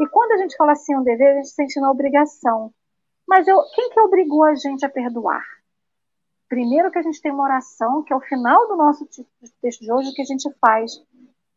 E 0.00 0.06
quando 0.08 0.32
a 0.32 0.36
gente 0.36 0.56
fala 0.56 0.72
assim, 0.72 0.96
um 0.96 1.02
dever, 1.02 1.32
a 1.32 1.34
gente 1.36 1.48
sente 1.48 1.80
na 1.80 1.90
obrigação. 1.90 2.72
Mas 3.26 3.46
eu, 3.48 3.56
quem 3.74 3.90
que 3.90 4.00
obrigou 4.00 4.44
a 4.44 4.54
gente 4.54 4.84
a 4.84 4.88
perdoar? 4.88 5.44
Primeiro 6.48 6.90
que 6.90 6.98
a 6.98 7.02
gente 7.02 7.20
tem 7.20 7.32
uma 7.32 7.44
oração, 7.44 8.02
que 8.02 8.12
é 8.12 8.16
o 8.16 8.20
final 8.20 8.68
do 8.68 8.76
nosso 8.76 9.06
texto 9.60 9.80
de 9.80 9.92
hoje, 9.92 10.12
que 10.12 10.22
a 10.22 10.24
gente 10.24 10.50
faz. 10.60 10.96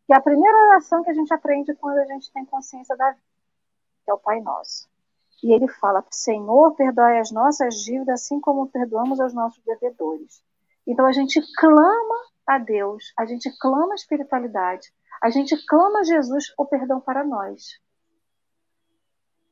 Que 0.05 0.13
é 0.13 0.15
a 0.15 0.21
primeira 0.21 0.57
oração 0.67 1.03
que 1.03 1.11
a 1.11 1.13
gente 1.13 1.33
aprende 1.33 1.73
quando 1.75 1.97
a 1.97 2.05
gente 2.05 2.31
tem 2.31 2.45
consciência 2.45 2.95
da 2.97 3.11
vida, 3.11 3.21
que 4.03 4.11
é 4.11 4.13
o 4.13 4.19
Pai 4.19 4.41
Nosso. 4.41 4.89
E 5.43 5.53
ele 5.53 5.67
fala, 5.67 6.03
Senhor, 6.11 6.75
perdoe 6.75 7.19
as 7.19 7.31
nossas 7.31 7.75
dívidas, 7.75 8.21
assim 8.21 8.39
como 8.39 8.67
perdoamos 8.67 9.19
aos 9.19 9.33
nossos 9.33 9.63
devedores. 9.63 10.43
Então 10.85 11.05
a 11.05 11.11
gente 11.11 11.41
clama 11.55 12.15
a 12.55 12.57
Deus, 12.57 13.13
a 13.17 13.25
gente 13.25 13.49
clama 13.59 13.93
a 13.93 13.95
espiritualidade, 13.95 14.91
a 15.21 15.29
gente 15.29 15.55
clama 15.65 15.99
a 15.99 16.03
Jesus 16.03 16.53
o 16.57 16.65
perdão 16.65 16.99
para 16.99 17.23
nós. 17.23 17.79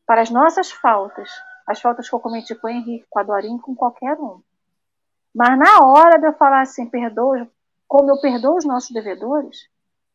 Para 0.05 0.21
as 0.21 0.29
nossas 0.29 0.71
faltas, 0.71 1.29
as 1.67 1.79
faltas 1.79 2.09
que 2.09 2.15
eu 2.15 2.19
cometi 2.19 2.55
com 2.55 2.67
o 2.67 2.69
Henrique, 2.69 3.05
com 3.09 3.19
a 3.19 3.23
Dorinha, 3.23 3.61
com 3.61 3.75
qualquer 3.75 4.17
um. 4.19 4.41
Mas 5.33 5.57
na 5.57 5.85
hora 5.85 6.19
de 6.19 6.25
eu 6.25 6.33
falar 6.33 6.61
assim, 6.61 6.89
perdoa, 6.89 7.47
como 7.87 8.09
eu 8.09 8.19
perdoo 8.19 8.57
os 8.57 8.65
nossos 8.65 8.89
devedores, 8.89 9.69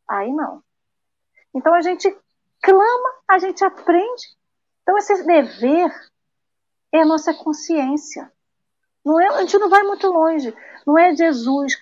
aí 0.07 0.31
não. 0.31 0.61
Então 1.53 1.73
a 1.73 1.81
gente 1.81 2.15
clama, 2.61 3.13
a 3.27 3.39
gente 3.39 3.63
aprende. 3.63 4.37
Então 4.81 4.97
esse 4.97 5.25
dever 5.25 5.91
é 6.91 7.01
a 7.01 7.05
nossa 7.05 7.33
consciência. 7.33 8.31
Não 9.05 9.19
é, 9.21 9.27
a 9.27 9.41
gente 9.41 9.57
não 9.57 9.69
vai 9.69 9.83
muito 9.83 10.07
longe. 10.07 10.53
Não 10.85 10.97
é 10.97 11.15
Jesus 11.15 11.75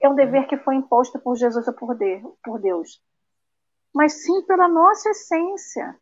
é 0.00 0.08
um 0.08 0.14
dever 0.14 0.46
que 0.46 0.56
foi 0.58 0.76
imposto 0.76 1.18
por 1.18 1.36
Jesus 1.36 1.66
ou 1.68 1.74
por 1.74 2.58
Deus, 2.58 3.02
mas 3.94 4.22
sim 4.22 4.42
pela 4.42 4.68
nossa 4.68 5.10
essência, 5.10 5.96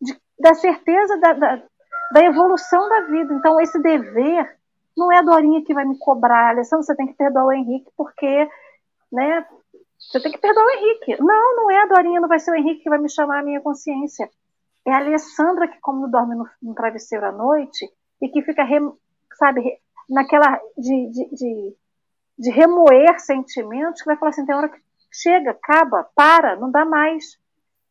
de, 0.00 0.18
da 0.38 0.54
certeza 0.54 1.18
da, 1.18 1.32
da, 1.32 1.62
da, 2.12 2.24
evolução 2.24 2.88
da 2.88 3.00
vida. 3.02 3.34
Então, 3.34 3.60
esse 3.60 3.78
dever 3.80 4.58
não 4.96 5.12
é 5.12 5.18
a 5.18 5.22
Dorinha 5.22 5.64
que 5.64 5.74
vai 5.74 5.84
me 5.84 5.98
cobrar, 5.98 6.50
Alessandro, 6.50 6.84
você 6.84 6.96
tem 6.96 7.06
que 7.06 7.14
perdoar 7.14 7.46
o 7.46 7.52
Henrique, 7.52 7.90
porque 7.96 8.48
né, 9.12 9.46
você 9.98 10.20
tem 10.20 10.32
que 10.32 10.38
perdoar 10.38 10.64
o 10.64 10.70
Henrique. 10.70 11.22
Não, 11.22 11.56
não 11.56 11.70
é 11.70 11.82
a 11.82 11.86
Dorinha, 11.86 12.20
não 12.20 12.28
vai 12.28 12.38
ser 12.38 12.52
o 12.52 12.56
Henrique 12.56 12.84
que 12.84 12.90
vai 12.90 12.98
me 12.98 13.10
chamar 13.10 13.40
a 13.40 13.44
minha 13.44 13.60
consciência. 13.60 14.30
É 14.86 14.92
a 14.92 14.98
Alessandra 14.98 15.68
que, 15.68 15.78
como 15.80 16.08
dorme 16.08 16.34
no, 16.34 16.48
no 16.62 16.74
travesseiro 16.74 17.26
à 17.26 17.32
noite, 17.32 17.86
e 18.22 18.28
que 18.28 18.42
fica, 18.42 18.66
sabe, 19.34 19.78
naquela 20.08 20.58
de, 20.76 21.10
de, 21.10 21.34
de 21.34 21.76
de 22.40 22.50
remoer 22.50 23.20
sentimentos, 23.20 24.00
que 24.00 24.06
vai 24.06 24.16
falar 24.16 24.30
assim, 24.30 24.46
tem 24.46 24.54
hora 24.54 24.70
que 24.70 24.80
chega, 25.12 25.50
acaba, 25.50 26.08
para, 26.14 26.56
não 26.56 26.70
dá 26.70 26.86
mais. 26.86 27.38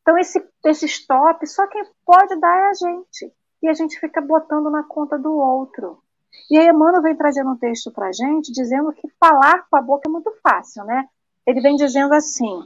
Então 0.01 0.17
esse, 0.17 0.43
esse 0.65 0.87
stop, 0.87 1.45
só 1.45 1.67
quem 1.67 1.83
pode 2.03 2.35
dar 2.39 2.57
é 2.57 2.69
a 2.69 2.73
gente. 2.73 3.31
E 3.61 3.69
a 3.69 3.73
gente 3.73 3.99
fica 3.99 4.19
botando 4.19 4.71
na 4.71 4.83
conta 4.83 5.19
do 5.19 5.31
outro. 5.31 6.01
E 6.49 6.57
aí 6.57 6.67
Emmanuel 6.67 7.03
vem 7.03 7.15
trazendo 7.15 7.51
um 7.51 7.57
texto 7.57 7.91
para 7.91 8.07
a 8.07 8.11
gente, 8.11 8.51
dizendo 8.51 8.91
que 8.91 9.07
falar 9.19 9.67
com 9.69 9.77
a 9.77 9.81
boca 9.81 10.09
é 10.09 10.11
muito 10.11 10.31
fácil, 10.41 10.83
né? 10.83 11.07
Ele 11.45 11.61
vem 11.61 11.75
dizendo 11.75 12.15
assim, 12.15 12.59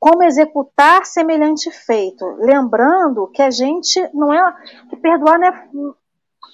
como 0.00 0.24
executar 0.24 1.06
semelhante 1.06 1.70
feito, 1.70 2.24
lembrando 2.38 3.28
que 3.28 3.42
a 3.42 3.52
gente 3.52 4.00
não 4.12 4.32
é 4.32 4.56
que 4.90 4.96
perdoar 4.96 5.38
não 5.38 5.46
é 5.46 5.94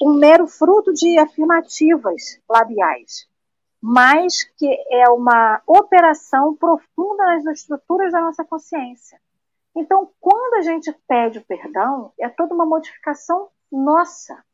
um 0.03 0.15
mero 0.19 0.47
fruto 0.47 0.93
de 0.93 1.19
afirmativas 1.19 2.39
labiais 2.49 3.30
mas 3.83 4.45
que 4.57 4.69
é 4.91 5.09
uma 5.09 5.63
operação 5.67 6.55
profunda 6.55 7.25
nas 7.25 7.45
estruturas 7.47 8.13
da 8.13 8.21
nossa 8.21 8.45
consciência. 8.45 9.21
Então, 9.75 10.11
quando 10.21 10.55
a 10.55 10.63
gente 10.63 10.93
pede 11.09 11.39
o 11.39 11.45
perdão, 11.45 12.13
é 12.19 12.29
toda 12.29 12.55
uma 12.55 12.67
modificação 12.67 13.49
nossa. 13.71 14.45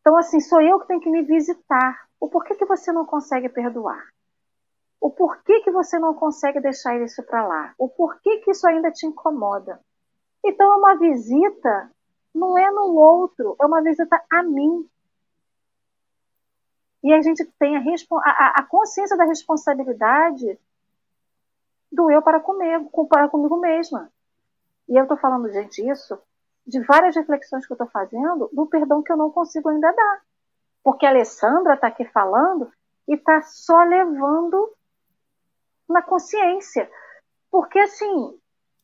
Então, 0.00 0.16
assim, 0.16 0.40
sou 0.40 0.60
eu 0.62 0.80
que 0.80 0.86
tenho 0.86 1.00
que 1.00 1.10
me 1.10 1.22
visitar. 1.22 2.08
O 2.20 2.28
porquê 2.28 2.54
que 2.54 2.64
você 2.64 2.92
não 2.92 3.04
consegue 3.04 3.48
perdoar? 3.48 4.02
O 5.00 5.10
porquê 5.10 5.60
que 5.60 5.70
você 5.70 5.98
não 5.98 6.14
consegue 6.14 6.60
deixar 6.60 7.00
isso 7.00 7.22
para 7.22 7.46
lá? 7.46 7.74
O 7.78 7.88
porquê 7.88 8.38
que 8.38 8.50
isso 8.50 8.66
ainda 8.66 8.90
te 8.90 9.06
incomoda? 9.06 9.80
Então, 10.44 10.72
é 10.72 10.76
uma 10.76 10.96
visita, 10.96 11.90
não 12.34 12.56
é 12.56 12.70
no 12.70 12.94
outro, 12.96 13.56
é 13.60 13.66
uma 13.66 13.82
visita 13.82 14.22
a 14.32 14.42
mim. 14.42 14.88
E 17.02 17.12
a 17.12 17.22
gente 17.22 17.44
tem 17.58 17.76
a, 17.76 17.80
a, 17.80 18.54
a 18.60 18.62
consciência 18.64 19.16
da 19.16 19.24
responsabilidade 19.24 20.58
do 21.90 22.10
eu 22.10 22.20
para 22.22 22.40
comigo, 22.40 23.06
para 23.06 23.28
comigo 23.28 23.58
mesma. 23.58 24.10
E 24.88 24.96
eu 24.96 25.02
estou 25.02 25.16
falando, 25.16 25.50
gente, 25.50 25.86
isso 25.88 26.18
de 26.66 26.80
várias 26.80 27.16
reflexões 27.16 27.66
que 27.66 27.72
eu 27.72 27.76
estou 27.76 27.88
fazendo 27.88 28.50
do 28.52 28.66
perdão 28.66 29.02
que 29.02 29.10
eu 29.10 29.16
não 29.16 29.30
consigo 29.30 29.70
ainda 29.70 29.90
dar. 29.90 30.20
Porque 30.84 31.06
a 31.06 31.08
Alessandra 31.08 31.74
está 31.74 31.88
aqui 31.88 32.04
falando 32.04 32.70
e 33.08 33.14
está 33.14 33.40
só 33.40 33.82
levando 33.84 34.70
na 35.88 36.02
consciência. 36.02 36.90
Porque, 37.50 37.78
assim, 37.78 38.38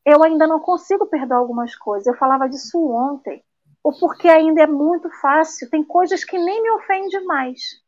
eu 0.05 0.25
ainda 0.25 0.47
não 0.47 0.61
consigo 0.61 1.07
perdoar 1.07 1.39
algumas 1.39 1.77
coisas. 1.77 2.07
Eu 2.07 2.17
falava 2.17 2.49
disso 2.49 2.83
ontem. 2.91 3.45
O 3.83 3.93
porquê 3.93 4.29
ainda 4.29 4.63
é 4.63 4.67
muito 4.67 5.11
fácil. 5.21 5.69
Tem 5.69 5.85
coisas 5.85 6.25
que 6.25 6.39
nem 6.39 6.63
me 6.63 6.71
ofendem 6.71 7.25
mais. 7.27 7.84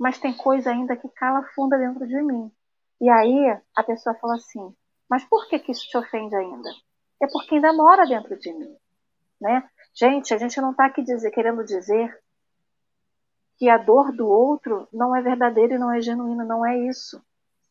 Mas 0.00 0.18
tem 0.18 0.34
coisa 0.34 0.70
ainda 0.70 0.96
que 0.96 1.10
cala 1.10 1.42
funda 1.54 1.76
dentro 1.76 2.06
de 2.06 2.22
mim. 2.22 2.50
E 2.98 3.10
aí 3.10 3.60
a 3.76 3.82
pessoa 3.82 4.14
fala 4.14 4.36
assim: 4.36 4.74
mas 5.10 5.22
por 5.24 5.46
que, 5.46 5.58
que 5.58 5.72
isso 5.72 5.86
te 5.88 5.98
ofende 5.98 6.34
ainda? 6.34 6.70
É 7.20 7.26
porque 7.30 7.56
ainda 7.56 7.72
mora 7.74 8.06
dentro 8.06 8.38
de 8.38 8.50
mim. 8.50 8.74
Né? 9.38 9.68
Gente, 9.92 10.32
a 10.32 10.38
gente 10.38 10.58
não 10.58 10.70
está 10.70 10.86
aqui 10.86 11.02
dizer, 11.02 11.30
querendo 11.32 11.62
dizer 11.64 12.18
que 13.58 13.68
a 13.68 13.76
dor 13.76 14.10
do 14.12 14.26
outro 14.26 14.88
não 14.90 15.14
é 15.14 15.20
verdadeira 15.20 15.74
e 15.74 15.78
não 15.78 15.92
é 15.92 16.00
genuína, 16.00 16.44
não 16.44 16.64
é 16.64 16.78
isso. 16.78 17.22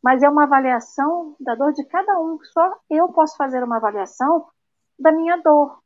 Mas 0.04 0.22
é 0.22 0.30
uma 0.30 0.44
avaliação 0.44 1.36
da 1.40 1.56
dor 1.56 1.74
de 1.74 1.84
cada 1.86 2.20
um. 2.20 2.38
Só 2.44 2.78
eu 2.92 3.10
posso 3.10 3.36
fazer 3.38 3.64
uma 3.64 3.78
avaliação 3.78 4.46
da 5.00 5.12
minha 5.12 5.38
dor, 5.38 5.82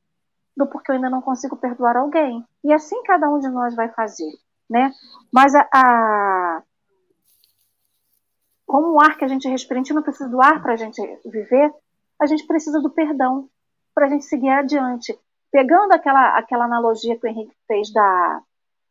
do 0.57 0.67
porquê 0.67 0.91
eu 0.91 0.95
ainda 0.95 1.09
não 1.09 1.21
consigo 1.21 1.55
perdoar 1.55 1.95
alguém. 1.95 2.45
E 2.63 2.73
assim 2.73 3.01
cada 3.03 3.29
um 3.29 3.39
de 3.39 3.47
nós 3.47 3.75
vai 3.75 3.89
fazer, 3.93 4.29
né? 4.69 4.91
Mas 5.31 5.53
a, 5.55 5.67
a 5.73 6.63
como 8.65 8.93
o 8.93 8.99
ar 8.99 9.17
que 9.17 9.25
a 9.25 9.27
gente 9.27 9.47
respira, 9.47 9.79
a 9.79 9.83
gente 9.83 9.93
não 9.93 10.01
precisa 10.01 10.27
do 10.27 10.41
ar 10.41 10.61
para 10.61 10.73
a 10.73 10.75
gente 10.75 10.99
viver, 11.25 11.71
a 12.19 12.25
gente 12.25 12.47
precisa 12.47 12.81
do 12.81 12.89
perdão 12.89 13.47
para 13.93 14.07
a 14.07 14.09
gente 14.09 14.25
seguir 14.25 14.49
adiante. 14.49 15.17
Pegando 15.51 15.93
aquela, 15.93 16.37
aquela 16.37 16.65
analogia 16.65 17.15
que 17.15 17.27
o 17.27 17.29
Henrique 17.29 17.55
fez 17.67 17.93
da, 17.93 18.41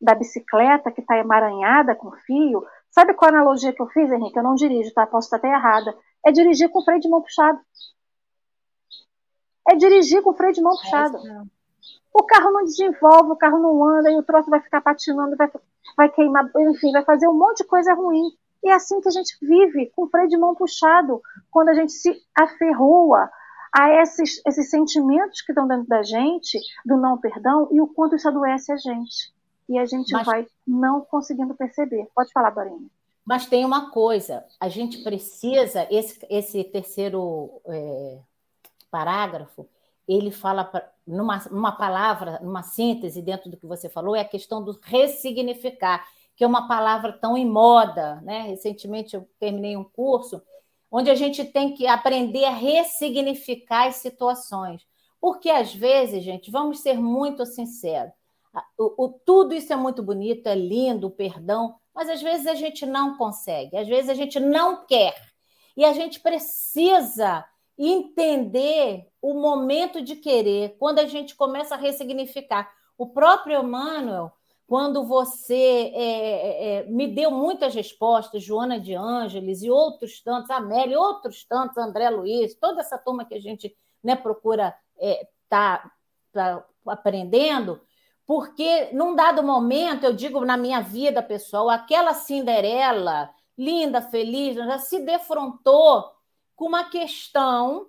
da 0.01 0.15
bicicleta 0.15 0.93
que 0.93 1.01
está 1.01 1.19
emaranhada 1.19 1.97
com 1.97 2.13
fio, 2.13 2.65
sabe 2.91 3.15
qual 3.15 3.33
a 3.33 3.35
analogia 3.35 3.73
que 3.73 3.83
eu 3.83 3.89
fiz, 3.89 4.11
Henrique? 4.11 4.39
Eu 4.39 4.45
não 4.45 4.55
dirijo, 4.55 4.95
tá? 4.95 5.05
Posso 5.05 5.27
estar 5.27 5.39
até 5.39 5.49
errada. 5.49 5.93
É 6.25 6.31
dirigir 6.31 6.71
com 6.71 6.85
freio 6.85 7.01
de 7.01 7.09
mão 7.09 7.21
puxado. 7.21 7.59
É 9.69 9.75
dirigir 9.75 10.23
com 10.23 10.35
freio 10.35 10.53
de 10.53 10.63
mão 10.63 10.77
puxado. 10.77 11.19
O 12.13 12.23
carro 12.25 12.53
não 12.53 12.65
desenvolve, 12.65 13.33
o 13.33 13.37
carro 13.37 13.59
não 13.59 13.83
anda 13.89 14.11
e 14.11 14.17
o 14.17 14.23
troço 14.23 14.51
vai 14.51 14.61
ficar 14.61 14.81
patinando, 14.81 15.37
vai, 15.37 15.51
vai 15.97 16.09
queimar, 16.11 16.51
enfim, 16.59 16.93
vai 16.93 17.05
fazer 17.05 17.27
um 17.29 17.39
monte 17.39 17.59
de 17.59 17.65
coisa 17.65 17.95
ruim. 17.95 18.31
E 18.63 18.69
é 18.69 18.75
assim 18.75 19.01
que 19.01 19.09
a 19.09 19.13
gente 19.13 19.37
vive, 19.41 19.91
com 19.97 20.05
o 20.05 20.09
freio 20.09 20.29
de 20.29 20.37
mão 20.37 20.55
puxado, 20.55 21.21
quando 21.51 21.71
a 21.71 21.75
gente 21.75 21.93
se 21.93 22.15
aferrua 22.39 23.31
a 23.73 24.03
esses, 24.03 24.41
esses 24.47 24.71
sentimentos 24.71 25.41
que 25.41 25.53
estão 25.53 25.67
dentro 25.67 25.87
da 25.87 26.03
gente, 26.03 26.59
do 26.85 26.97
não 26.97 27.19
perdão, 27.19 27.69
e 27.73 27.81
o 27.81 27.87
quanto 27.87 28.15
isso 28.15 28.29
adoece 28.29 28.71
a 28.71 28.77
gente. 28.77 29.33
E 29.69 29.79
a 29.79 29.87
gente 29.87 30.13
Mas... 30.13 30.27
vai 30.27 30.47
não 30.67 31.01
conseguindo 31.01 31.55
perceber. 31.55 32.07
Pode 32.15 32.31
falar, 32.33 32.51
Dorinha. 32.51 32.89
Mas 33.25 33.47
tem 33.47 33.65
uma 33.65 33.91
coisa, 33.91 34.45
a 34.61 34.69
gente 34.69 35.03
precisa, 35.03 35.87
esse, 35.91 36.27
esse 36.29 36.65
terceiro 36.65 37.51
é, 37.67 38.19
parágrafo, 38.91 39.67
ele 40.07 40.31
fala 40.31 40.71
numa, 41.07 41.39
numa 41.51 41.73
palavra, 41.73 42.41
numa 42.43 42.63
síntese 42.63 43.23
dentro 43.23 43.51
do 43.51 43.57
que 43.57 43.67
você 43.67 43.89
falou, 43.89 44.17
é 44.17 44.21
a 44.21 44.29
questão 44.29 44.63
do 44.63 44.79
ressignificar 44.83 46.05
que 46.35 46.45
é 46.45 46.47
uma 46.47 46.67
palavra 46.67 47.13
tão 47.13 47.37
em 47.37 47.47
moda. 47.47 48.21
Né? 48.23 48.43
Recentemente 48.43 49.15
eu 49.15 49.29
terminei 49.39 49.77
um 49.77 49.85
curso 49.85 50.43
onde 50.91 51.11
a 51.11 51.15
gente 51.15 51.45
tem 51.45 51.75
que 51.75 51.87
aprender 51.87 52.45
a 52.45 52.51
ressignificar 52.51 53.87
as 53.87 53.97
situações. 53.97 54.87
Porque 55.21 55.49
às 55.49 55.75
vezes, 55.75 56.25
gente, 56.25 56.51
vamos 56.51 56.81
ser 56.81 56.99
muito 56.99 57.47
sinceros, 57.47 58.13
o, 58.77 59.05
o, 59.05 59.09
tudo 59.09 59.55
isso 59.55 59.73
é 59.73 59.77
muito 59.77 60.03
bonito, 60.03 60.47
é 60.47 60.55
lindo, 60.55 61.07
o 61.07 61.11
perdão, 61.11 61.77
mas 61.95 62.09
às 62.09 62.21
vezes 62.21 62.47
a 62.47 62.55
gente 62.55 62.85
não 62.85 63.17
consegue, 63.17 63.77
às 63.77 63.89
vezes 63.89 64.11
a 64.11 64.15
gente 64.15 64.39
não 64.39 64.85
quer. 64.85 65.15
E 65.75 65.85
a 65.85 65.93
gente 65.95 66.21
precisa 66.21 67.45
entender 67.79 69.09
o 69.21 69.35
momento 69.35 70.03
de 70.03 70.17
querer, 70.17 70.77
quando 70.79 70.99
a 70.99 71.07
gente 71.07 71.35
começa 71.35 71.75
a 71.75 71.79
ressignificar. 71.79 72.71
O 72.99 73.09
próprio 73.09 73.63
Emmanuel, 73.63 74.33
quando 74.67 75.05
você 75.05 75.93
é, 75.95 76.01
é, 76.01 76.79
é, 76.79 76.83
me 76.85 77.07
deu 77.07 77.31
muitas 77.31 77.75
respostas, 77.75 78.43
Joana 78.43 78.81
de 78.81 78.95
Ângeles 78.95 79.63
e 79.63 79.71
outros 79.71 80.21
tantos, 80.23 80.51
Amélia, 80.51 80.99
outros 80.99 81.45
tantos, 81.45 81.77
André 81.77 82.09
Luiz, 82.11 82.55
toda 82.55 82.81
essa 82.81 82.99
turma 82.99 83.25
que 83.25 83.35
a 83.35 83.41
gente 83.41 83.77
né, 84.03 84.17
procura 84.17 84.75
estar 84.99 85.19
é, 85.19 85.29
tá, 85.49 85.91
tá 86.33 86.65
aprendendo, 86.87 87.81
porque 88.27 88.89
num 88.93 89.15
dado 89.15 89.43
momento, 89.43 90.05
eu 90.05 90.13
digo 90.13 90.45
na 90.45 90.57
minha 90.57 90.81
vida 90.81 91.23
pessoal, 91.23 91.69
aquela 91.69 92.15
Cinderela, 92.15 93.31
linda, 93.59 94.01
feliz, 94.01 94.57
já 94.57 94.79
se 94.79 95.01
defrontou 95.01 96.05
com 96.63 96.69
uma 96.69 96.85
questão 96.85 97.89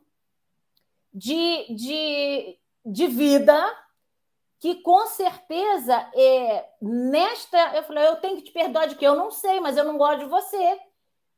de, 1.14 1.76
de, 1.76 2.60
de 2.84 3.06
vida 3.06 3.56
que 4.60 4.82
com 4.82 5.06
certeza 5.06 5.94
é, 6.16 6.68
nesta 6.82 7.76
eu 7.76 7.84
falei, 7.84 8.08
eu 8.08 8.16
tenho 8.16 8.38
que 8.38 8.46
te 8.46 8.52
perdoar 8.52 8.88
de 8.88 8.96
que 8.96 9.06
eu 9.06 9.16
não 9.16 9.30
sei, 9.30 9.60
mas 9.60 9.78
eu 9.78 9.84
não 9.84 9.96
gosto 9.96 10.22
de 10.22 10.26
você. 10.26 10.80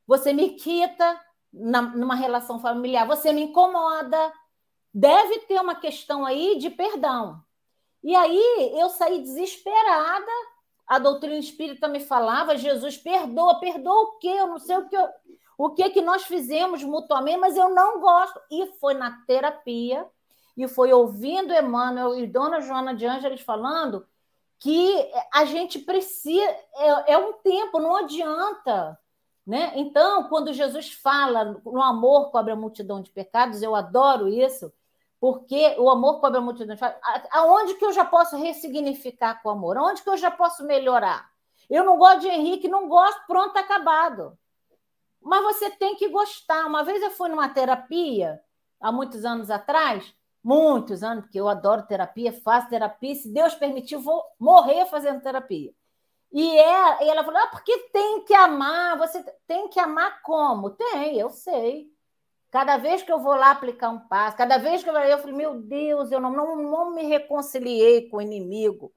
Você 0.06 0.32
me 0.32 0.54
quita 0.54 1.20
na, 1.52 1.82
numa 1.82 2.14
relação 2.14 2.58
familiar, 2.58 3.06
você 3.06 3.34
me 3.34 3.42
incomoda. 3.42 4.32
Deve 4.94 5.40
ter 5.40 5.60
uma 5.60 5.74
questão 5.74 6.24
aí 6.24 6.56
de 6.56 6.70
perdão. 6.70 7.44
E 8.02 8.16
aí 8.16 8.72
eu 8.80 8.88
saí 8.88 9.20
desesperada. 9.20 10.32
A 10.86 10.98
doutrina 10.98 11.36
espírita 11.36 11.86
me 11.86 12.00
falava, 12.00 12.56
Jesus 12.56 12.96
perdoa, 12.96 13.60
perdoa 13.60 14.04
o 14.04 14.18
quê? 14.20 14.28
Eu 14.28 14.46
não 14.46 14.58
sei 14.58 14.78
o 14.78 14.88
que 14.88 14.96
eu, 14.96 15.06
o 15.58 15.70
que 15.70 15.88
que 15.90 16.02
nós 16.02 16.24
fizemos 16.24 16.82
mutuamente, 16.82 17.38
mas 17.38 17.56
eu 17.56 17.70
não 17.70 18.00
gosto. 18.00 18.40
E 18.50 18.66
foi 18.78 18.94
na 18.94 19.22
terapia 19.26 20.06
e 20.56 20.66
foi 20.68 20.92
ouvindo 20.92 21.54
Emmanuel 21.54 22.18
e 22.18 22.26
Dona 22.26 22.60
Joana 22.60 22.94
de 22.94 23.06
Ângeles 23.06 23.40
falando 23.40 24.06
que 24.58 25.10
a 25.32 25.44
gente 25.44 25.78
precisa, 25.78 26.44
é, 26.76 27.12
é 27.12 27.18
um 27.18 27.34
tempo, 27.34 27.78
não 27.78 27.96
adianta. 27.96 28.98
Né? 29.46 29.72
Então, 29.76 30.24
quando 30.24 30.52
Jesus 30.52 30.92
fala 30.92 31.60
no 31.64 31.80
amor 31.82 32.30
cobre 32.30 32.52
a 32.52 32.56
multidão 32.56 33.00
de 33.00 33.10
pecados, 33.10 33.62
eu 33.62 33.76
adoro 33.76 34.28
isso, 34.28 34.72
porque 35.20 35.76
o 35.78 35.88
amor 35.88 36.20
cobre 36.20 36.38
a 36.38 36.40
multidão 36.40 36.74
de 36.74 36.80
pecados. 36.80 37.28
Aonde 37.30 37.74
que 37.74 37.84
eu 37.84 37.92
já 37.92 38.04
posso 38.04 38.36
ressignificar 38.36 39.40
com 39.42 39.48
o 39.48 39.52
amor? 39.52 39.76
Aonde 39.76 40.02
que 40.02 40.10
eu 40.10 40.16
já 40.16 40.30
posso 40.30 40.64
melhorar? 40.64 41.30
Eu 41.70 41.84
não 41.84 41.98
gosto 41.98 42.20
de 42.20 42.28
Henrique, 42.28 42.68
não 42.68 42.88
gosto, 42.88 43.26
pronto, 43.26 43.56
acabado. 43.56 44.36
Mas 45.26 45.42
você 45.42 45.70
tem 45.70 45.96
que 45.96 46.08
gostar. 46.08 46.66
Uma 46.66 46.84
vez 46.84 47.02
eu 47.02 47.10
fui 47.10 47.28
numa 47.28 47.48
terapia, 47.48 48.40
há 48.80 48.92
muitos 48.92 49.24
anos 49.24 49.50
atrás, 49.50 50.14
muitos 50.42 51.02
anos, 51.02 51.24
porque 51.24 51.40
eu 51.40 51.48
adoro 51.48 51.86
terapia, 51.86 52.32
faço 52.32 52.68
terapia, 52.68 53.14
se 53.16 53.32
Deus 53.32 53.54
permitir, 53.56 53.96
vou 53.96 54.22
morrer 54.38 54.86
fazendo 54.86 55.20
terapia. 55.20 55.74
E, 56.32 56.58
é, 56.58 57.04
e 57.04 57.08
ela 57.08 57.24
falou: 57.24 57.40
ah, 57.40 57.48
porque 57.48 57.76
tem 57.92 58.24
que 58.24 58.34
amar, 58.34 58.96
você 58.98 59.24
tem 59.48 59.68
que 59.68 59.80
amar 59.80 60.22
como? 60.22 60.70
Tem, 60.70 61.18
eu 61.18 61.30
sei. 61.30 61.90
Cada 62.50 62.76
vez 62.76 63.02
que 63.02 63.10
eu 63.10 63.18
vou 63.18 63.34
lá 63.34 63.50
aplicar 63.50 63.90
um 63.90 63.98
passo, 63.98 64.36
cada 64.36 64.58
vez 64.58 64.84
que 64.84 64.88
eu, 64.88 64.94
eu 64.94 65.18
falei, 65.18 65.34
meu 65.34 65.60
Deus, 65.60 66.12
eu 66.12 66.20
não, 66.20 66.30
não, 66.30 66.56
não 66.56 66.94
me 66.94 67.02
reconciliei 67.02 68.08
com 68.08 68.18
o 68.18 68.22
inimigo. 68.22 68.92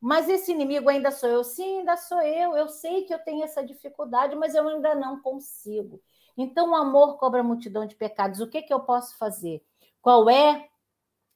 Mas 0.00 0.28
esse 0.28 0.52
inimigo 0.52 0.88
ainda 0.88 1.10
sou 1.10 1.28
eu? 1.28 1.42
Sim, 1.42 1.80
ainda 1.80 1.96
sou 1.96 2.20
eu. 2.22 2.56
Eu 2.56 2.68
sei 2.68 3.04
que 3.04 3.12
eu 3.12 3.18
tenho 3.18 3.44
essa 3.44 3.64
dificuldade, 3.64 4.36
mas 4.36 4.54
eu 4.54 4.68
ainda 4.68 4.94
não 4.94 5.20
consigo. 5.20 6.00
Então, 6.36 6.70
o 6.70 6.76
amor 6.76 7.18
cobra 7.18 7.42
multidão 7.42 7.84
de 7.84 7.96
pecados. 7.96 8.40
O 8.40 8.46
que, 8.46 8.62
que 8.62 8.72
eu 8.72 8.80
posso 8.80 9.16
fazer? 9.18 9.62
Qual 10.00 10.30
é 10.30 10.68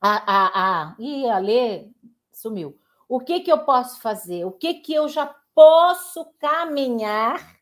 a, 0.03 0.17
a, 0.27 0.83
a, 0.83 0.97
ih, 0.99 1.29
a 1.29 1.39
Lê 1.39 1.89
sumiu. 2.33 2.77
O 3.09 3.21
que, 3.21 3.41
que 3.41 3.53
eu 3.53 3.59
posso 3.61 4.01
fazer? 4.01 4.45
O 4.45 4.51
que, 4.51 4.75
que 4.75 4.93
eu 4.93 5.09
já 5.09 5.33
posso 5.55 6.25
caminhar? 6.41 7.57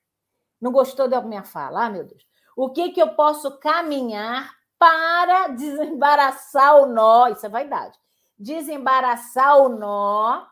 Não 0.61 0.73
gostou 0.73 1.07
da 1.07 1.21
minha 1.21 1.43
fala? 1.43 1.87
Ah, 1.87 1.91
meu 1.91 2.05
Deus. 2.05 2.27
O 2.57 2.71
que, 2.71 2.91
que 2.91 3.03
eu 3.03 3.15
posso 3.15 3.59
caminhar 3.59 4.55
para 4.79 5.49
desembaraçar 5.49 6.77
o 6.77 6.87
nó, 6.87 7.29
isso 7.29 7.45
é 7.45 7.49
vaidade, 7.51 7.99
desembaraçar 8.39 9.59
o 9.59 9.69
nó 9.69 10.47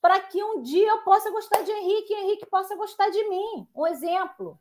para 0.00 0.20
que 0.20 0.42
um 0.42 0.62
dia 0.62 0.88
eu 0.88 0.98
possa 0.98 1.30
gostar 1.30 1.62
de 1.62 1.70
Henrique 1.70 2.12
e 2.12 2.16
Henrique 2.16 2.46
possa 2.46 2.76
gostar 2.76 3.08
de 3.10 3.28
mim. 3.28 3.66
Um 3.74 3.86
exemplo. 3.86 4.58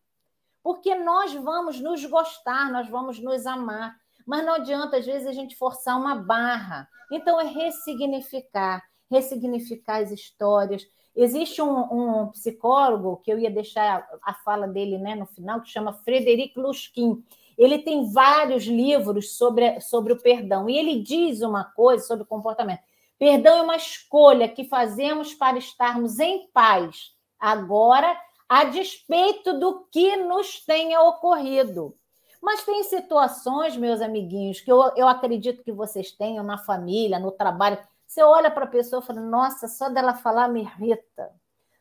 Porque 0.64 0.96
nós 0.96 1.34
vamos 1.34 1.80
nos 1.80 2.04
gostar, 2.06 2.72
nós 2.72 2.90
vamos 2.90 3.20
nos 3.20 3.46
amar. 3.46 3.96
Mas 4.26 4.46
não 4.46 4.56
adianta, 4.56 4.98
às 4.98 5.06
vezes, 5.06 5.28
a 5.28 5.32
gente 5.32 5.56
forçar 5.56 5.98
uma 5.98 6.16
barra. 6.16 6.90
Então, 7.10 7.40
é 7.40 7.46
ressignificar, 7.46 8.84
ressignificar 9.10 10.02
as 10.02 10.12
histórias. 10.12 10.86
Existe 11.16 11.62
um, 11.62 12.24
um 12.24 12.28
psicólogo, 12.28 13.22
que 13.24 13.32
eu 13.32 13.40
ia 13.40 13.50
deixar 13.50 14.06
a 14.22 14.34
fala 14.34 14.68
dele 14.68 14.98
né, 14.98 15.16
no 15.16 15.26
final, 15.26 15.62
que 15.62 15.70
chama 15.70 15.94
Frederic 15.94 16.60
Luskin. 16.60 17.24
Ele 17.58 17.80
tem 17.80 18.12
vários 18.12 18.66
livros 18.66 19.38
sobre, 19.38 19.80
sobre 19.80 20.12
o 20.12 20.22
perdão. 20.22 20.70
E 20.70 20.78
ele 20.78 21.02
diz 21.02 21.42
uma 21.42 21.64
coisa 21.64 22.04
sobre 22.06 22.24
o 22.24 22.28
comportamento. 22.28 22.82
Perdão 23.20 23.57
é 23.57 23.61
uma 23.61 23.76
escolha 23.76 24.47
que 24.47 24.63
fazemos 24.63 25.34
para 25.34 25.57
estarmos 25.57 26.20
em 26.20 26.47
paz, 26.51 27.15
agora, 27.39 28.15
a 28.47 28.63
despeito 28.63 29.59
do 29.59 29.86
que 29.91 30.15
nos 30.18 30.63
tenha 30.63 31.01
ocorrido. 31.01 31.97
Mas 32.41 32.63
tem 32.63 32.84
situações, 32.84 33.76
meus 33.76 34.01
amiguinhos, 34.01 34.61
que 34.61 34.72
eu, 34.72 34.93
eu 34.95 35.07
acredito 35.07 35.63
que 35.63 35.72
vocês 35.72 36.11
tenham 36.11 36.43
na 36.43 36.57
família, 36.57 37.20
no 37.20 37.32
trabalho. 37.32 37.80
Você 38.05 38.22
olha 38.22 38.51
para 38.51 38.65
a 38.65 38.70
pessoa 38.70 39.01
e 39.01 39.05
fala: 39.05 39.22
Nossa, 39.22 39.68
só 39.68 39.89
dela 39.89 40.13
falar 40.13 40.47
me 40.47 40.61
irrita. 40.61 41.32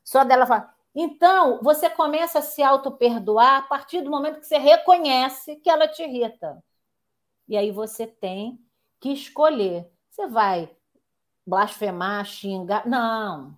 Só 0.02 0.24
dela 0.24 0.46
falar. 0.46 0.74
Então, 0.94 1.60
você 1.62 1.90
começa 1.90 2.38
a 2.38 2.42
se 2.42 2.62
auto-perdoar 2.62 3.58
a 3.58 3.62
partir 3.62 4.00
do 4.00 4.10
momento 4.10 4.40
que 4.40 4.46
você 4.46 4.56
reconhece 4.56 5.56
que 5.56 5.68
ela 5.68 5.86
te 5.86 6.02
irrita. 6.02 6.62
E 7.46 7.56
aí 7.56 7.70
você 7.70 8.06
tem 8.06 8.58
que 8.98 9.10
escolher. 9.10 9.90
Você 10.10 10.26
vai 10.26 10.74
blasfemar, 11.46 12.24
xingar. 12.24 12.86
Não. 12.86 13.56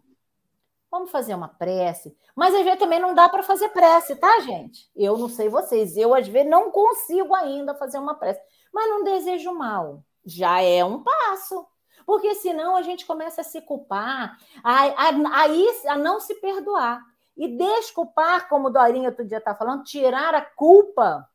Vamos 0.91 1.11
fazer 1.11 1.35
uma 1.35 1.49
prece. 1.49 2.17
Mas 2.35 2.55
às 2.55 2.63
vezes 2.63 2.79
também 2.79 3.01
não 3.01 3.15
dá 3.15 3.29
para 3.29 3.43
fazer 3.43 3.69
prece, 3.71 4.17
tá, 4.17 4.41
gente? 4.41 4.89
Eu 4.95 5.19
não 5.19 5.29
sei 5.29 5.49
vocês. 5.49 5.97
Eu, 5.97 6.15
às 6.15 6.27
vezes, 6.27 6.51
não 6.51 6.71
consigo 6.71 7.35
ainda 7.35 7.75
fazer 7.75 7.99
uma 7.99 8.15
prece. 8.15 8.41
Mas 8.73 8.89
não 8.89 9.05
desejo 9.05 9.53
mal. 9.55 10.03
Já 10.25 10.61
é 10.63 10.85
um 10.85 11.03
passo. 11.03 11.67
Porque 12.07 12.35
senão 12.37 12.75
a 12.77 12.83
gente 12.83 13.05
começa 13.05 13.43
a 13.43 13.45
se 13.45 13.61
culpar, 13.61 14.39
a, 14.65 14.85
a, 14.85 15.09
a, 15.11 15.93
a 15.93 15.99
não 15.99 16.21
se 16.21 16.35
perdoar. 16.37 17.03
E 17.37 17.49
desculpar, 17.49 18.49
como 18.49 18.71
Dorinha 18.71 19.11
outro 19.11 19.27
dia 19.27 19.39
está 19.39 19.55
falando, 19.55 19.85
tirar 19.85 20.35
a 20.35 20.41
culpa 20.41 21.29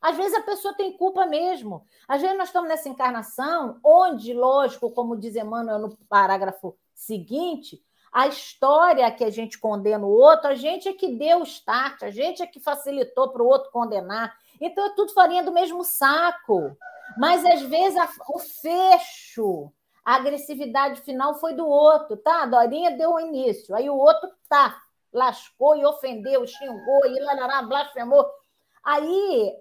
às 0.00 0.16
vezes 0.16 0.34
a 0.34 0.42
pessoa 0.42 0.74
tem 0.74 0.96
culpa 0.96 1.26
mesmo. 1.26 1.84
Às 2.06 2.22
vezes 2.22 2.36
nós 2.36 2.48
estamos 2.48 2.68
nessa 2.68 2.88
encarnação 2.88 3.78
onde, 3.84 4.32
lógico, 4.32 4.90
como 4.90 5.16
diz 5.16 5.34
Emmanuel 5.34 5.78
no 5.78 5.96
parágrafo 6.08 6.76
seguinte, 6.94 7.82
a 8.12 8.26
história 8.26 9.10
que 9.10 9.24
a 9.24 9.30
gente 9.30 9.58
condena 9.58 10.04
o 10.06 10.10
outro, 10.10 10.48
a 10.48 10.54
gente 10.54 10.88
é 10.88 10.92
que 10.92 11.08
deu 11.08 11.40
o 11.40 11.44
start, 11.44 12.02
a 12.02 12.10
gente 12.10 12.42
é 12.42 12.46
que 12.46 12.60
facilitou 12.60 13.28
para 13.30 13.42
o 13.42 13.46
outro 13.46 13.70
condenar. 13.70 14.34
Então 14.60 14.86
é 14.86 14.94
tudo 14.94 15.12
farinha 15.12 15.42
do 15.42 15.52
mesmo 15.52 15.84
saco. 15.84 16.76
Mas 17.16 17.44
às 17.44 17.62
vezes 17.62 17.98
a, 17.98 18.08
o 18.28 18.38
fecho, 18.38 19.72
a 20.04 20.16
agressividade 20.16 21.00
final 21.02 21.34
foi 21.34 21.54
do 21.54 21.66
outro, 21.66 22.16
tá? 22.16 22.42
A 22.42 22.46
Dorinha 22.46 22.96
deu 22.96 23.14
o 23.14 23.20
início, 23.20 23.74
aí 23.74 23.90
o 23.90 23.96
outro 23.96 24.28
tá, 24.48 24.80
lascou 25.12 25.76
e 25.76 25.84
ofendeu, 25.84 26.46
xingou 26.46 27.06
e 27.06 27.20
larará, 27.20 27.62
blasfemou. 27.62 28.26
Aí, 28.84 29.56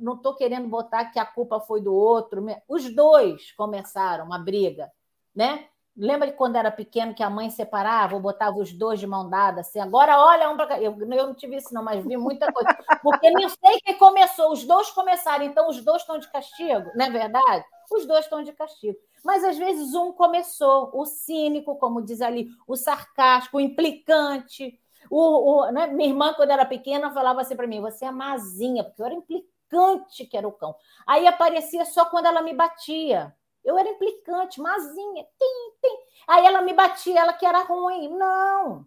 não 0.00 0.14
estou 0.14 0.34
querendo 0.34 0.68
botar 0.68 1.06
que 1.06 1.18
a 1.18 1.24
culpa 1.24 1.60
foi 1.60 1.80
do 1.80 1.94
outro, 1.94 2.44
os 2.68 2.94
dois 2.94 3.52
começaram 3.52 4.24
uma 4.24 4.38
briga, 4.38 4.90
né? 5.34 5.66
Lembra 5.98 6.26
de 6.26 6.34
quando 6.34 6.56
era 6.56 6.70
pequeno 6.70 7.14
que 7.14 7.22
a 7.22 7.30
mãe 7.30 7.48
separava 7.48 8.14
ou 8.14 8.20
botava 8.20 8.58
os 8.58 8.70
dois 8.70 9.00
de 9.00 9.06
mão 9.06 9.30
dada 9.30 9.62
assim? 9.62 9.80
Agora 9.80 10.20
olha 10.20 10.50
um 10.50 10.56
para 10.56 10.66
cá. 10.66 10.80
Eu, 10.80 10.94
eu 11.00 11.26
não 11.26 11.34
tive 11.34 11.56
isso, 11.56 11.72
não, 11.72 11.82
mas 11.82 12.04
vi 12.04 12.18
muita 12.18 12.52
coisa. 12.52 12.68
Porque 13.02 13.30
nem 13.30 13.48
sei 13.48 13.80
quem 13.82 13.96
começou, 13.96 14.52
os 14.52 14.62
dois 14.64 14.90
começaram, 14.90 15.44
então 15.44 15.70
os 15.70 15.82
dois 15.82 16.02
estão 16.02 16.18
de 16.18 16.30
castigo, 16.30 16.90
não 16.94 17.06
é 17.06 17.10
verdade? 17.10 17.64
Os 17.90 18.04
dois 18.04 18.26
estão 18.26 18.42
de 18.42 18.52
castigo. 18.52 18.98
Mas 19.24 19.42
às 19.42 19.56
vezes 19.56 19.94
um 19.94 20.12
começou, 20.12 20.90
o 20.92 21.06
cínico, 21.06 21.76
como 21.76 22.02
diz 22.02 22.20
ali, 22.20 22.48
o 22.68 22.76
sarcástico, 22.76 23.56
o 23.56 23.60
implicante, 23.60 24.78
o, 25.10 25.60
o, 25.60 25.70
né? 25.70 25.86
Minha 25.86 26.10
irmã, 26.10 26.34
quando 26.34 26.50
era 26.50 26.64
pequena, 26.64 27.12
falava 27.12 27.40
assim 27.40 27.56
para 27.56 27.66
mim: 27.66 27.80
você 27.80 28.04
é 28.04 28.10
mazinha, 28.10 28.84
porque 28.84 29.00
eu 29.02 29.06
era 29.06 29.14
implicante 29.14 30.26
que 30.26 30.36
era 30.36 30.46
o 30.46 30.52
cão. 30.52 30.74
Aí 31.06 31.26
aparecia 31.26 31.84
só 31.84 32.04
quando 32.06 32.26
ela 32.26 32.42
me 32.42 32.54
batia. 32.54 33.34
Eu 33.64 33.76
era 33.76 33.88
implicante, 33.88 34.60
mazinha, 34.60 35.24
tim, 35.24 35.72
tim. 35.82 35.96
Aí 36.28 36.46
ela 36.46 36.62
me 36.62 36.72
batia, 36.72 37.20
ela 37.20 37.32
que 37.32 37.44
era 37.44 37.62
ruim. 37.64 38.08
Não. 38.08 38.86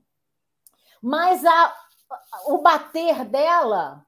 Mas 1.01 1.45
a, 1.45 1.75
o 2.47 2.59
bater 2.59 3.25
dela 3.25 4.05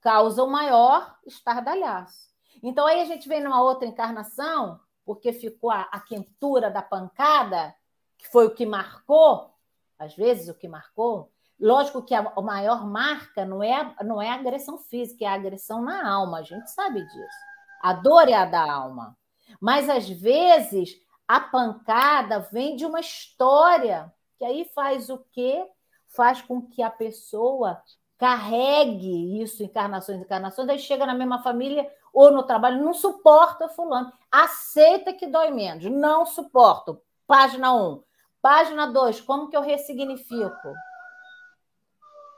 causa 0.00 0.42
o 0.42 0.50
maior 0.50 1.16
estardalhaço. 1.24 2.30
Então 2.62 2.86
aí 2.86 3.00
a 3.00 3.04
gente 3.04 3.28
vem 3.28 3.42
numa 3.42 3.62
outra 3.62 3.88
encarnação, 3.88 4.80
porque 5.04 5.32
ficou 5.32 5.70
a, 5.70 5.82
a 5.92 6.00
quentura 6.00 6.70
da 6.70 6.82
pancada, 6.82 7.74
que 8.18 8.28
foi 8.28 8.46
o 8.46 8.54
que 8.54 8.66
marcou, 8.66 9.50
às 9.98 10.14
vezes 10.14 10.48
o 10.48 10.54
que 10.54 10.68
marcou, 10.68 11.31
Lógico 11.62 12.02
que 12.02 12.12
a, 12.12 12.32
a 12.36 12.42
maior 12.42 12.84
marca 12.84 13.44
não 13.44 13.62
é, 13.62 13.94
não 14.04 14.20
é 14.20 14.30
a 14.30 14.34
agressão 14.34 14.78
física, 14.78 15.24
é 15.24 15.28
a 15.28 15.34
agressão 15.34 15.80
na 15.80 16.10
alma, 16.12 16.38
a 16.38 16.42
gente 16.42 16.68
sabe 16.72 17.00
disso. 17.04 17.38
A 17.80 17.92
dor 17.92 18.28
é 18.28 18.34
a 18.34 18.44
da 18.44 18.60
alma. 18.60 19.16
Mas 19.60 19.88
às 19.88 20.10
vezes 20.10 20.96
a 21.28 21.38
pancada 21.38 22.40
vem 22.40 22.74
de 22.74 22.84
uma 22.84 22.98
história, 22.98 24.12
que 24.36 24.44
aí 24.44 24.64
faz 24.74 25.08
o 25.08 25.24
quê? 25.30 25.64
Faz 26.08 26.42
com 26.42 26.60
que 26.60 26.82
a 26.82 26.90
pessoa 26.90 27.80
carregue 28.18 29.40
isso, 29.40 29.62
encarnações, 29.62 30.20
encarnações, 30.20 30.68
aí 30.68 30.80
chega 30.80 31.06
na 31.06 31.14
mesma 31.14 31.44
família 31.44 31.88
ou 32.12 32.32
no 32.32 32.42
trabalho, 32.42 32.82
não 32.82 32.92
suporta 32.92 33.68
fulano. 33.68 34.12
Aceita 34.32 35.12
que 35.12 35.28
dói 35.28 35.52
menos, 35.52 35.84
não 35.84 36.26
suporto. 36.26 37.00
Página 37.24 37.72
1. 37.72 38.02
Página 38.40 38.86
2, 38.86 39.20
como 39.20 39.48
que 39.48 39.56
eu 39.56 39.62
ressignifico? 39.62 40.74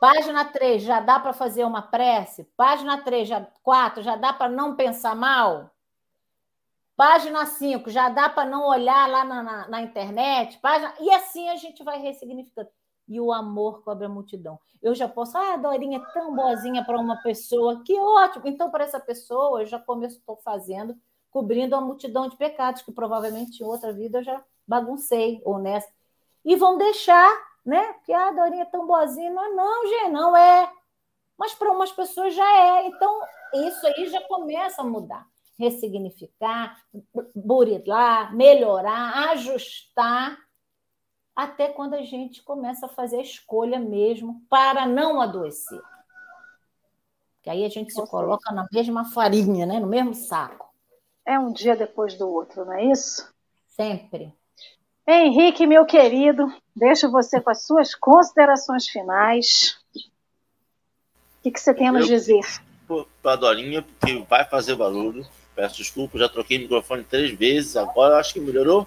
Página 0.01 0.45
3, 0.45 0.83
já 0.83 1.01
dá 1.01 1.19
para 1.19 1.33
fazer 1.33 1.65
uma 1.65 1.83
prece? 1.83 2.45
Página 2.57 3.03
3, 3.03 3.29
já, 3.29 3.47
4, 3.63 4.03
já 4.03 4.17
dá 4.17 4.33
para 4.33 4.51
não 4.51 4.77
pensar 4.77 5.15
mal? 5.15 5.71
Página 6.97 7.45
5, 7.45 7.91
já 7.91 8.09
dá 8.09 8.29
para 8.29 8.49
não 8.49 8.69
olhar 8.69 9.09
lá 9.09 9.25
na, 9.25 9.43
na, 9.43 9.69
na, 9.69 9.83
internet? 9.83 10.59
Página... 10.59 10.95
E 11.01 11.11
assim 11.11 11.49
a 11.49 11.57
gente 11.57 11.83
vai 11.83 11.99
ressignificando. 11.99 12.69
E 13.09 13.21
o 13.21 13.33
amor 13.33 13.83
cobre 13.83 14.07
a 14.07 14.09
multidão. 14.09 14.59
Eu 14.81 14.95
já 14.95 15.09
posso, 15.09 15.37
ah, 15.37 15.55
a 15.55 15.57
Dorinha 15.57 15.99
é 15.99 16.13
tão 16.13 16.35
boazinha 16.35 16.85
para 16.85 16.99
uma 16.99 17.17
pessoa, 17.17 17.83
que 17.85 17.99
ótimo. 17.99 18.47
Então, 18.47 18.71
para 18.71 18.85
essa 18.85 19.01
pessoa, 19.01 19.63
eu 19.63 19.67
já 19.67 19.79
estou 19.79 20.37
fazendo, 20.37 20.97
cobrindo 21.31 21.75
a 21.75 21.81
multidão 21.81 22.29
de 22.29 22.37
pecados, 22.37 22.83
que 22.83 22.93
provavelmente 22.93 23.61
em 23.61 23.67
outra 23.67 23.93
vida 23.93 24.19
eu 24.19 24.23
já 24.23 24.43
baguncei, 24.67 25.43
nessa. 25.61 25.89
E 26.45 26.55
vão 26.57 26.79
deixar 26.79 27.29
né? 27.65 27.95
Que 28.05 28.13
a 28.13 28.31
Dorinha 28.31 28.63
é 28.63 28.67
tão 28.67 28.87
boazinha. 28.87 29.31
Não, 29.31 29.55
não, 29.55 29.87
gente, 29.87 30.11
não 30.11 30.37
é. 30.37 30.71
Mas 31.39 31.55
para 31.55 31.73
umas 31.73 31.93
pessoas 31.93 32.35
já 32.35 32.57
é. 32.57 32.87
Então, 32.87 33.21
isso 33.55 33.87
aí 33.87 34.07
já 34.09 34.21
começa 34.23 34.83
a 34.83 34.85
mudar. 34.85 35.27
Ressignificar, 35.59 36.77
burilar, 37.35 38.35
melhorar, 38.35 39.31
ajustar, 39.31 40.37
até 41.35 41.69
quando 41.69 41.95
a 41.95 42.03
gente 42.03 42.43
começa 42.43 42.87
a 42.87 42.89
fazer 42.89 43.19
a 43.19 43.23
escolha 43.23 43.79
mesmo 43.79 44.43
para 44.49 44.87
não 44.87 45.21
adoecer. 45.21 45.81
Que 47.43 47.51
aí 47.51 47.65
a 47.65 47.69
gente 47.69 47.93
se 47.93 48.07
coloca 48.07 48.53
na 48.53 48.67
mesma 48.73 49.05
farinha, 49.05 49.67
né? 49.67 49.79
no 49.79 49.87
mesmo 49.87 50.15
saco. 50.15 50.73
É 51.27 51.39
um 51.39 51.53
dia 51.53 51.77
depois 51.77 52.17
do 52.17 52.29
outro, 52.29 52.65
não 52.65 52.73
é 52.73 52.85
isso? 52.85 53.33
Sempre. 53.69 54.35
Henrique, 55.07 55.67
meu 55.67 55.85
querido, 55.85 56.47
deixo 56.75 57.11
você 57.11 57.41
com 57.41 57.51
as 57.51 57.65
suas 57.65 57.95
considerações 57.95 58.89
finais. 58.89 59.79
O 59.95 61.43
que, 61.43 61.51
que 61.51 61.61
você 61.61 61.75
tem 61.75 61.89
a 61.89 61.93
nos 61.93 62.07
dizer? 62.07 62.43
Para 63.23 63.33
a 63.33 63.37
Dorinha, 63.37 63.83
porque 63.83 64.25
vai 64.29 64.45
fazer 64.45 64.75
barulho. 64.75 65.27
Peço 65.55 65.77
desculpa, 65.77 66.19
já 66.19 66.29
troquei 66.29 66.59
o 66.59 66.61
microfone 66.63 67.05
três 67.05 67.31
vezes, 67.31 67.77
agora 67.77 68.19
acho 68.19 68.33
que 68.33 68.41
melhorou. 68.41 68.87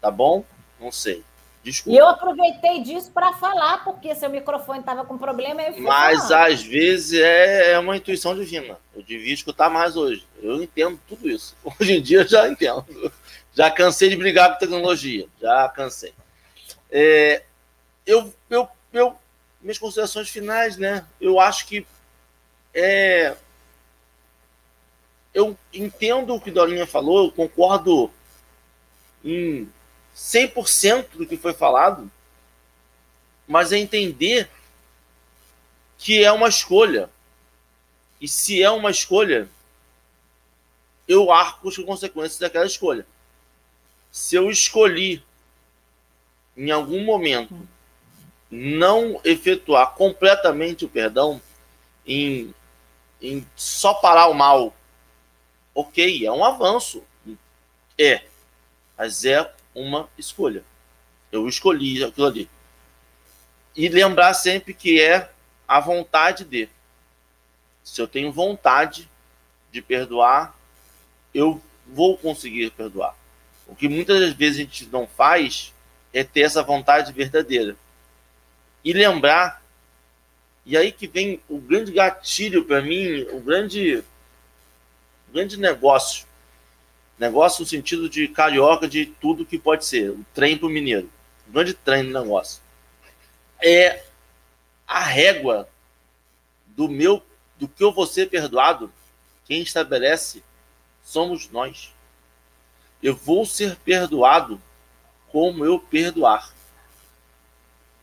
Tá 0.00 0.10
bom? 0.10 0.44
Não 0.80 0.90
sei. 0.90 1.22
Desculpa. 1.62 1.94
E 1.94 2.00
eu 2.00 2.08
aproveitei 2.08 2.82
disso 2.82 3.10
para 3.12 3.34
falar, 3.34 3.84
porque 3.84 4.14
seu 4.14 4.30
microfone 4.30 4.80
estava 4.80 5.04
com 5.04 5.18
problema. 5.18 5.60
Eu 5.60 5.82
Mas 5.82 6.28
falando. 6.28 6.52
às 6.52 6.62
vezes 6.62 7.20
é, 7.20 7.72
é 7.72 7.78
uma 7.78 7.96
intuição 7.96 8.34
divina. 8.34 8.78
Eu 8.94 9.02
devia 9.02 9.34
escutar 9.34 9.68
mais 9.68 9.94
hoje. 9.94 10.26
Eu 10.42 10.62
entendo 10.62 10.98
tudo 11.06 11.28
isso. 11.28 11.54
Hoje 11.78 11.98
em 11.98 12.02
dia 12.02 12.20
eu 12.20 12.28
já 12.28 12.48
entendo. 12.48 13.12
Já 13.52 13.70
cansei 13.70 14.08
de 14.08 14.16
brigar 14.16 14.52
com 14.52 14.58
tecnologia. 14.58 15.28
Já 15.38 15.68
cansei. 15.68 16.14
É, 16.90 17.42
eu, 18.06 18.32
eu, 18.48 18.68
eu, 18.92 19.16
minhas 19.60 19.78
considerações 19.78 20.28
finais, 20.28 20.76
né? 20.76 21.06
Eu 21.20 21.38
acho 21.38 21.66
que 21.66 21.86
é, 22.74 23.36
eu 25.32 25.56
entendo 25.72 26.34
o 26.34 26.40
que 26.40 26.50
Dorinha 26.50 26.86
falou, 26.86 27.26
eu 27.26 27.32
concordo 27.32 28.10
em 29.24 29.68
100% 30.16 31.16
do 31.16 31.26
que 31.26 31.36
foi 31.36 31.52
falado, 31.52 32.10
mas 33.46 33.72
é 33.72 33.78
entender 33.78 34.48
que 35.98 36.22
é 36.24 36.32
uma 36.32 36.48
escolha. 36.48 37.10
E 38.20 38.28
se 38.28 38.62
é 38.62 38.70
uma 38.70 38.90
escolha, 38.90 39.48
eu 41.06 41.30
arco 41.32 41.68
as 41.68 41.76
consequências 41.76 42.38
daquela 42.38 42.66
escolha. 42.66 43.06
Se 44.10 44.34
eu 44.34 44.50
escolhi, 44.50 45.22
em 46.56 46.70
algum 46.70 47.04
momento, 47.04 47.54
não 48.50 49.20
efetuar 49.24 49.94
completamente 49.94 50.84
o 50.84 50.88
perdão, 50.88 51.40
em, 52.06 52.54
em 53.20 53.46
só 53.54 53.94
parar 53.94 54.28
o 54.28 54.34
mal, 54.34 54.74
ok, 55.74 56.26
é 56.26 56.32
um 56.32 56.44
avanço. 56.44 57.02
É, 57.98 58.22
mas 58.96 59.24
é 59.24 59.52
uma 59.74 60.08
escolha. 60.18 60.64
Eu 61.30 61.48
escolhi 61.48 62.02
aquilo 62.02 62.26
ali. 62.26 62.50
E 63.76 63.88
lembrar 63.88 64.34
sempre 64.34 64.74
que 64.74 65.00
é 65.00 65.30
a 65.66 65.78
vontade 65.78 66.44
de. 66.44 66.68
Se 67.84 68.00
eu 68.00 68.08
tenho 68.08 68.32
vontade 68.32 69.08
de 69.70 69.80
perdoar, 69.80 70.54
eu 71.32 71.62
vou 71.86 72.16
conseguir 72.18 72.70
perdoar. 72.70 73.14
O 73.66 73.74
que 73.76 73.88
muitas 73.88 74.32
vezes 74.32 74.58
a 74.58 74.62
gente 74.62 74.86
não 74.86 75.06
faz 75.06 75.72
é 76.12 76.24
ter 76.24 76.42
essa 76.42 76.62
vontade 76.62 77.12
verdadeira. 77.12 77.76
E 78.84 78.92
lembrar, 78.92 79.62
e 80.64 80.76
aí 80.76 80.90
que 80.92 81.06
vem 81.06 81.40
o 81.48 81.58
grande 81.58 81.92
gatilho 81.92 82.64
para 82.64 82.80
mim, 82.80 83.22
o 83.32 83.40
grande, 83.40 84.02
grande 85.32 85.56
negócio. 85.58 86.26
Negócio 87.18 87.60
no 87.60 87.68
sentido 87.68 88.08
de 88.08 88.28
carioca 88.28 88.88
de 88.88 89.06
tudo 89.06 89.44
que 89.44 89.58
pode 89.58 89.84
ser. 89.84 90.10
O 90.10 90.24
trem 90.34 90.56
para 90.56 90.66
o 90.66 90.70
mineiro. 90.70 91.10
O 91.48 91.52
grande 91.52 91.74
trem 91.74 92.04
do 92.04 92.18
negócio. 92.18 92.62
É 93.62 94.04
a 94.86 95.00
régua 95.00 95.68
do 96.66 96.88
meu, 96.88 97.22
do 97.58 97.68
que 97.68 97.84
eu 97.84 97.92
vou 97.92 98.06
ser 98.06 98.30
perdoado, 98.30 98.90
quem 99.44 99.60
estabelece 99.60 100.42
somos 101.04 101.50
nós. 101.50 101.92
Eu 103.02 103.14
vou 103.14 103.44
ser 103.44 103.76
perdoado 103.76 104.60
como 105.32 105.64
eu 105.64 105.78
perdoar. 105.78 106.52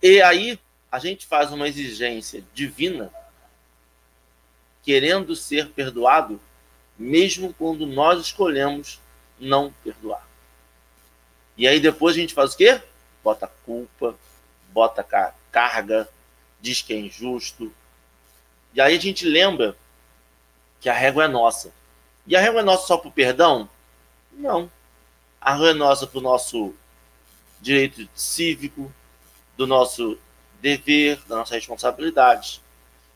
E 0.02 0.22
aí 0.22 0.60
a 0.92 1.00
gente 1.00 1.26
faz 1.26 1.52
uma 1.52 1.68
exigência 1.68 2.44
divina, 2.54 3.12
querendo 4.84 5.36
ser 5.36 5.70
perdoado, 5.70 6.40
mesmo 6.98 7.54
quando 7.54 7.86
nós 7.86 8.22
escolhemos 8.22 9.00
não 9.40 9.72
perdoar. 9.84 10.26
E 11.58 11.68
aí 11.68 11.80
depois 11.80 12.16
a 12.16 12.20
gente 12.20 12.34
faz 12.34 12.54
o 12.54 12.58
quê? 12.58 12.82
Bota 13.24 13.48
culpa, 13.66 14.16
bota 14.72 15.04
carga, 15.52 16.08
diz 16.62 16.82
que 16.82 16.94
é 16.94 16.98
injusto. 16.98 17.74
E 18.74 18.80
aí 18.80 18.96
a 18.96 19.00
gente 19.00 19.26
lembra 19.26 19.76
que 20.80 20.90
a 20.90 20.94
régua 20.94 21.26
é 21.26 21.28
nossa. 21.28 21.74
E 22.26 22.36
a 22.36 22.42
régua 22.42 22.62
é 22.62 22.64
nossa 22.64 22.88
só 22.88 22.98
para 22.98 23.10
o 23.10 23.12
perdão? 23.12 23.70
Não. 24.32 24.72
A 25.42 25.54
régua 25.54 25.70
é 25.72 25.74
nossa 25.74 26.06
para 26.06 26.20
o 26.20 26.22
nosso 26.22 26.74
direito 27.62 28.08
cívico, 28.14 28.94
do 29.56 29.66
nosso 29.66 30.18
dever, 30.62 31.20
da 31.28 31.38
nossa 31.38 31.56
responsabilidade. 31.56 32.62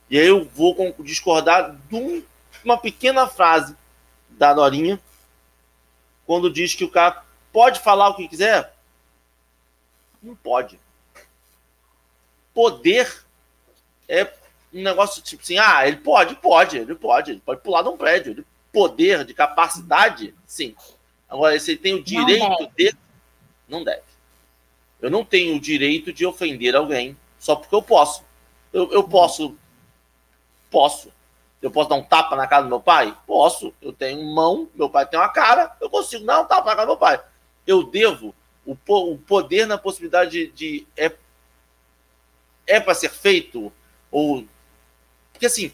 E 0.10 0.20
aí 0.20 0.28
eu 0.28 0.44
vou 0.46 0.96
discordar 1.00 1.76
de 1.90 2.26
uma 2.64 2.78
pequena 2.78 3.28
frase 3.28 3.76
da 4.30 4.54
Dorinha, 4.54 5.00
quando 6.26 6.52
diz 6.52 6.74
que 6.74 6.84
o 6.84 6.90
cara 6.90 7.24
pode 7.52 7.80
falar 7.80 8.10
o 8.10 8.16
que 8.16 8.28
quiser. 8.28 8.74
Não 10.22 10.36
pode. 10.36 10.80
Poder 12.54 13.24
é 14.08 14.26
um 14.74 14.82
negócio 14.82 15.22
tipo 15.22 15.42
assim, 15.42 15.58
ah, 15.58 15.88
ele 15.88 15.98
pode, 15.98 16.36
pode, 16.36 16.78
ele 16.78 16.96
pode, 16.96 17.32
ele 17.32 17.42
pode 17.42 17.62
pular 17.62 17.82
de 17.82 17.90
um 17.90 17.98
prédio. 17.98 18.32
Ele, 18.32 18.46
poder 18.72 19.26
de 19.26 19.34
capacidade, 19.34 20.34
sim. 20.46 20.76
Agora, 21.28 21.58
se 21.60 21.72
ele 21.72 21.80
tem 21.80 21.94
o 21.94 22.04
direito 22.04 22.48
não 22.48 22.72
de. 22.76 22.96
Não 23.68 23.84
deve. 23.84 24.11
Eu 25.02 25.10
não 25.10 25.26
tenho 25.26 25.56
o 25.56 25.60
direito 25.60 26.14
de 26.14 26.26
ofender 26.26 26.76
alguém 26.76 27.18
só 27.40 27.56
porque 27.56 27.74
eu 27.74 27.82
posso. 27.82 28.24
Eu, 28.72 28.92
eu 28.92 29.04
posso. 29.04 29.58
Posso. 30.70 31.12
Eu 31.62 31.70
posso 31.70 31.90
dar 31.90 31.96
um 31.96 32.04
tapa 32.04 32.36
na 32.36 32.48
cara 32.48 32.64
do 32.64 32.70
meu 32.70 32.80
pai? 32.80 33.16
Posso. 33.26 33.74
Eu 33.82 33.92
tenho 33.92 34.24
mão, 34.24 34.70
meu 34.76 34.90
pai 34.90 35.06
tem 35.06 35.20
uma 35.20 35.30
cara, 35.30 35.76
eu 35.82 35.90
consigo 35.90 36.26
dar 36.26 36.42
um 36.42 36.46
tapa 36.46 36.70
na 36.70 36.76
cara 36.76 36.86
do 36.86 36.90
meu 36.90 36.98
pai. 36.98 37.22
Eu 37.66 37.84
devo 37.84 38.34
o, 38.66 38.76
o 38.88 39.18
poder 39.18 39.66
na 39.66 39.78
possibilidade 39.78 40.48
de, 40.48 40.52
de 40.52 40.88
é, 40.96 41.12
é 42.68 42.80
para 42.80 42.94
ser 42.94 43.10
feito 43.10 43.72
ou 44.12 44.46
porque 45.42 45.48
assim, 45.48 45.74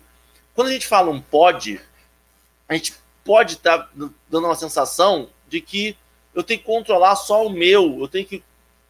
quando 0.56 0.70
a 0.70 0.72
gente 0.72 0.88
fala 0.88 1.12
um 1.12 1.22
pode, 1.22 1.82
a 2.70 2.74
gente 2.74 2.94
pode 3.26 3.56
estar 3.56 3.80
tá 3.80 3.90
dando 4.30 4.46
uma 4.46 4.56
sensação 4.56 5.30
de 5.48 5.60
que 5.60 5.98
eu 6.34 6.42
tenho 6.42 6.60
que 6.60 6.66
controlar 6.66 7.18
só 7.18 7.46
o 7.46 7.50
meu, 7.50 8.00
eu 8.00 8.08
tenho 8.08 8.26
que 8.26 8.42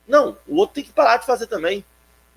não, 0.07 0.37
o 0.47 0.57
outro 0.57 0.75
tem 0.75 0.83
que 0.83 0.91
parar 0.91 1.17
de 1.17 1.25
fazer 1.25 1.47
também. 1.47 1.83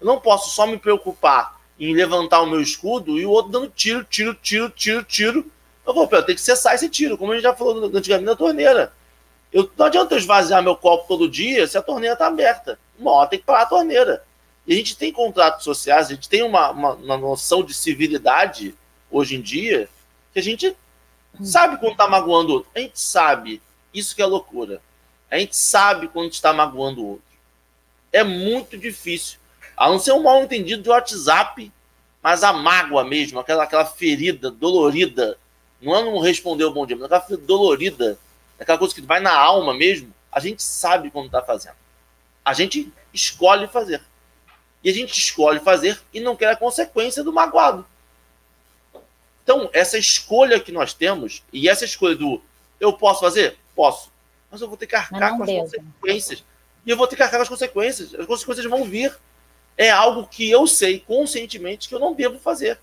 Eu 0.00 0.06
não 0.06 0.18
posso 0.18 0.50
só 0.50 0.66
me 0.66 0.78
preocupar 0.78 1.60
em 1.78 1.94
levantar 1.94 2.40
o 2.42 2.46
meu 2.46 2.60
escudo 2.60 3.18
e 3.18 3.24
o 3.24 3.30
outro 3.30 3.52
dando 3.52 3.68
tiro, 3.68 4.04
tiro, 4.04 4.34
tiro, 4.34 4.68
tiro, 4.70 5.04
tiro. 5.04 5.50
Eu 5.86 5.94
vou, 5.94 6.08
eu 6.10 6.22
tenho 6.22 6.36
que 6.36 6.42
cessar 6.42 6.74
esse 6.74 6.88
tiro, 6.88 7.16
como 7.16 7.32
a 7.32 7.34
gente 7.34 7.44
já 7.44 7.54
falou 7.54 7.84
antigamente 7.94 8.26
na 8.26 8.36
torneira. 8.36 8.92
Eu, 9.52 9.70
não 9.76 9.86
adianta 9.86 10.14
eu 10.14 10.18
esvaziar 10.18 10.62
meu 10.62 10.76
copo 10.76 11.08
todo 11.08 11.28
dia 11.28 11.66
se 11.66 11.78
a 11.78 11.82
torneira 11.82 12.14
está 12.14 12.26
aberta. 12.26 12.78
Uma 12.98 13.12
hora 13.12 13.30
tem 13.30 13.38
que 13.38 13.44
parar 13.44 13.62
a 13.62 13.66
torneira. 13.66 14.24
E 14.66 14.74
a 14.74 14.76
gente 14.76 14.96
tem 14.96 15.12
contratos 15.12 15.64
sociais, 15.64 16.06
a 16.06 16.14
gente 16.14 16.28
tem 16.28 16.42
uma, 16.42 16.70
uma, 16.70 16.92
uma 16.94 17.16
noção 17.16 17.62
de 17.62 17.72
civilidade 17.72 18.74
hoje 19.10 19.36
em 19.36 19.40
dia 19.40 19.88
que 20.32 20.38
a 20.38 20.42
gente 20.42 20.76
sabe 21.42 21.78
quando 21.78 21.92
está 21.92 22.06
magoando 22.06 22.50
o 22.50 22.54
outro. 22.56 22.70
A 22.74 22.80
gente 22.80 23.00
sabe. 23.00 23.62
Isso 23.92 24.14
que 24.14 24.22
é 24.22 24.26
loucura. 24.26 24.80
A 25.30 25.38
gente 25.38 25.56
sabe 25.56 26.06
quando 26.08 26.30
está 26.30 26.52
magoando 26.52 27.02
o 27.02 27.06
outro. 27.12 27.29
É 28.12 28.24
muito 28.24 28.76
difícil. 28.76 29.38
A 29.76 29.88
não 29.88 29.98
ser 29.98 30.12
um 30.12 30.22
mal 30.22 30.42
entendido 30.42 30.82
de 30.82 30.90
WhatsApp, 30.90 31.72
mas 32.22 32.42
a 32.42 32.52
mágoa 32.52 33.04
mesmo, 33.04 33.38
aquela, 33.38 33.64
aquela 33.64 33.86
ferida 33.86 34.50
dolorida. 34.50 35.38
Não 35.80 35.96
é 35.96 36.04
não 36.04 36.18
responder 36.18 36.64
o 36.64 36.72
bom 36.72 36.84
dia, 36.84 36.96
mas 36.96 37.06
aquela 37.06 37.20
ferida 37.20 37.46
dolorida, 37.46 38.18
aquela 38.58 38.78
coisa 38.78 38.94
que 38.94 39.00
vai 39.00 39.20
na 39.20 39.34
alma 39.34 39.72
mesmo. 39.72 40.12
A 40.30 40.38
gente 40.38 40.62
sabe 40.62 41.10
quando 41.10 41.26
está 41.26 41.42
fazendo. 41.42 41.76
A 42.44 42.52
gente 42.52 42.92
escolhe 43.12 43.66
fazer. 43.66 44.02
E 44.82 44.90
a 44.90 44.92
gente 44.92 45.18
escolhe 45.18 45.60
fazer 45.60 46.00
e 46.12 46.20
não 46.20 46.36
quer 46.36 46.50
a 46.50 46.56
consequência 46.56 47.22
do 47.22 47.32
magoado. 47.32 47.84
Então, 49.42 49.68
essa 49.72 49.98
escolha 49.98 50.60
que 50.60 50.70
nós 50.70 50.94
temos, 50.94 51.42
e 51.52 51.68
essa 51.68 51.84
escolha 51.84 52.14
do 52.14 52.42
eu 52.78 52.92
posso 52.92 53.20
fazer? 53.20 53.58
Posso. 53.74 54.10
Mas 54.50 54.60
eu 54.60 54.68
vou 54.68 54.76
ter 54.76 54.86
que 54.86 54.96
arcar 54.96 55.36
com 55.36 55.42
as 55.42 55.50
consequências. 55.50 56.44
E 56.90 56.92
eu 56.92 56.96
vou 56.96 57.06
ter 57.06 57.14
que 57.14 57.22
arcar 57.22 57.40
as 57.40 57.48
consequências. 57.48 58.12
As 58.16 58.26
consequências 58.26 58.66
vão 58.66 58.82
vir. 58.82 59.16
É 59.78 59.90
algo 59.90 60.26
que 60.26 60.50
eu 60.50 60.66
sei 60.66 60.98
conscientemente 60.98 61.88
que 61.88 61.94
eu 61.94 62.00
não 62.00 62.12
devo 62.12 62.36
fazer. 62.40 62.80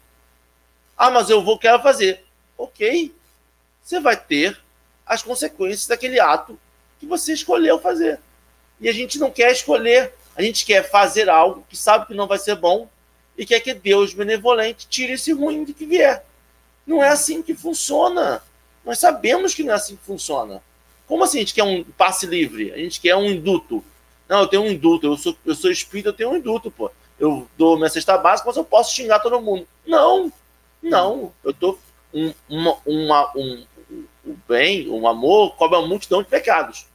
Ah, 0.97 1.11
mas 1.11 1.29
eu 1.29 1.43
vou 1.43 1.59
quero 1.59 1.83
fazer. 1.83 2.23
Ok. 2.57 3.13
Você 3.83 3.99
vai 3.99 4.15
ter 4.15 4.57
as 5.05 5.21
consequências 5.21 5.87
daquele 5.87 6.21
ato 6.21 6.57
que 7.01 7.05
você 7.05 7.33
escolheu 7.33 7.81
fazer. 7.81 8.17
E 8.79 8.87
a 8.87 8.93
gente 8.93 9.19
não 9.19 9.29
quer 9.29 9.51
escolher 9.51 10.13
a 10.37 10.41
gente 10.41 10.65
quer 10.65 10.89
fazer 10.89 11.29
algo 11.29 11.65
que 11.67 11.75
sabe 11.75 12.05
que 12.05 12.13
não 12.13 12.27
vai 12.27 12.39
ser 12.39 12.55
bom 12.55 12.87
e 13.37 13.45
quer 13.45 13.59
que 13.59 13.73
Deus 13.73 14.13
benevolente 14.13 14.87
tire 14.87 15.11
esse 15.11 15.33
ruim 15.33 15.65
de 15.65 15.73
que 15.73 15.85
vier. 15.85 16.23
Não 16.85 17.03
é 17.03 17.09
assim 17.09 17.41
que 17.41 17.53
funciona. 17.53 18.41
Nós 18.85 18.99
sabemos 18.99 19.53
que 19.53 19.63
não 19.63 19.73
é 19.73 19.75
assim 19.75 19.97
que 19.97 20.05
funciona. 20.05 20.63
Como 21.07 21.25
assim 21.25 21.39
a 21.39 21.41
gente 21.41 21.53
quer 21.53 21.63
um 21.63 21.83
passe 21.83 22.25
livre? 22.25 22.71
A 22.71 22.77
gente 22.77 23.01
quer 23.01 23.17
um 23.17 23.25
induto. 23.25 23.83
Não, 24.27 24.41
eu 24.41 24.47
tenho 24.47 24.63
um 24.63 24.67
induto, 24.67 25.07
eu 25.07 25.17
sou, 25.17 25.35
eu 25.45 25.55
sou 25.55 25.71
espírito, 25.71 26.09
eu 26.09 26.13
tenho 26.13 26.31
um 26.31 26.37
induto, 26.37 26.69
pô. 26.69 26.91
Eu 27.19 27.47
dou 27.57 27.77
minha 27.77 27.89
cesta 27.89 28.17
básica, 28.17 28.47
mas 28.47 28.57
eu 28.57 28.63
posso 28.63 28.93
xingar 28.93 29.19
todo 29.19 29.41
mundo. 29.41 29.67
Não, 29.85 30.31
não. 30.81 31.33
Eu 31.43 31.53
tô 31.53 31.77
um, 32.13 32.33
uma, 32.47 32.77
uma, 32.85 33.31
um, 33.35 33.65
o 34.25 34.37
bem, 34.47 34.89
um 34.89 35.07
amor, 35.07 35.55
cobre 35.55 35.77
uma 35.77 35.87
multidão 35.87 36.21
de 36.21 36.29
pecados. 36.29 36.85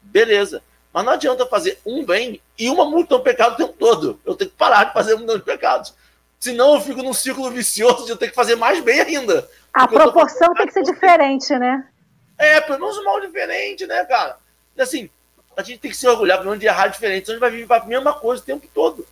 Beleza. 0.00 0.62
Mas 0.92 1.04
não 1.04 1.12
adianta 1.12 1.46
fazer 1.46 1.78
um 1.86 2.04
bem 2.04 2.40
e 2.58 2.68
uma 2.68 2.84
multidão 2.84 3.18
de 3.18 3.24
pecado 3.24 3.54
o 3.54 3.56
tempo 3.56 3.74
todo. 3.78 4.20
Eu 4.24 4.34
tenho 4.34 4.50
que 4.50 4.56
parar 4.56 4.84
de 4.84 4.92
fazer 4.92 5.12
uma 5.12 5.20
multidão 5.20 5.38
de 5.38 5.44
pecados. 5.44 5.94
Senão 6.40 6.74
eu 6.74 6.80
fico 6.80 7.02
num 7.02 7.14
círculo 7.14 7.50
vicioso 7.50 8.04
de 8.04 8.10
eu 8.10 8.16
ter 8.16 8.28
que 8.28 8.34
fazer 8.34 8.56
mais 8.56 8.80
bem 8.80 9.00
ainda. 9.00 9.48
A 9.72 9.86
proporção 9.86 10.52
tem 10.54 10.66
que 10.66 10.72
ser 10.72 10.82
diferente, 10.82 11.56
né? 11.56 11.88
É, 12.36 12.60
pelo 12.60 12.80
menos 12.80 12.98
um 12.98 13.04
mal 13.04 13.20
diferente, 13.20 13.86
né, 13.86 14.04
cara? 14.04 14.36
Assim, 14.76 15.08
a 15.56 15.62
gente 15.62 15.80
tem 15.80 15.90
que 15.90 15.96
se 15.96 16.06
orgulhar 16.06 16.38
pelo 16.38 16.50
menos 16.50 16.60
de 16.60 16.66
errar 16.66 16.88
diferente, 16.88 17.26
senão 17.26 17.36
a 17.36 17.50
gente 17.50 17.66
vai 17.66 17.78
viver 17.78 17.82
a 17.82 17.84
mesma 17.84 18.12
coisa 18.14 18.42
o 18.42 18.46
tempo 18.46 18.66
todo. 18.72 19.06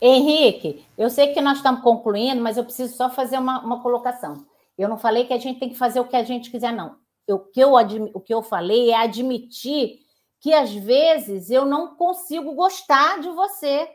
Henrique, 0.00 0.84
eu 0.96 1.08
sei 1.08 1.32
que 1.32 1.40
nós 1.40 1.58
estamos 1.58 1.82
concluindo, 1.82 2.42
mas 2.42 2.56
eu 2.56 2.64
preciso 2.64 2.94
só 2.94 3.08
fazer 3.08 3.38
uma, 3.38 3.60
uma 3.60 3.82
colocação. 3.82 4.44
Eu 4.76 4.88
não 4.88 4.98
falei 4.98 5.24
que 5.24 5.32
a 5.32 5.38
gente 5.38 5.58
tem 5.58 5.70
que 5.70 5.78
fazer 5.78 6.00
o 6.00 6.06
que 6.06 6.16
a 6.16 6.22
gente 6.22 6.50
quiser, 6.50 6.72
não. 6.72 6.96
Eu, 7.26 7.36
o, 7.36 7.38
que 7.40 7.60
eu, 7.60 7.72
o 8.14 8.20
que 8.20 8.34
eu 8.34 8.42
falei 8.42 8.90
é 8.90 8.96
admitir 8.96 10.00
que 10.40 10.52
às 10.52 10.72
vezes 10.72 11.50
eu 11.50 11.64
não 11.64 11.96
consigo 11.96 12.54
gostar 12.54 13.20
de 13.20 13.28
você. 13.30 13.90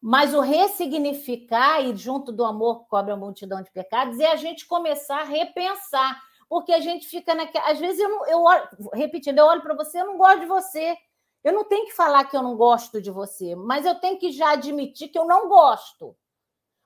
Mas 0.00 0.34
o 0.34 0.40
ressignificar 0.40 1.80
e 1.80 1.96
junto 1.96 2.30
do 2.30 2.44
amor 2.44 2.82
que 2.82 2.88
cobra 2.90 3.14
a 3.14 3.16
multidão 3.16 3.62
de 3.62 3.72
pecados 3.72 4.20
é 4.20 4.30
a 4.30 4.36
gente 4.36 4.66
começar 4.66 5.22
a 5.22 5.24
repensar, 5.24 6.22
porque 6.48 6.72
a 6.72 6.80
gente 6.80 7.06
fica 7.06 7.34
naquela. 7.34 7.70
Às 7.70 7.78
vezes 7.78 7.98
eu, 8.00 8.08
não, 8.08 8.26
eu 8.26 8.42
olho, 8.42 8.68
repetindo, 8.92 9.38
eu 9.38 9.46
olho 9.46 9.62
para 9.62 9.74
você, 9.74 10.00
eu 10.00 10.06
não 10.06 10.16
gosto 10.16 10.40
de 10.40 10.46
você. 10.46 10.96
Eu 11.42 11.52
não 11.52 11.64
tenho 11.64 11.86
que 11.86 11.92
falar 11.92 12.24
que 12.24 12.36
eu 12.36 12.42
não 12.42 12.56
gosto 12.56 13.00
de 13.00 13.10
você, 13.10 13.54
mas 13.54 13.86
eu 13.86 13.94
tenho 13.94 14.18
que 14.18 14.32
já 14.32 14.50
admitir 14.52 15.08
que 15.08 15.18
eu 15.18 15.24
não 15.24 15.48
gosto. 15.48 16.16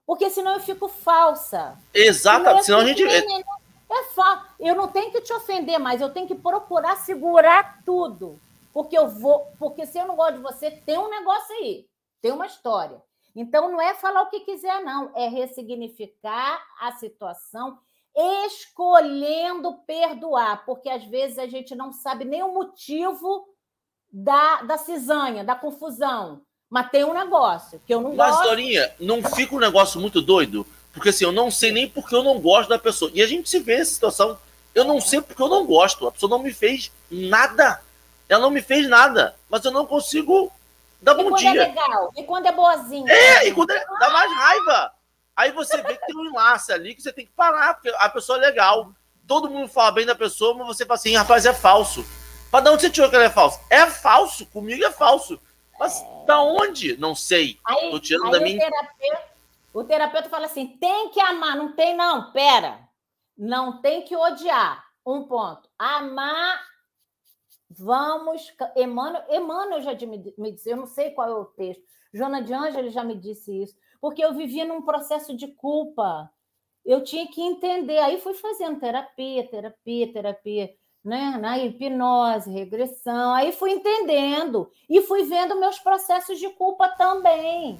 Porque 0.06 0.28
senão 0.28 0.54
eu 0.54 0.60
fico 0.60 0.88
falsa. 0.88 1.78
Exatamente. 1.94 2.64
Senão, 2.64 2.80
senão 2.80 2.92
a 2.92 2.94
gente. 2.94 3.46
É 3.92 4.04
fa... 4.14 4.46
Eu 4.58 4.74
não 4.74 4.88
tenho 4.88 5.10
que 5.10 5.20
te 5.20 5.32
ofender, 5.32 5.78
mas 5.78 6.00
eu 6.00 6.10
tenho 6.10 6.26
que 6.26 6.34
procurar 6.34 6.96
segurar 6.96 7.82
tudo. 7.84 8.40
Porque 8.72 8.96
eu 8.96 9.08
vou. 9.08 9.46
Porque 9.58 9.86
se 9.86 9.98
eu 9.98 10.06
não 10.06 10.16
gosto 10.16 10.34
de 10.34 10.42
você, 10.42 10.70
tem 10.70 10.98
um 10.98 11.08
negócio 11.10 11.54
aí, 11.56 11.86
tem 12.20 12.32
uma 12.32 12.46
história. 12.46 13.02
Então 13.34 13.70
não 13.70 13.80
é 13.80 13.94
falar 13.94 14.22
o 14.22 14.30
que 14.30 14.40
quiser, 14.40 14.82
não. 14.82 15.12
É 15.14 15.28
ressignificar 15.28 16.62
a 16.80 16.92
situação, 16.92 17.78
escolhendo 18.16 19.78
perdoar, 19.86 20.64
porque 20.64 20.88
às 20.88 21.04
vezes 21.04 21.38
a 21.38 21.46
gente 21.46 21.74
não 21.74 21.92
sabe 21.92 22.24
nem 22.24 22.42
o 22.42 22.52
motivo 22.52 23.46
da, 24.12 24.62
da 24.62 24.76
cisanha, 24.76 25.44
da 25.44 25.54
confusão. 25.54 26.42
Mas 26.68 26.90
tem 26.90 27.04
um 27.04 27.12
negócio 27.12 27.80
que 27.84 27.92
eu 27.92 28.00
não 28.00 28.14
Mas, 28.14 28.30
gosto. 28.30 28.38
Mas, 28.40 28.48
Dorinha, 28.48 28.94
não 29.00 29.22
fica 29.22 29.54
um 29.54 29.58
negócio 29.58 30.00
muito 30.00 30.22
doido? 30.22 30.66
Porque 30.92 31.08
assim, 31.08 31.24
eu 31.24 31.32
não 31.32 31.50
sei 31.50 31.72
nem 31.72 31.88
porque 31.88 32.14
eu 32.14 32.22
não 32.22 32.40
gosto 32.40 32.68
da 32.68 32.78
pessoa. 32.78 33.10
E 33.14 33.22
a 33.22 33.26
gente 33.26 33.48
se 33.48 33.58
vê 33.58 33.78
nessa 33.78 33.92
situação. 33.92 34.38
Eu 34.74 34.84
não 34.84 35.00
sei 35.00 35.20
porque 35.20 35.42
eu 35.42 35.48
não 35.48 35.66
gosto. 35.66 36.06
A 36.06 36.12
pessoa 36.12 36.30
não 36.30 36.38
me 36.38 36.52
fez 36.52 36.92
nada. 37.10 37.80
Ela 38.28 38.42
não 38.42 38.50
me 38.50 38.62
fez 38.62 38.88
nada. 38.88 39.34
Mas 39.48 39.64
eu 39.64 39.72
não 39.72 39.84
consigo 39.84 40.52
dar 41.02 41.14
bom 41.14 41.32
dia. 41.32 41.50
E 41.50 41.54
quando 41.54 41.58
é 41.58 41.66
legal? 41.66 42.10
E 42.16 42.22
quando 42.22 42.46
é 42.46 42.52
boazinha? 42.52 43.12
É, 43.12 43.48
e 43.48 43.52
quando 43.52 43.70
é... 43.70 43.84
dá 43.98 44.10
mais 44.10 44.32
raiva. 44.32 44.92
Aí 45.40 45.52
você 45.52 45.80
vê 45.80 45.96
que 45.96 46.06
tem 46.06 46.14
um 46.14 46.26
enlace 46.26 46.70
ali 46.70 46.94
que 46.94 47.00
você 47.00 47.10
tem 47.10 47.24
que 47.24 47.32
parar, 47.32 47.72
porque 47.72 47.88
a 47.98 48.10
pessoa 48.10 48.36
é 48.36 48.42
legal. 48.42 48.92
Todo 49.26 49.48
mundo 49.48 49.68
fala 49.68 49.90
bem 49.90 50.04
da 50.04 50.14
pessoa, 50.14 50.52
mas 50.54 50.66
você 50.66 50.84
fala 50.84 50.98
assim, 50.98 51.16
rapaz, 51.16 51.46
é 51.46 51.54
falso. 51.54 52.04
Mas 52.52 52.62
de 52.62 52.68
onde 52.68 52.82
você 52.82 52.90
tirou 52.90 53.08
que 53.08 53.16
ela 53.16 53.24
é 53.24 53.30
falso? 53.30 53.58
É 53.70 53.86
falso, 53.86 54.44
comigo 54.44 54.84
é 54.84 54.90
falso. 54.90 55.40
Mas 55.78 56.02
é... 56.02 56.26
da 56.26 56.42
onde? 56.42 56.94
Não 56.98 57.14
sei. 57.14 57.58
Aí, 57.64 57.90
Tô 57.90 57.98
tirando 57.98 58.26
aí 58.26 58.32
da 58.32 58.40
minha. 58.40 58.58
O 58.58 58.60
terapeuta, 58.60 59.22
o 59.72 59.84
terapeuta 59.84 60.28
fala 60.28 60.44
assim: 60.44 60.76
tem 60.76 61.08
que 61.08 61.20
amar, 61.20 61.56
não 61.56 61.72
tem, 61.72 61.96
não. 61.96 62.30
Pera. 62.32 62.78
Não 63.34 63.80
tem 63.80 64.02
que 64.02 64.14
odiar. 64.14 64.84
Um 65.06 65.22
ponto. 65.22 65.70
Amar. 65.78 66.60
Vamos. 67.70 68.52
Emmanuel, 68.76 69.24
Emmanuel 69.30 69.80
já 69.80 69.94
me 70.06 70.52
disse, 70.52 70.68
eu 70.68 70.76
não 70.76 70.86
sei 70.86 71.12
qual 71.12 71.28
é 71.30 71.34
o 71.34 71.46
texto. 71.46 71.82
Joana 72.12 72.42
de 72.42 72.52
Ângelo 72.52 72.90
já 72.90 73.02
me 73.02 73.16
disse 73.16 73.62
isso. 73.62 73.74
Porque 74.00 74.24
eu 74.24 74.34
vivia 74.34 74.64
num 74.64 74.82
processo 74.82 75.36
de 75.36 75.48
culpa. 75.48 76.30
Eu 76.84 77.02
tinha 77.04 77.26
que 77.28 77.40
entender. 77.40 77.98
Aí 77.98 78.20
fui 78.20 78.34
fazendo 78.34 78.80
terapia, 78.80 79.46
terapia, 79.46 80.12
terapia 80.12 80.70
né, 81.04 81.38
na 81.40 81.58
hipnose, 81.58 82.50
regressão. 82.50 83.34
Aí 83.34 83.52
fui 83.52 83.72
entendendo 83.72 84.70
e 84.88 85.02
fui 85.02 85.24
vendo 85.24 85.58
meus 85.58 85.78
processos 85.78 86.38
de 86.38 86.48
culpa 86.50 86.88
também. 86.88 87.78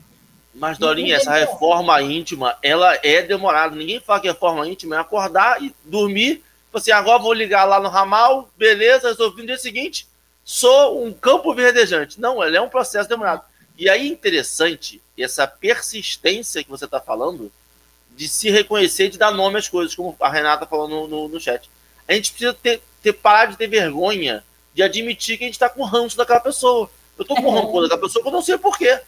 Mas, 0.55 0.79
Dorinha, 0.79 1.17
essa 1.17 1.33
reforma 1.33 2.01
íntima, 2.03 2.57
ela 2.63 2.99
é 3.05 3.23
demorada. 3.23 3.77
Ninguém 3.77 4.01
fala 4.01 4.21
que 4.21 4.29
reforma 4.29 4.67
íntima 4.67 4.97
é 4.97 4.99
acordar 4.99 5.63
e 5.63 5.75
dormir. 5.85 6.43
Você 6.73 6.87
tipo 6.87 6.97
agora 6.97 7.23
vou 7.23 7.33
ligar 7.33 7.65
lá 7.65 7.81
no 7.81 7.89
ramal, 7.89 8.49
beleza, 8.57 9.09
resolvi 9.09 9.43
no 9.43 9.49
dia 9.49 9.59
seguinte, 9.59 10.07
sou 10.45 11.05
um 11.05 11.13
campo 11.13 11.53
verdejante. 11.55 12.21
Não, 12.21 12.43
ela 12.43 12.57
é 12.57 12.61
um 12.61 12.69
processo 12.69 13.09
demorado. 13.09 13.45
E 13.77 13.89
aí, 13.89 14.09
interessante, 14.09 15.01
essa 15.23 15.47
persistência 15.47 16.63
que 16.63 16.71
você 16.71 16.85
está 16.85 17.01
falando, 17.01 17.51
de 18.17 18.29
se 18.29 18.51
reconhecer, 18.51 19.09
de 19.09 19.19
dar 19.19 19.31
nome 19.31 19.59
às 19.59 19.69
coisas, 19.69 19.95
como 19.95 20.17
a 20.21 20.29
Renata 20.29 20.67
falou 20.67 20.89
no, 20.89 21.09
no, 21.09 21.29
no 21.29 21.41
chat. 21.41 21.71
A 22.07 22.13
gente 22.13 22.31
precisa 22.33 22.53
ter, 22.53 22.83
ter 23.03 23.13
parar 23.13 23.47
de 23.47 23.57
ter 23.57 23.69
vergonha 23.69 24.45
de 24.75 24.83
admitir 24.83 25.37
que 25.37 25.45
a 25.45 25.47
gente 25.47 25.55
está 25.55 25.69
com 25.69 25.85
ranço 25.85 26.17
daquela 26.17 26.41
pessoa. 26.41 26.91
Eu 27.19 27.23
estou 27.23 27.37
com 27.37 27.51
rancor 27.51 27.83
daquela 27.83 28.01
pessoa 28.01 28.23
que 28.23 28.29
eu 28.29 28.33
não 28.33 28.43
sei 28.43 28.57
porquê. 28.57 29.01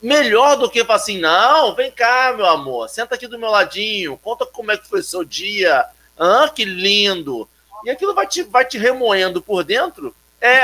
Melhor 0.00 0.56
do 0.56 0.70
que 0.70 0.84
falar 0.84 0.96
assim, 0.96 1.18
não, 1.18 1.74
vem 1.74 1.90
cá, 1.90 2.32
meu 2.34 2.46
amor, 2.46 2.88
senta 2.88 3.14
aqui 3.14 3.26
do 3.26 3.38
meu 3.38 3.50
ladinho, 3.50 4.16
conta 4.16 4.46
como 4.46 4.72
é 4.72 4.76
que 4.76 4.88
foi 4.88 5.00
o 5.00 5.04
seu 5.04 5.24
dia. 5.24 5.84
Ah, 6.18 6.50
que 6.54 6.64
lindo. 6.64 7.48
E 7.84 7.90
aquilo 7.90 8.14
vai 8.14 8.26
te, 8.26 8.42
vai 8.42 8.64
te 8.64 8.78
remoendo 8.78 9.42
por 9.42 9.62
dentro. 9.62 10.14
É, 10.40 10.62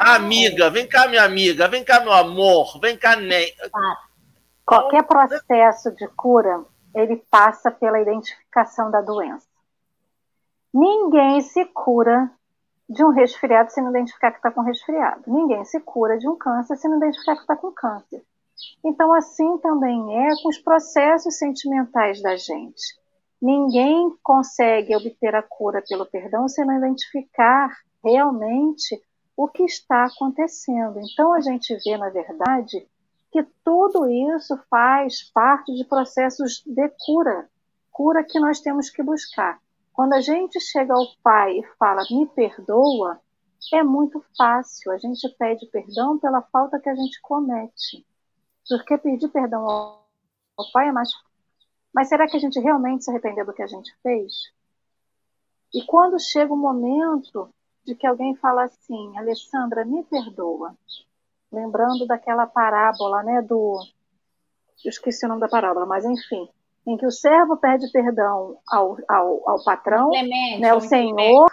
amiga, 0.00 0.70
vem 0.70 0.88
cá, 0.88 1.06
minha 1.06 1.22
amiga, 1.22 1.68
vem 1.68 1.84
cá, 1.84 2.00
meu 2.00 2.12
amor, 2.12 2.78
vem 2.80 2.96
cá, 2.96 3.14
nem. 3.16 3.52
Qualquer 4.64 5.04
processo 5.04 5.90
de 5.94 6.08
cura, 6.08 6.64
ele 6.94 7.16
passa 7.30 7.70
pela 7.70 8.00
identificação 8.00 8.90
da 8.90 9.02
doença. 9.02 9.46
Ninguém 10.72 11.40
se 11.42 11.64
cura 11.66 12.30
de 12.88 13.04
um 13.04 13.10
resfriado 13.10 13.70
se 13.70 13.80
não 13.80 13.90
identificar 13.90 14.30
que 14.30 14.38
está 14.38 14.50
com 14.50 14.62
resfriado. 14.62 15.22
Ninguém 15.26 15.64
se 15.64 15.80
cura 15.80 16.18
de 16.18 16.28
um 16.28 16.36
câncer 16.36 16.76
se 16.76 16.88
não 16.88 16.96
identificar 16.96 17.34
que 17.34 17.42
está 17.42 17.56
com 17.56 17.72
câncer. 17.72 18.22
Então, 18.84 19.12
assim 19.12 19.58
também 19.58 20.26
é 20.26 20.30
com 20.42 20.48
os 20.48 20.58
processos 20.58 21.36
sentimentais 21.36 22.22
da 22.22 22.36
gente. 22.36 22.96
Ninguém 23.40 24.16
consegue 24.22 24.96
obter 24.96 25.34
a 25.34 25.42
cura 25.42 25.82
pelo 25.86 26.06
perdão 26.06 26.48
se 26.48 26.64
não 26.64 26.78
identificar 26.78 27.70
realmente 28.06 29.02
o 29.36 29.48
que 29.48 29.64
está 29.64 30.04
acontecendo. 30.04 31.00
Então, 31.00 31.32
a 31.32 31.40
gente 31.40 31.76
vê, 31.84 31.98
na 31.98 32.08
verdade, 32.08 32.88
que 33.32 33.42
tudo 33.64 34.08
isso 34.08 34.56
faz 34.70 35.30
parte 35.32 35.74
de 35.74 35.84
processos 35.84 36.62
de 36.64 36.88
cura 37.04 37.48
cura 37.96 38.22
que 38.22 38.38
nós 38.38 38.60
temos 38.60 38.90
que 38.90 39.02
buscar. 39.02 39.58
Quando 39.90 40.12
a 40.12 40.20
gente 40.20 40.60
chega 40.60 40.92
ao 40.92 41.06
Pai 41.22 41.58
e 41.58 41.66
fala, 41.78 42.02
me 42.10 42.26
perdoa, 42.26 43.18
é 43.72 43.82
muito 43.82 44.22
fácil. 44.36 44.92
A 44.92 44.98
gente 44.98 45.26
pede 45.38 45.64
perdão 45.68 46.18
pela 46.18 46.42
falta 46.42 46.78
que 46.78 46.90
a 46.90 46.94
gente 46.94 47.18
comete. 47.22 48.06
Porque 48.68 48.98
pedir 48.98 49.28
perdão 49.28 49.66
ao 49.66 50.72
Pai 50.74 50.88
é 50.88 50.92
mais 50.92 51.10
fácil. 51.10 51.26
Mas 51.94 52.08
será 52.10 52.28
que 52.28 52.36
a 52.36 52.40
gente 52.40 52.60
realmente 52.60 53.04
se 53.04 53.10
arrependeu 53.10 53.46
do 53.46 53.54
que 53.54 53.62
a 53.62 53.66
gente 53.66 53.90
fez? 54.02 54.34
E 55.72 55.82
quando 55.86 56.20
chega 56.20 56.52
o 56.52 56.56
momento 56.56 57.48
de 57.86 57.94
que 57.94 58.06
alguém 58.06 58.34
fala 58.36 58.64
assim, 58.64 59.16
Alessandra, 59.16 59.84
me 59.84 60.02
perdoa. 60.04 60.74
Lembrando 61.50 62.06
daquela 62.06 62.46
parábola, 62.46 63.22
né, 63.22 63.40
do... 63.40 63.78
Eu 64.84 64.90
esqueci 64.90 65.24
o 65.24 65.28
nome 65.28 65.40
da 65.40 65.48
parábola, 65.48 65.86
mas 65.86 66.04
enfim 66.04 66.48
em 66.86 66.96
que 66.96 67.06
o 67.06 67.10
servo 67.10 67.56
pede 67.56 67.90
perdão 67.90 68.58
ao, 68.70 68.96
ao, 69.08 69.50
ao 69.50 69.64
patrão, 69.64 70.10
Clemente, 70.10 70.60
né, 70.60 70.72
o 70.72 70.80
senhor, 70.80 71.50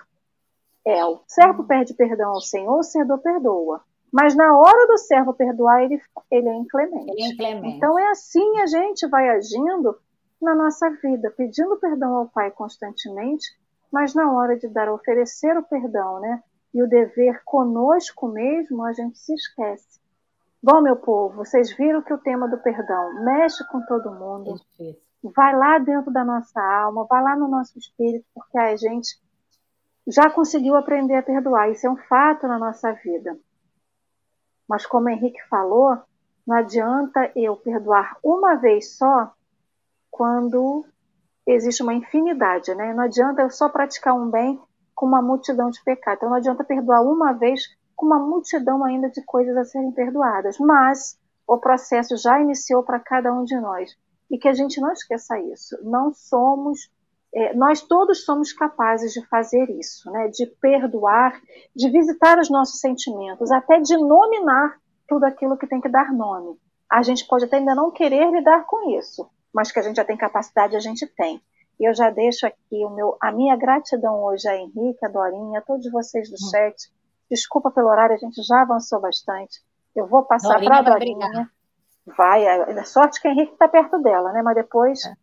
é, 0.86 1.04
o 1.04 1.22
servo 1.26 1.64
pede 1.64 1.94
perdão 1.96 2.30
ao 2.30 2.42
senhor, 2.42 2.78
o 2.78 2.84
senhor 2.84 3.18
perdoa. 3.18 3.82
Mas 4.12 4.36
na 4.36 4.56
hora 4.56 4.86
do 4.86 4.98
servo 5.00 5.34
perdoar, 5.34 5.84
ele, 5.84 6.00
ele 6.30 6.48
é 6.48 6.54
inclemente. 6.54 7.12
Ele 7.12 7.24
é 7.24 7.28
inclemente. 7.30 7.78
Então 7.78 7.98
é 7.98 8.12
assim 8.12 8.60
a 8.60 8.68
gente 8.68 9.08
vai 9.08 9.28
agindo 9.30 9.98
na 10.40 10.54
nossa 10.54 10.88
vida, 11.02 11.34
pedindo 11.36 11.78
perdão 11.78 12.18
ao 12.18 12.28
Pai 12.28 12.52
constantemente, 12.52 13.48
mas 13.94 14.16
na 14.16 14.34
hora 14.34 14.58
de 14.58 14.68
dar, 14.68 14.92
oferecer 14.92 15.56
o 15.56 15.62
perdão, 15.62 16.20
né? 16.20 16.42
E 16.74 16.82
o 16.82 16.90
dever 16.90 17.44
conosco 17.46 18.28
mesmo, 18.28 18.84
a 18.84 18.92
gente 18.92 19.20
se 19.20 19.32
esquece. 19.36 20.02
Bom, 20.62 20.82
meu 20.82 20.96
povo, 20.96 21.36
vocês 21.36 21.72
viram 21.78 22.02
que 22.02 22.12
o 22.12 22.18
tema 22.18 22.48
do 22.48 22.58
perdão 22.58 23.24
mexe 23.24 23.64
com 23.68 23.80
todo 23.86 24.12
mundo. 24.12 24.60
Vai 25.36 25.56
lá 25.56 25.78
dentro 25.78 26.12
da 26.12 26.26
nossa 26.26 26.60
alma, 26.60 27.06
vai 27.06 27.22
lá 27.22 27.36
no 27.36 27.48
nosso 27.48 27.78
espírito, 27.78 28.26
porque 28.34 28.58
a 28.58 28.76
gente 28.76 29.16
já 30.08 30.28
conseguiu 30.28 30.76
aprender 30.76 31.16
a 31.16 31.24
perdoar. 31.24 31.70
Isso 31.70 31.86
é 31.86 31.92
um 31.92 31.98
fato 31.98 32.48
na 32.48 32.58
nossa 32.58 32.92
vida. 32.94 33.38
Mas 34.68 34.88
como 34.88 35.06
o 35.06 35.10
Henrique 35.10 35.48
falou, 35.48 36.00
não 36.48 36.56
adianta 36.56 37.32
eu 37.36 37.56
perdoar 37.58 38.18
uma 38.24 38.56
vez 38.56 38.98
só 38.98 39.32
quando 40.10 40.84
existe 41.48 41.84
uma 41.84 41.94
infinidade, 41.94 42.74
né? 42.76 42.94
Não 42.94 43.04
adianta 43.04 43.42
eu 43.42 43.50
só 43.50 43.70
praticar 43.70 44.16
um 44.16 44.30
bem 44.30 44.60
com 44.96 45.06
uma 45.06 45.22
multidão 45.22 45.70
de 45.70 45.84
pecados. 45.84 46.18
Então 46.18 46.30
não 46.30 46.38
adianta 46.38 46.64
perdoar 46.64 47.02
uma 47.02 47.34
vez 47.34 47.62
com 47.96 48.06
uma 48.06 48.20
multidão 48.20 48.84
ainda 48.84 49.10
de 49.10 49.24
coisas 49.24 49.56
a 49.58 49.64
serem 49.64 49.92
perdoadas. 49.92 50.58
Mas 50.60 51.18
o 51.48 51.58
processo 51.58 52.16
já 52.18 52.40
iniciou 52.40 52.84
para 52.84 53.00
cada 53.00 53.34
um 53.34 53.44
de 53.44 53.60
nós 53.60 53.92
e 54.32 54.38
que 54.38 54.48
a 54.48 54.54
gente 54.54 54.80
não 54.80 54.92
esqueça 54.92 55.38
isso. 55.40 55.78
Não 55.84 56.14
somos, 56.14 56.90
é, 57.34 57.54
nós 57.54 57.82
todos 57.82 58.24
somos 58.24 58.54
capazes 58.54 59.12
de 59.14 59.26
fazer 59.28 59.70
isso, 59.72 60.10
né? 60.12 60.28
De 60.30 60.46
perdoar, 60.46 61.40
de 61.76 61.90
visitar 61.90 62.40
os 62.40 62.50
nossos 62.50 62.80
sentimentos, 62.80 63.52
até 63.52 63.80
de 63.80 63.98
nominar 63.98 64.78
tudo 65.08 65.26
aquilo 65.26 65.58
que 65.58 65.68
tem 65.68 65.82
que 65.82 65.90
dar 65.90 66.12
nome. 66.14 66.58
A 66.90 67.02
gente 67.02 67.28
pode 67.28 67.46
até 67.46 67.58
ainda 67.58 67.76
não 67.76 67.92
querer 67.92 68.32
lidar 68.32 68.66
com 68.66 68.98
isso, 68.98 69.28
mas 69.54 69.72
que 69.72 69.80
a 69.80 69.84
gente 69.84 69.98
já 69.98 70.06
tem 70.06 70.18
capacidade, 70.18 70.76
a 70.76 70.80
gente 70.80 71.06
tem. 71.06 71.42
E 71.80 71.88
eu 71.88 71.94
já 71.94 72.10
deixo 72.10 72.46
aqui 72.46 72.86
o 72.86 72.90
meu, 72.90 73.18
a 73.22 73.32
minha 73.32 73.56
gratidão 73.56 74.24
hoje 74.24 74.48
a 74.48 74.56
Henrique, 74.56 75.06
a 75.06 75.10
Dorinha, 75.10 75.60
a 75.60 75.62
todos 75.62 75.90
vocês 75.92 76.30
do 76.30 76.36
hum. 76.36 76.50
chat. 76.50 76.92
Desculpa 77.30 77.72
pelo 77.72 77.88
horário, 77.88 78.16
a 78.16 78.18
gente 78.18 78.42
já 78.44 78.62
avançou 78.62 79.00
bastante. 79.00 79.60
Eu 79.96 80.08
vou 80.08 80.24
passar 80.24 80.60
para 80.60 80.80
a 80.80 80.82
Dorinha. 80.82 81.50
Vai, 82.18 82.46
é, 82.46 82.72
é 82.72 82.84
sorte 82.84 83.22
que 83.22 83.28
a 83.28 83.32
Henrique 83.32 83.54
está 83.54 83.68
perto 83.68 83.98
dela, 84.00 84.32
né? 84.34 84.42
Mas 84.42 84.56
depois 84.56 85.00
é. 85.06 85.14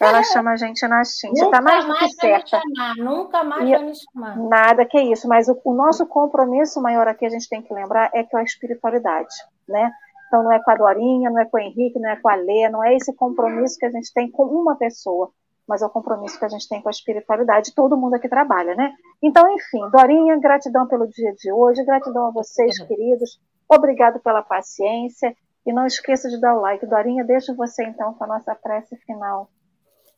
ela 0.00 0.22
chama 0.22 0.52
a 0.52 0.56
gente 0.56 0.86
na 0.88 1.04
Steam. 1.04 1.34
Você 1.34 1.44
está 1.44 1.60
mais 1.60 1.84
do 1.84 1.94
que 1.94 2.08
certa. 2.10 2.60
Chamar, 2.60 2.96
nunca 2.96 3.44
mais 3.44 3.68
e, 3.68 3.72
vai 3.72 3.84
me 3.84 3.92
chamar. 3.94 4.38
Nada 4.38 4.86
que 4.86 5.00
isso, 5.00 5.28
mas 5.28 5.48
o, 5.48 5.60
o 5.64 5.74
nosso 5.74 6.06
compromisso 6.06 6.80
maior 6.80 7.06
aqui, 7.06 7.26
a 7.26 7.30
gente 7.30 7.48
tem 7.48 7.62
que 7.62 7.74
lembrar, 7.74 8.10
é 8.14 8.24
com 8.24 8.38
a 8.38 8.42
espiritualidade, 8.42 9.34
né? 9.68 9.92
Então 10.30 10.44
não 10.44 10.52
é 10.52 10.62
com 10.62 10.70
a 10.70 10.76
Dorinha, 10.76 11.28
não 11.28 11.40
é 11.40 11.44
com 11.44 11.56
o 11.56 11.60
Henrique, 11.60 11.98
não 11.98 12.08
é 12.08 12.14
com 12.14 12.28
a 12.28 12.36
Lê, 12.36 12.68
não 12.68 12.84
é 12.84 12.94
esse 12.94 13.12
compromisso 13.12 13.76
que 13.76 13.84
a 13.84 13.90
gente 13.90 14.12
tem 14.14 14.30
com 14.30 14.44
uma 14.44 14.76
pessoa, 14.76 15.32
mas 15.66 15.82
é 15.82 15.86
o 15.86 15.90
compromisso 15.90 16.38
que 16.38 16.44
a 16.44 16.48
gente 16.48 16.68
tem 16.68 16.80
com 16.80 16.88
a 16.88 16.92
espiritualidade, 16.92 17.74
todo 17.74 17.96
mundo 17.96 18.14
aqui 18.14 18.28
trabalha, 18.28 18.76
né? 18.76 18.92
Então, 19.20 19.52
enfim, 19.52 19.80
Dorinha, 19.90 20.38
gratidão 20.38 20.86
pelo 20.86 21.08
dia 21.08 21.34
de 21.34 21.52
hoje, 21.52 21.84
gratidão 21.84 22.26
a 22.26 22.30
vocês, 22.30 22.78
queridos, 22.86 23.40
obrigado 23.68 24.20
pela 24.20 24.40
paciência, 24.40 25.34
e 25.66 25.72
não 25.72 25.84
esqueça 25.84 26.28
de 26.28 26.40
dar 26.40 26.54
o 26.54 26.60
like. 26.60 26.86
Dorinha, 26.86 27.24
deixa 27.24 27.52
você 27.52 27.84
então 27.84 28.14
com 28.14 28.22
a 28.22 28.28
nossa 28.28 28.54
prece 28.54 28.96
final, 28.98 29.50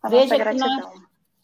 a 0.03 0.11
Veja 0.11 0.25
nossa 0.25 0.37
gratidão. 0.37 0.77
Nós, 0.77 0.93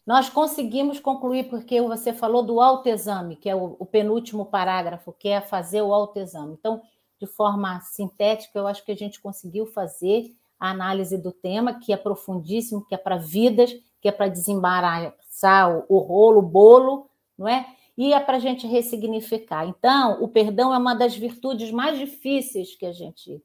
nós, 0.05 0.29
conseguimos 0.29 0.99
concluir, 0.99 1.49
porque 1.49 1.81
você 1.81 2.13
falou 2.13 2.43
do 2.43 2.61
autoexame, 2.61 3.35
que 3.35 3.49
é 3.49 3.55
o, 3.55 3.75
o 3.79 3.85
penúltimo 3.85 4.45
parágrafo, 4.45 5.11
que 5.11 5.27
é 5.27 5.41
fazer 5.41 5.81
o 5.81 5.91
autoexame. 5.91 6.53
Então, 6.53 6.81
de 7.19 7.27
forma 7.27 7.79
sintética, 7.81 8.57
eu 8.57 8.67
acho 8.67 8.83
que 8.83 8.91
a 8.91 8.95
gente 8.95 9.19
conseguiu 9.19 9.65
fazer 9.65 10.33
a 10.59 10.71
análise 10.71 11.17
do 11.17 11.31
tema, 11.31 11.79
que 11.79 11.93
é 11.93 11.97
profundíssimo, 11.97 12.85
que 12.85 12.95
é 12.95 12.97
para 12.97 13.17
vidas, 13.17 13.73
que 14.01 14.07
é 14.07 14.11
para 14.11 14.27
desembaraçar 14.27 15.77
o, 15.77 15.85
o 15.89 15.97
rolo, 15.99 16.39
o 16.39 16.41
bolo, 16.43 17.09
não 17.37 17.47
é? 17.47 17.65
E 17.97 18.13
é 18.13 18.19
para 18.19 18.37
a 18.37 18.39
gente 18.39 18.65
ressignificar. 18.65 19.67
Então, 19.67 20.23
o 20.23 20.27
perdão 20.27 20.73
é 20.73 20.77
uma 20.77 20.93
das 20.93 21.15
virtudes 21.15 21.71
mais 21.71 21.99
difíceis 21.99 22.75
que 22.75 22.85
a 22.85 22.91
gente 22.91 23.41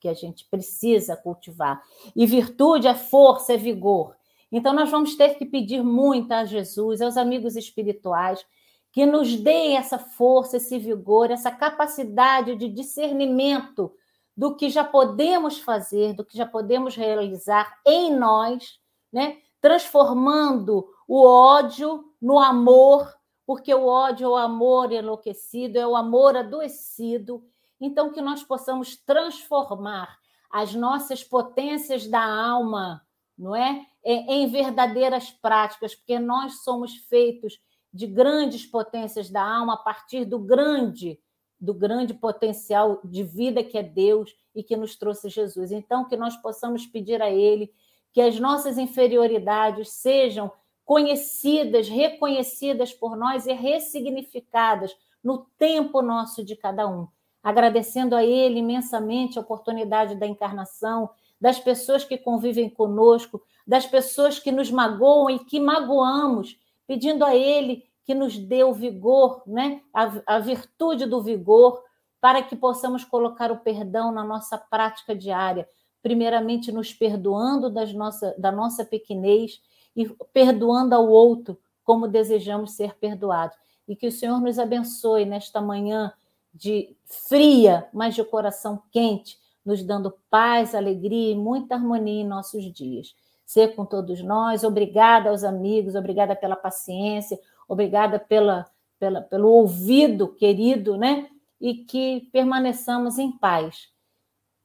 que 0.00 0.08
a 0.08 0.14
gente 0.14 0.44
precisa 0.44 1.16
cultivar. 1.16 1.82
E 2.14 2.24
virtude 2.24 2.86
é 2.86 2.94
força, 2.94 3.54
é 3.54 3.56
vigor. 3.56 4.14
Então, 4.50 4.72
nós 4.72 4.90
vamos 4.90 5.16
ter 5.16 5.34
que 5.34 5.44
pedir 5.44 5.82
muito 5.82 6.30
a 6.30 6.44
Jesus, 6.44 7.02
aos 7.02 7.16
amigos 7.16 7.56
espirituais, 7.56 8.44
que 8.92 9.04
nos 9.04 9.36
dê 9.36 9.72
essa 9.74 9.98
força, 9.98 10.56
esse 10.56 10.78
vigor, 10.78 11.30
essa 11.30 11.50
capacidade 11.50 12.56
de 12.56 12.68
discernimento 12.68 13.92
do 14.36 14.54
que 14.54 14.70
já 14.70 14.84
podemos 14.84 15.58
fazer, 15.58 16.14
do 16.14 16.24
que 16.24 16.36
já 16.36 16.46
podemos 16.46 16.94
realizar 16.94 17.76
em 17.84 18.14
nós, 18.14 18.78
né? 19.12 19.38
transformando 19.60 20.88
o 21.06 21.26
ódio 21.26 22.12
no 22.20 22.38
amor, 22.38 23.12
porque 23.46 23.74
o 23.74 23.86
ódio 23.86 24.26
é 24.26 24.28
o 24.28 24.36
amor 24.36 24.92
enlouquecido, 24.92 25.78
é 25.78 25.86
o 25.86 25.96
amor 25.96 26.36
adoecido. 26.36 27.42
Então, 27.80 28.12
que 28.12 28.20
nós 28.20 28.42
possamos 28.42 28.96
transformar 28.96 30.18
as 30.50 30.74
nossas 30.74 31.24
potências 31.24 32.06
da 32.06 32.22
alma, 32.22 33.02
não 33.36 33.54
é? 33.54 33.86
Em 34.04 34.48
verdadeiras 34.48 35.30
práticas, 35.30 35.94
porque 35.94 36.18
nós 36.18 36.62
somos 36.62 36.94
feitos 37.08 37.58
de 37.92 38.06
grandes 38.06 38.66
potências 38.66 39.30
da 39.30 39.42
alma 39.42 39.74
a 39.74 39.78
partir 39.78 40.24
do 40.24 40.38
grande, 40.38 41.18
do 41.60 41.74
grande 41.74 42.14
potencial 42.14 43.00
de 43.04 43.22
vida 43.22 43.64
que 43.64 43.78
é 43.78 43.82
Deus 43.82 44.34
e 44.54 44.62
que 44.62 44.76
nos 44.76 44.96
trouxe 44.96 45.28
Jesus. 45.28 45.72
Então, 45.72 46.04
que 46.04 46.16
nós 46.16 46.36
possamos 46.36 46.86
pedir 46.86 47.20
a 47.22 47.30
Ele 47.30 47.72
que 48.12 48.20
as 48.20 48.38
nossas 48.40 48.78
inferioridades 48.78 49.90
sejam 49.90 50.50
conhecidas, 50.84 51.88
reconhecidas 51.88 52.92
por 52.92 53.16
nós 53.16 53.46
e 53.46 53.52
ressignificadas 53.52 54.96
no 55.22 55.46
tempo 55.58 56.00
nosso 56.00 56.42
de 56.42 56.56
cada 56.56 56.88
um. 56.88 57.06
Agradecendo 57.42 58.16
a 58.16 58.24
Ele 58.24 58.60
imensamente 58.60 59.38
a 59.38 59.42
oportunidade 59.42 60.14
da 60.14 60.26
encarnação, 60.26 61.10
das 61.40 61.58
pessoas 61.58 62.04
que 62.04 62.18
convivem 62.18 62.68
conosco, 62.68 63.42
das 63.66 63.86
pessoas 63.86 64.38
que 64.38 64.50
nos 64.50 64.70
magoam 64.70 65.30
e 65.30 65.38
que 65.38 65.60
magoamos 65.60 66.58
pedindo 66.88 67.22
a 67.24 67.36
Ele 67.36 67.84
que 68.02 68.14
nos 68.14 68.38
dê 68.38 68.64
o 68.64 68.72
vigor, 68.72 69.42
né? 69.46 69.82
a, 69.92 70.36
a 70.36 70.38
virtude 70.38 71.04
do 71.04 71.22
vigor, 71.22 71.84
para 72.18 72.42
que 72.42 72.56
possamos 72.56 73.04
colocar 73.04 73.52
o 73.52 73.58
perdão 73.58 74.10
na 74.10 74.24
nossa 74.24 74.56
prática 74.56 75.14
diária, 75.14 75.68
primeiramente 76.02 76.72
nos 76.72 76.92
perdoando 76.92 77.68
das 77.68 77.92
nossa, 77.92 78.34
da 78.38 78.50
nossa 78.50 78.84
pequenez 78.84 79.60
e 79.94 80.08
perdoando 80.32 80.94
ao 80.94 81.06
outro 81.06 81.60
como 81.84 82.08
desejamos 82.08 82.72
ser 82.72 82.94
perdoados. 82.94 83.56
E 83.86 83.94
que 83.94 84.06
o 84.06 84.12
Senhor 84.12 84.40
nos 84.40 84.58
abençoe 84.58 85.26
nesta 85.26 85.60
manhã 85.60 86.12
de 86.52 86.96
fria, 87.04 87.88
mas 87.92 88.14
de 88.14 88.24
coração 88.24 88.82
quente, 88.90 89.38
nos 89.64 89.82
dando 89.82 90.14
paz, 90.30 90.74
alegria 90.74 91.32
e 91.32 91.36
muita 91.36 91.74
harmonia 91.74 92.22
em 92.22 92.26
nossos 92.26 92.64
dias 92.72 93.14
ser 93.48 93.74
com 93.74 93.86
todos 93.86 94.22
nós. 94.22 94.62
Obrigada 94.62 95.30
aos 95.30 95.42
amigos, 95.42 95.94
obrigada 95.94 96.36
pela 96.36 96.54
paciência, 96.54 97.40
obrigada 97.66 98.18
pela, 98.18 98.70
pela, 98.98 99.22
pelo 99.22 99.48
ouvido 99.48 100.28
querido, 100.28 100.98
né? 100.98 101.30
E 101.58 101.76
que 101.76 102.28
permaneçamos 102.30 103.18
em 103.18 103.32
paz, 103.32 103.88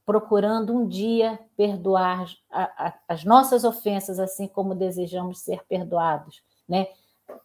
procurando 0.04 0.74
um 0.74 0.86
dia 0.86 1.40
perdoar 1.56 2.26
a, 2.50 2.88
a, 2.88 2.94
as 3.08 3.24
nossas 3.24 3.64
ofensas, 3.64 4.20
assim 4.20 4.46
como 4.46 4.74
desejamos 4.74 5.38
ser 5.38 5.64
perdoados, 5.64 6.42
né? 6.68 6.88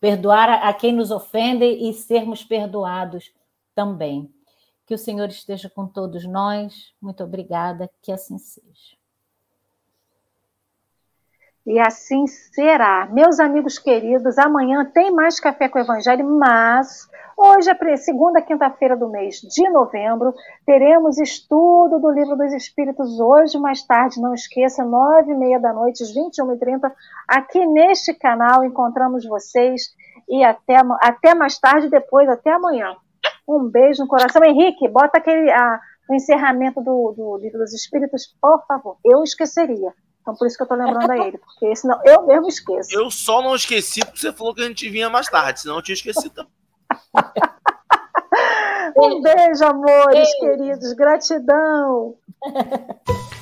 Perdoar 0.01 0.49
a, 0.49 0.67
a 0.67 0.73
quem 0.73 0.91
nos 0.91 1.09
ofende 1.09 1.63
e 1.63 1.93
sermos 1.93 2.43
perdoados 2.43 3.31
também. 3.73 4.29
Que 4.85 4.93
o 4.93 4.97
Senhor 4.97 5.29
esteja 5.29 5.69
com 5.69 5.87
todos 5.87 6.25
nós. 6.25 6.93
Muito 7.01 7.23
obrigada, 7.23 7.89
que 8.01 8.11
assim 8.11 8.37
seja. 8.37 8.98
E 11.69 11.79
assim 11.79 12.25
será. 12.25 13.07
Meus 13.11 13.39
amigos 13.39 13.77
queridos, 13.77 14.39
amanhã 14.39 14.83
tem 14.91 15.11
mais 15.11 15.39
Café 15.39 15.69
com 15.69 15.77
o 15.77 15.81
Evangelho, 15.83 16.25
mas 16.25 17.07
hoje, 17.37 17.69
é 17.69 17.95
segunda 17.95 18.41
quinta-feira 18.41 18.97
do 18.97 19.07
mês 19.07 19.35
de 19.35 19.69
novembro, 19.69 20.33
teremos 20.65 21.19
estudo 21.19 21.99
do 21.99 22.09
Livro 22.09 22.35
dos 22.35 22.51
Espíritos. 22.53 23.19
Hoje, 23.19 23.59
mais 23.59 23.83
tarde, 23.83 24.19
não 24.19 24.33
esqueça, 24.33 24.83
nove 24.83 25.31
e 25.31 25.35
meia 25.35 25.59
da 25.59 25.71
noite, 25.71 26.01
às 26.01 26.11
21h30, 26.11 26.91
aqui 27.27 27.63
neste 27.67 28.15
canal, 28.15 28.65
encontramos 28.65 29.23
vocês. 29.27 29.93
E 30.27 30.43
até, 30.43 30.77
até 31.03 31.35
mais 31.35 31.59
tarde, 31.59 31.87
depois, 31.87 32.27
até 32.27 32.51
amanhã. 32.51 32.95
Um 33.47 33.69
beijo 33.69 34.01
no 34.01 34.07
coração. 34.07 34.43
Henrique, 34.43 34.87
bota 34.87 35.19
aquele 35.19 35.51
a, 35.51 35.79
o 36.09 36.15
encerramento 36.15 36.81
do, 36.81 37.13
do 37.15 37.37
Livro 37.37 37.59
dos 37.59 37.75
Espíritos, 37.75 38.35
por 38.41 38.65
favor. 38.65 38.97
Eu 39.05 39.21
esqueceria. 39.21 39.93
Então 40.29 40.37
por 40.37 40.45
isso 40.45 40.57
que 40.57 40.63
eu 40.63 40.67
tô 40.67 40.75
lembrando 40.75 41.09
a 41.11 41.17
ele, 41.17 41.39
porque 41.39 41.75
senão 41.75 41.99
eu 42.05 42.27
mesmo 42.27 42.47
esqueço. 42.47 42.89
Eu 42.93 43.09
só 43.09 43.41
não 43.41 43.55
esqueci 43.55 44.01
porque 44.01 44.19
você 44.19 44.31
falou 44.31 44.53
que 44.53 44.61
a 44.61 44.67
gente 44.67 44.87
vinha 44.87 45.09
mais 45.09 45.27
tarde, 45.27 45.61
senão 45.61 45.77
eu 45.77 45.81
tinha 45.81 45.95
esquecido 45.95 46.29
também. 46.35 46.51
um 48.95 49.21
beijo, 49.23 49.65
amores 49.65 50.29
beijo. 50.29 50.39
queridos. 50.39 50.93
Gratidão. 50.93 52.15